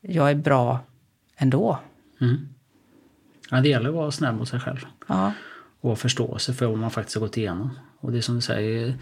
jag 0.01 0.31
är 0.31 0.35
bra 0.35 0.79
ändå. 1.35 1.79
Mm. 2.21 2.49
Ja, 3.51 3.61
det 3.61 3.69
gäller 3.69 3.89
att 3.89 3.95
vara 3.95 4.11
snäll 4.11 4.35
mot 4.35 4.49
sig 4.49 4.59
själv. 4.59 4.85
Ja. 5.07 5.33
Och 5.81 5.89
ha 5.89 5.95
förståelse 5.95 6.53
för 6.53 6.65
vad 6.65 6.77
man 6.77 6.91
faktiskt 6.91 7.15
har 7.15 7.21
gått 7.21 7.37
igenom. 7.37 7.79
Och 7.99 8.11
det 8.11 8.21
som 8.21 8.35
du 8.35 8.41
säger, 8.41 8.97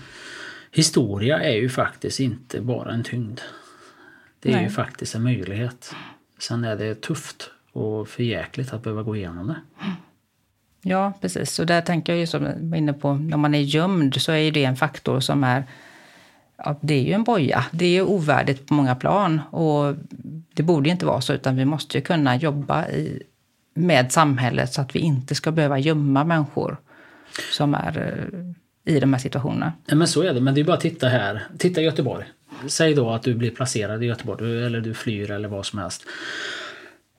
historia 0.71 1.39
är 1.39 1.55
ju 1.55 1.69
faktiskt 1.69 2.19
inte 2.19 2.61
bara 2.61 2.91
en 2.91 3.03
tyngd. 3.03 3.39
Det 4.39 4.49
är 4.49 4.55
Nej. 4.55 4.63
ju 4.63 4.69
faktiskt 4.69 5.15
en 5.15 5.23
möjlighet. 5.23 5.95
Sen 6.39 6.63
är 6.63 6.75
det 6.75 7.01
tufft 7.01 7.49
och 7.71 8.07
förjäkligt 8.07 8.73
att 8.73 8.83
behöva 8.83 9.03
gå 9.03 9.15
igenom 9.15 9.47
det. 9.47 9.61
Ja, 10.81 11.13
precis. 11.21 11.59
Och 11.59 11.65
där 11.65 11.81
tänker 11.81 12.13
jag 12.13 12.19
ju 12.19 12.27
som 12.27 12.43
jag 12.43 12.55
var 12.59 12.77
inne 12.77 12.93
på, 12.93 13.13
när 13.13 13.37
man 13.37 13.55
är 13.55 13.61
gömd 13.61 14.21
så 14.21 14.31
är 14.31 14.37
ju 14.37 14.51
det 14.51 14.63
en 14.63 14.75
faktor 14.75 15.19
som 15.19 15.43
är 15.43 15.63
Ja, 16.57 16.79
det 16.81 16.93
är 16.93 17.03
ju 17.03 17.11
en 17.13 17.23
boja. 17.23 17.65
Det 17.71 17.85
är 17.85 17.89
ju 17.89 18.01
ovärdigt 18.01 18.67
på 18.67 18.73
många 18.73 18.95
plan. 18.95 19.41
Och 19.51 19.95
det 20.53 20.63
borde 20.63 20.89
ju 20.89 20.91
inte 20.91 21.05
vara 21.05 21.21
så, 21.21 21.33
utan 21.33 21.55
vi 21.55 21.65
måste 21.65 21.97
ju 21.97 22.03
kunna 22.03 22.35
jobba 22.35 22.87
i, 22.87 23.23
med 23.73 24.11
samhället 24.11 24.73
så 24.73 24.81
att 24.81 24.95
vi 24.95 24.99
inte 24.99 25.35
ska 25.35 25.51
behöva 25.51 25.79
gömma 25.79 26.23
människor 26.23 26.77
som 27.51 27.73
är 27.73 27.97
eh, 28.85 28.95
i 28.95 28.99
de 28.99 29.13
här 29.13 29.19
situationerna. 29.19 29.73
Ja, 29.85 29.95
men 29.95 30.07
så 30.07 30.21
är 30.21 30.33
det. 30.33 30.41
Men 30.41 30.55
det 30.55 30.61
är 30.61 30.65
bara 30.65 30.73
att 30.73 30.81
titta 30.81 31.07
här. 31.07 31.43
Titta 31.57 31.81
i 31.81 31.83
Göteborg. 31.83 32.25
Säg 32.67 32.93
då 32.93 33.09
att 33.09 33.23
du 33.23 33.33
blir 33.35 33.51
placerad 33.51 34.03
i 34.03 34.05
Göteborg 34.05 34.45
du- 34.45 34.65
eller 34.65 34.81
du 34.81 34.93
flyr 34.93 35.31
eller 35.31 35.47
vad 35.47 35.65
som 35.65 35.79
helst. 35.79 36.03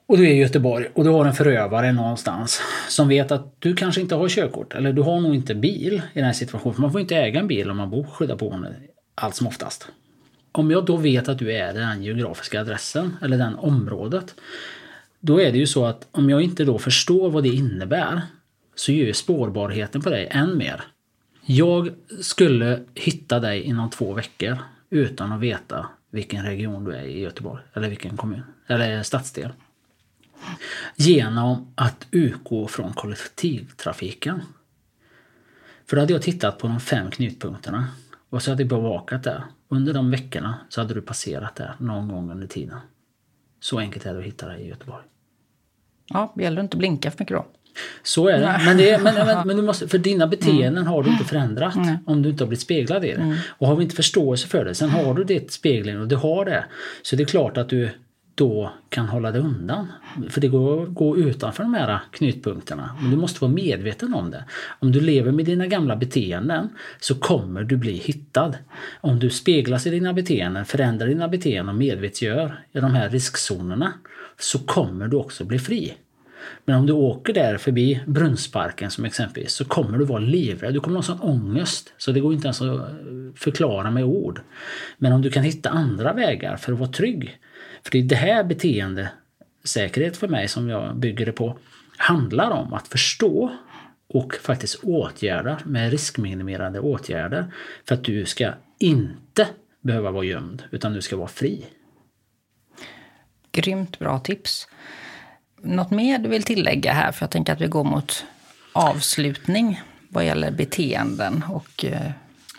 Och 0.09 0.17
du 0.19 0.27
är 0.29 0.33
i 0.33 0.37
Göteborg 0.39 0.87
och 0.95 1.05
du 1.05 1.11
har 1.11 1.25
en 1.25 1.35
förövare 1.35 1.93
någonstans 1.93 2.61
som 2.89 3.09
vet 3.09 3.33
att 3.33 3.55
du 3.59 3.75
kanske 3.77 4.01
inte 4.01 4.15
har 4.15 4.29
körkort 4.29 4.75
eller 4.75 4.93
du 4.93 5.03
har 5.03 5.21
nog 5.21 5.35
inte 5.35 5.55
bil 5.55 5.95
i 6.13 6.19
den 6.19 6.25
här 6.25 6.33
situationen. 6.33 6.75
För 6.75 6.83
man 6.83 6.93
får 6.93 7.01
inte 7.01 7.17
äga 7.17 7.41
en 7.41 7.47
bil 7.47 7.71
om 7.71 7.77
man 7.77 7.91
bor 7.91 8.05
skyddat 8.05 8.39
boende 8.39 8.75
allt 9.17 9.35
som 9.35 9.47
oftast. 9.47 9.89
Om 10.53 10.71
jag 10.71 10.85
då 10.85 10.97
vet 10.97 11.29
att 11.29 11.39
du 11.39 11.53
är 11.53 11.75
den 11.75 12.03
geografiska 12.03 12.61
adressen 12.61 13.17
eller 13.23 13.39
den 13.39 13.55
området. 13.55 14.35
Då 15.21 15.41
är 15.41 15.53
det 15.53 15.59
ju 15.59 15.67
så 15.67 15.85
att 15.85 16.09
om 16.11 16.31
jag 16.31 16.43
inte 16.43 16.65
då 16.65 16.79
förstår 16.79 17.31
vad 17.31 17.43
det 17.43 17.49
innebär 17.49 18.23
så 18.75 18.93
gör 18.93 19.07
ju 19.07 19.13
spårbarheten 19.13 20.03
på 20.03 20.11
dig 20.11 20.29
än 20.31 20.59
mer. 20.59 20.85
Jag 21.43 21.91
skulle 22.21 22.85
hitta 22.95 23.41
dig 23.41 23.63
inom 23.63 23.91
två 23.91 24.13
veckor 24.13 24.59
utan 24.91 25.33
att 25.33 25.41
veta 25.41 25.87
vilken 26.11 26.45
region 26.45 26.85
du 26.85 26.93
är 26.93 27.03
i 27.03 27.21
Göteborg 27.21 27.63
eller 27.73 27.89
vilken 27.89 28.17
kommun 28.17 28.43
eller 28.67 29.03
stadsdel. 29.03 29.53
Genom 30.97 31.73
att 31.75 32.07
utgå 32.11 32.69
från 32.69 32.93
kollektivtrafiken. 32.93 34.43
För 35.87 35.97
då 35.97 36.03
hade 36.03 36.13
jag 36.13 36.23
tittat 36.23 36.59
på 36.59 36.67
de 36.67 36.81
fem 36.81 37.11
knutpunkterna 37.11 37.89
och 38.37 38.43
så 38.43 38.51
hade 38.51 38.63
jag 38.63 38.69
bevakat 38.69 39.23
det. 39.23 39.43
Under 39.69 39.95
de 39.95 40.11
veckorna 40.11 40.55
så 40.69 40.81
hade 40.81 40.95
du 40.95 41.03
passerat 41.03 41.57
där 41.57 41.75
någon 41.79 42.09
gång 42.09 42.31
under 42.31 42.47
tiden. 42.47 42.79
Så 43.61 43.79
enkelt 43.79 44.07
är 44.07 44.13
det 44.13 44.19
att 44.19 44.25
hitta 44.25 44.49
dig 44.49 44.63
i 44.63 44.69
Göteborg. 44.69 45.05
Ja, 46.07 46.33
det 46.37 46.43
gäller 46.43 46.59
att 46.59 46.65
inte 46.65 46.77
blinka 46.77 47.11
för 47.11 47.19
mycket 47.19 47.37
då. 47.37 47.47
Så 48.03 48.29
är 48.29 48.41
det. 48.41 48.61
Men, 48.65 48.77
det 48.77 48.91
är, 48.91 48.99
men, 48.99 49.15
men, 49.15 49.47
men 49.47 49.57
du 49.57 49.63
måste, 49.63 49.89
för 49.89 49.99
dina 49.99 50.27
beteenden 50.27 50.87
har 50.87 51.03
du 51.03 51.11
inte 51.11 51.25
förändrat 51.25 51.77
om 52.07 52.23
du 52.23 52.31
inte 52.31 52.45
har 52.45 52.49
blivit 52.49 52.63
speglad 52.63 53.05
i 53.05 53.13
det. 53.13 53.39
Och 53.49 53.67
har 53.67 53.77
vi 53.77 53.83
inte 53.83 53.97
förståelse 53.97 54.49
för 54.49 54.65
det, 54.65 54.75
sen 54.75 54.91
har 54.91 55.15
du 55.15 55.25
ditt 55.25 55.53
spegling 55.53 56.01
och 56.01 56.09
du 56.09 56.17
har 56.17 56.45
det. 56.45 56.65
Så 57.03 57.17
det 57.17 57.23
är 57.23 57.27
klart 57.27 57.57
att 57.57 57.69
du 57.69 57.91
då 58.37 58.73
kan 58.89 59.07
hålla 59.07 59.33
dig 59.33 59.41
undan. 59.41 59.93
För 60.31 60.41
det 60.41 60.49
går 60.49 60.83
att 60.83 60.95
gå 60.95 61.17
utanför 61.17 61.63
de 61.63 61.75
här 61.75 62.01
knutpunkterna. 62.11 62.97
Men 63.01 63.11
du 63.11 63.17
måste 63.17 63.41
vara 63.41 63.53
medveten 63.53 64.15
om 64.15 64.31
det. 64.31 64.45
Om 64.79 64.93
du 64.93 65.01
lever 65.01 65.33
med 65.33 65.45
dina 65.45 65.67
gamla 65.67 65.97
beteenden 65.97 66.69
så 67.01 67.15
kommer 67.15 67.65
du 67.65 67.77
bli 67.77 67.93
hittad. 67.93 68.55
Om 69.01 69.19
du 69.19 69.31
speglas 69.31 69.87
i 69.87 69.91
dina 69.91 70.13
beteenden, 70.13 70.65
förändrar 70.65 71.07
dina 71.07 71.29
beteenden 71.29 71.69
och 71.69 71.75
medvetgör 71.75 72.65
i 72.73 72.81
de 72.81 72.95
här 72.95 73.09
riskzonerna 73.09 73.93
så 74.39 74.59
kommer 74.59 75.09
du 75.09 75.17
också 75.17 75.45
bli 75.45 75.59
fri. 75.59 75.95
Men 76.65 76.77
om 76.77 76.87
du 76.87 76.93
åker 76.93 77.33
där 77.33 77.57
förbi 77.57 78.01
Brunnsparken 78.07 78.91
som 78.91 79.05
exempelvis 79.05 79.53
så 79.53 79.65
kommer 79.65 79.99
du 79.99 80.05
vara 80.05 80.19
livrädd. 80.19 80.75
Du 80.75 80.81
kommer 80.81 80.97
ha 80.97 81.03
sån 81.03 81.21
ångest 81.21 81.93
så 81.99 82.13
det 82.13 82.21
går 82.21 82.33
inte 82.33 82.47
ens 82.47 82.63
att 82.63 82.91
förklara 83.35 83.91
med 83.91 84.05
ord. 84.05 84.41
Men 84.99 85.13
om 85.13 85.23
du 85.23 85.31
kan 85.31 85.43
hitta 85.43 85.71
andra 85.71 86.13
vägar 86.13 86.57
för 86.57 86.73
att 86.73 86.79
vara 86.79 86.91
trygg. 86.91 87.39
För 87.87 87.91
det 87.93 87.99
är 87.99 88.03
det 88.03 88.17
här 88.17 88.45
beteende, 88.45 89.09
säkerhet 89.65 90.17
för 90.17 90.29
mig 90.29 90.49
som 90.49 90.69
jag 90.69 90.97
bygger 90.97 91.27
det 91.27 91.33
på, 91.33 91.59
handlar 91.97 92.51
om 92.51 92.73
att 92.73 92.89
förstå 92.89 93.57
och 94.09 94.35
faktiskt 94.35 94.85
åtgärda 94.85 95.59
med 95.65 95.91
riskminimerande 95.91 96.81
åtgärder 96.81 97.53
för 97.85 97.95
att 97.95 98.05
du 98.05 98.25
ska 98.27 98.53
inte 98.79 99.49
behöva 99.81 100.11
vara 100.11 100.25
gömd 100.25 100.63
utan 100.71 100.93
du 100.93 101.03
ska 101.03 101.17
vara 101.17 101.29
fri. 101.29 101.67
Grymt 103.53 103.99
bra 103.99 104.19
tips. 104.19 104.69
Något 105.63 105.91
mer 105.91 106.19
du 106.19 106.29
vill 106.29 106.43
tillägga 106.43 106.93
här? 106.93 107.13
För 107.13 107.23
jag 107.23 107.31
tänker 107.31 107.53
att 107.53 107.61
vi 107.61 107.67
går 107.67 107.85
mot 107.85 108.25
avslutning 108.73 109.83
vad 110.09 110.27
gäller 110.27 110.51
beteenden 110.51 111.45
och 111.51 111.85
eh, 111.85 112.11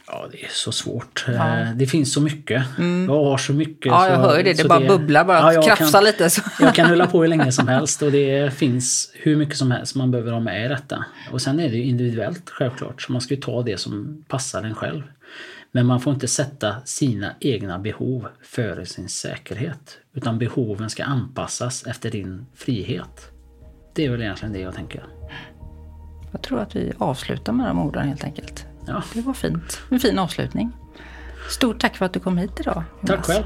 Ja, 0.08 0.28
det 0.32 0.44
är 0.46 0.50
så 0.50 0.72
svårt. 0.72 1.26
Eh, 1.28 1.72
Det 1.76 1.86
finns 1.88 2.14
så 2.14 2.22
mycket. 2.22 2.64
Jag 3.08 3.24
har 3.24 3.38
så 3.38 3.54
mycket. 3.54 3.86
Ja, 3.86 4.10
jag 4.10 4.16
så, 4.24 4.30
hör 4.30 4.44
det. 4.44 4.54
Det 4.54 4.68
bara 4.68 4.88
bubblar, 4.88 5.26
bara 5.26 5.54
jag 5.54 5.64
krafsar 5.64 6.02
lite. 6.02 6.30
Så. 6.30 6.42
Jag 6.60 6.76
kan 6.76 6.90
hålla 6.90 7.08
på 7.08 7.22
hur 7.22 7.28
länge 7.28 7.52
som 7.52 7.68
helst 7.68 8.02
och 8.02 8.12
det 8.12 8.54
finns 8.54 9.12
hur 9.14 9.36
mycket 9.36 9.58
som 9.58 9.72
helst 9.72 9.96
man 9.96 10.12
behöver 10.12 10.32
ha 10.32 10.40
med 10.40 10.66
i 10.66 10.68
detta. 10.68 11.06
Och 11.32 11.42
sen 11.42 11.60
är 11.60 11.70
det 11.70 11.76
ju 11.78 11.84
individuellt 11.84 12.50
självklart, 12.50 13.02
så 13.02 13.12
man 13.12 13.22
ska 13.22 13.34
ju 13.34 13.42
ta 13.42 13.62
det 13.62 13.78
som 13.80 14.24
passar 14.28 14.64
en 14.64 14.76
själv. 14.76 15.04
Men 15.72 15.86
man 15.86 16.00
får 16.02 16.14
inte 16.14 16.28
sätta 16.28 16.76
sina 16.86 17.32
egna 17.40 17.80
behov 17.80 18.28
före 18.44 18.86
sin 18.86 19.10
säkerhet. 19.10 19.98
Utan 20.14 20.40
behoven 20.40 20.90
ska 20.90 21.04
anpassas 21.04 21.84
efter 21.88 22.12
din 22.12 22.46
frihet. 22.56 23.32
Det 23.96 24.06
är 24.06 24.10
väl 24.12 24.22
egentligen 24.22 24.54
det 24.54 24.60
jag 24.60 24.76
tänker. 24.76 25.04
Jag 26.32 26.42
tror 26.42 26.60
att 26.60 26.76
vi 26.76 26.92
avslutar 26.98 27.54
med 27.54 27.68
de 27.68 27.80
orden 27.80 28.08
helt 28.08 28.24
enkelt. 28.24 28.66
Ja, 28.88 29.04
Det 29.14 29.22
var 29.22 29.34
fint. 29.34 29.82
En 29.90 30.00
fin 30.00 30.20
avslutning. 30.20 30.72
Stort 31.50 31.80
tack 31.80 31.96
för 31.96 32.06
att 32.06 32.14
du 32.14 32.20
kom 32.20 32.38
hit 32.38 32.60
idag. 32.60 32.84
tack 33.02 33.10
Jonas. 33.10 33.28
själv. 33.28 33.46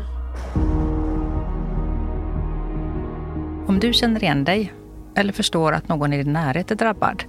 Om 3.68 3.80
du 3.80 3.94
känner 3.94 4.24
igen 4.24 4.44
dig 4.44 4.74
eller 5.16 5.34
förstår 5.34 5.72
att 5.72 5.88
någon 5.88 6.14
i 6.14 6.24
din 6.24 6.34
närhet 6.34 6.72
är 6.72 6.76
drabbad 6.76 7.24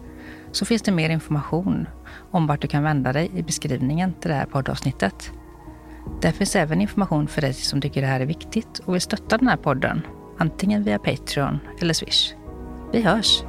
så 0.53 0.65
finns 0.65 0.83
det 0.83 0.93
mer 0.93 1.11
information 1.11 1.87
om 2.31 2.47
vart 2.47 2.61
du 2.61 2.69
kan 2.69 2.83
vända 2.83 3.13
dig 3.13 3.31
i 3.35 3.43
beskrivningen 3.43 4.13
till 4.21 4.31
det 4.31 4.37
här 4.37 4.47
poddavsnittet. 4.47 5.33
Där 6.21 6.33
finns 6.33 6.57
även 6.57 6.81
information 6.81 7.29
för 7.29 7.41
dig 7.41 7.53
som 7.53 7.81
tycker 7.81 8.01
det 8.01 8.07
här 8.07 8.21
är 8.21 8.27
viktigt 8.27 8.79
och 8.79 8.95
vill 8.95 9.01
stötta 9.01 9.39
den 9.39 9.49
här 9.49 9.57
podden, 9.57 10.03
antingen 10.39 10.85
via 10.85 10.99
Patreon 10.99 11.59
eller 11.81 11.95
Swish. 11.95 12.35
Vi 12.93 13.03
hörs! 13.03 13.43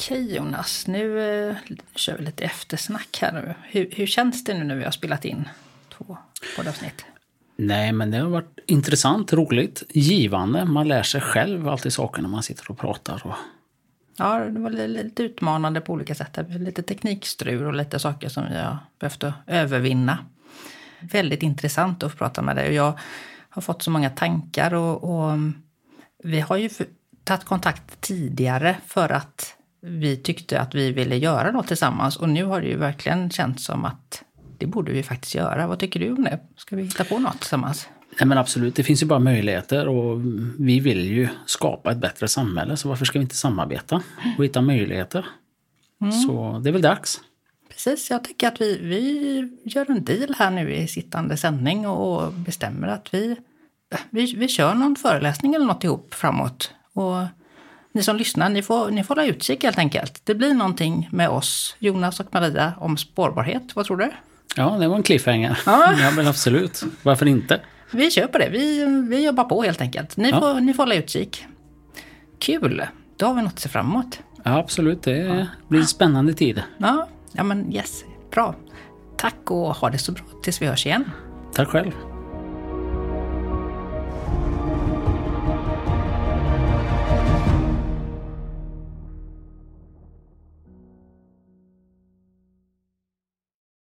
Okej 0.00 0.34
Jonas, 0.36 0.86
nu 0.86 1.20
eh, 1.50 1.56
kör 1.94 2.18
vi 2.18 2.24
lite 2.24 2.44
eftersnack 2.44 3.18
här 3.20 3.32
nu. 3.32 3.54
Hur, 3.62 3.90
hur 3.90 4.06
känns 4.06 4.44
det 4.44 4.54
nu 4.54 4.64
när 4.64 4.76
vi 4.76 4.84
har 4.84 4.90
spelat 4.90 5.24
in 5.24 5.48
två 5.98 6.16
poddavsnitt? 6.56 7.04
Nej, 7.56 7.92
men 7.92 8.10
det 8.10 8.18
har 8.18 8.28
varit 8.28 8.58
intressant, 8.66 9.32
roligt, 9.32 9.82
givande. 9.88 10.64
Man 10.64 10.88
lär 10.88 11.02
sig 11.02 11.20
själv 11.20 11.68
alltid 11.68 11.92
saker 11.92 12.22
när 12.22 12.28
man 12.28 12.42
sitter 12.42 12.70
och 12.70 12.78
pratar. 12.78 13.26
Och... 13.26 13.34
Ja, 14.16 14.38
det 14.38 14.60
var 14.60 14.70
li- 14.70 14.88
lite 14.88 15.22
utmanande 15.22 15.80
på 15.80 15.92
olika 15.92 16.14
sätt. 16.14 16.38
Lite 16.48 16.82
teknikstrul 16.82 17.66
och 17.66 17.74
lite 17.74 17.98
saker 17.98 18.28
som 18.28 18.44
vi 18.50 18.56
har 18.58 18.78
behövt 18.98 19.24
övervinna. 19.46 20.18
Väldigt 21.00 21.42
intressant 21.42 22.02
att 22.02 22.18
prata 22.18 22.42
med 22.42 22.56
dig. 22.56 22.68
Och 22.68 22.74
Jag 22.74 22.98
har 23.50 23.62
fått 23.62 23.82
så 23.82 23.90
många 23.90 24.10
tankar 24.10 24.74
och, 24.74 25.04
och 25.04 25.38
vi 26.24 26.40
har 26.40 26.56
ju 26.56 26.70
tagit 27.24 27.44
kontakt 27.44 28.00
tidigare 28.00 28.76
för 28.86 29.08
att 29.12 29.56
vi 29.82 30.16
tyckte 30.16 30.60
att 30.60 30.74
vi 30.74 30.92
ville 30.92 31.16
göra 31.16 31.50
något 31.50 31.66
tillsammans. 31.66 32.16
Och 32.16 32.28
nu 32.28 32.44
har 32.44 32.60
det 32.60 32.66
ju 32.66 32.76
verkligen 32.76 33.30
känts 33.30 33.64
som 33.64 33.84
att 33.84 34.22
det 34.58 34.66
borde 34.66 34.92
vi 34.92 35.02
faktiskt 35.02 35.34
göra. 35.34 35.66
Vad 35.66 35.78
tycker 35.78 36.00
du 36.00 36.12
om 36.12 36.24
det? 36.24 36.40
Ska 36.56 36.76
vi 36.76 36.82
hitta 36.82 37.04
på 37.04 37.18
något 37.18 37.38
tillsammans? 37.38 37.88
Nej, 38.20 38.28
men 38.28 38.38
absolut, 38.38 38.74
det 38.74 38.82
finns 38.82 39.02
ju 39.02 39.06
bara 39.06 39.18
möjligheter 39.18 39.88
och 39.88 40.20
vi 40.58 40.80
vill 40.80 41.04
ju 41.04 41.28
skapa 41.46 41.92
ett 41.92 41.98
bättre 41.98 42.28
samhälle. 42.28 42.76
Så 42.76 42.88
varför 42.88 43.04
ska 43.04 43.18
vi 43.18 43.22
inte 43.22 43.36
samarbeta 43.36 44.02
och 44.38 44.44
hitta 44.44 44.60
möjligheter? 44.60 45.26
Så 46.26 46.60
det 46.64 46.70
är 46.70 46.72
väl 46.72 46.82
dags. 46.82 47.20
Precis, 47.68 48.10
jag 48.10 48.24
tycker 48.24 48.48
att 48.48 48.60
vi, 48.60 48.78
vi 48.78 49.58
gör 49.64 49.90
en 49.90 50.04
deal 50.04 50.34
här 50.38 50.50
nu 50.50 50.74
i 50.74 50.88
sittande 50.88 51.36
sändning 51.36 51.86
och 51.86 52.32
bestämmer 52.32 52.88
att 52.88 53.14
vi, 53.14 53.36
vi, 54.10 54.34
vi 54.34 54.48
kör 54.48 54.74
någon 54.74 54.96
föreläsning 54.96 55.54
eller 55.54 55.66
något 55.66 55.84
ihop 55.84 56.14
framåt. 56.14 56.74
Och 56.92 57.24
ni 57.92 58.02
som 58.02 58.16
lyssnar, 58.16 58.48
ni 58.48 58.62
får, 58.62 58.90
ni 58.90 59.04
får 59.04 59.14
hålla 59.14 59.26
utkik 59.28 59.64
helt 59.64 59.78
enkelt. 59.78 60.20
Det 60.24 60.34
blir 60.34 60.54
någonting 60.54 61.08
med 61.12 61.28
oss, 61.28 61.76
Jonas 61.78 62.20
och 62.20 62.26
Maria, 62.34 62.72
om 62.78 62.96
spårbarhet. 62.96 63.76
Vad 63.76 63.86
tror 63.86 63.96
du? 63.96 64.10
Ja, 64.56 64.70
det 64.80 64.88
var 64.88 64.96
en 64.96 65.02
cliffhanger. 65.02 65.60
Ja. 65.66 65.94
ja 66.00 66.10
men 66.10 66.26
absolut. 66.26 66.82
Varför 67.02 67.26
inte? 67.26 67.60
Vi 67.90 68.10
kör 68.10 68.26
på 68.26 68.38
det. 68.38 68.48
Vi, 68.48 68.84
vi 69.08 69.24
jobbar 69.24 69.44
på 69.44 69.62
helt 69.62 69.80
enkelt. 69.80 70.16
Ni, 70.16 70.30
Ja. 70.30 70.40
får, 70.40 70.60
ni 70.60 70.74
får 70.74 70.82
hålla 70.82 70.94
utkik. 70.94 71.46
Kul! 72.38 72.82
Då 73.16 73.26
har 73.26 73.34
vi 73.34 73.42
något 73.42 73.52
att 73.52 73.58
se 73.60 73.68
fram 73.68 73.86
emot. 73.86 74.20
Ja, 74.44 74.58
absolut. 74.58 75.02
Det 75.02 75.48
blir 75.68 75.80
en 75.80 75.86
spännande 75.86 76.34
tid. 76.34 76.62
Ja, 76.78 77.08
ja 77.32 77.42
men 77.44 77.72
yes. 77.74 78.04
Bra. 78.30 78.54
Tack 79.16 79.50
och 79.50 79.74
ha 79.76 79.90
det 79.90 79.98
så 79.98 80.12
bra 80.12 80.24
tills 80.42 80.62
vi 80.62 80.66
hörs 80.66 80.86
igen. 80.86 81.04
Tack 81.54 81.68
själv. 81.68 81.90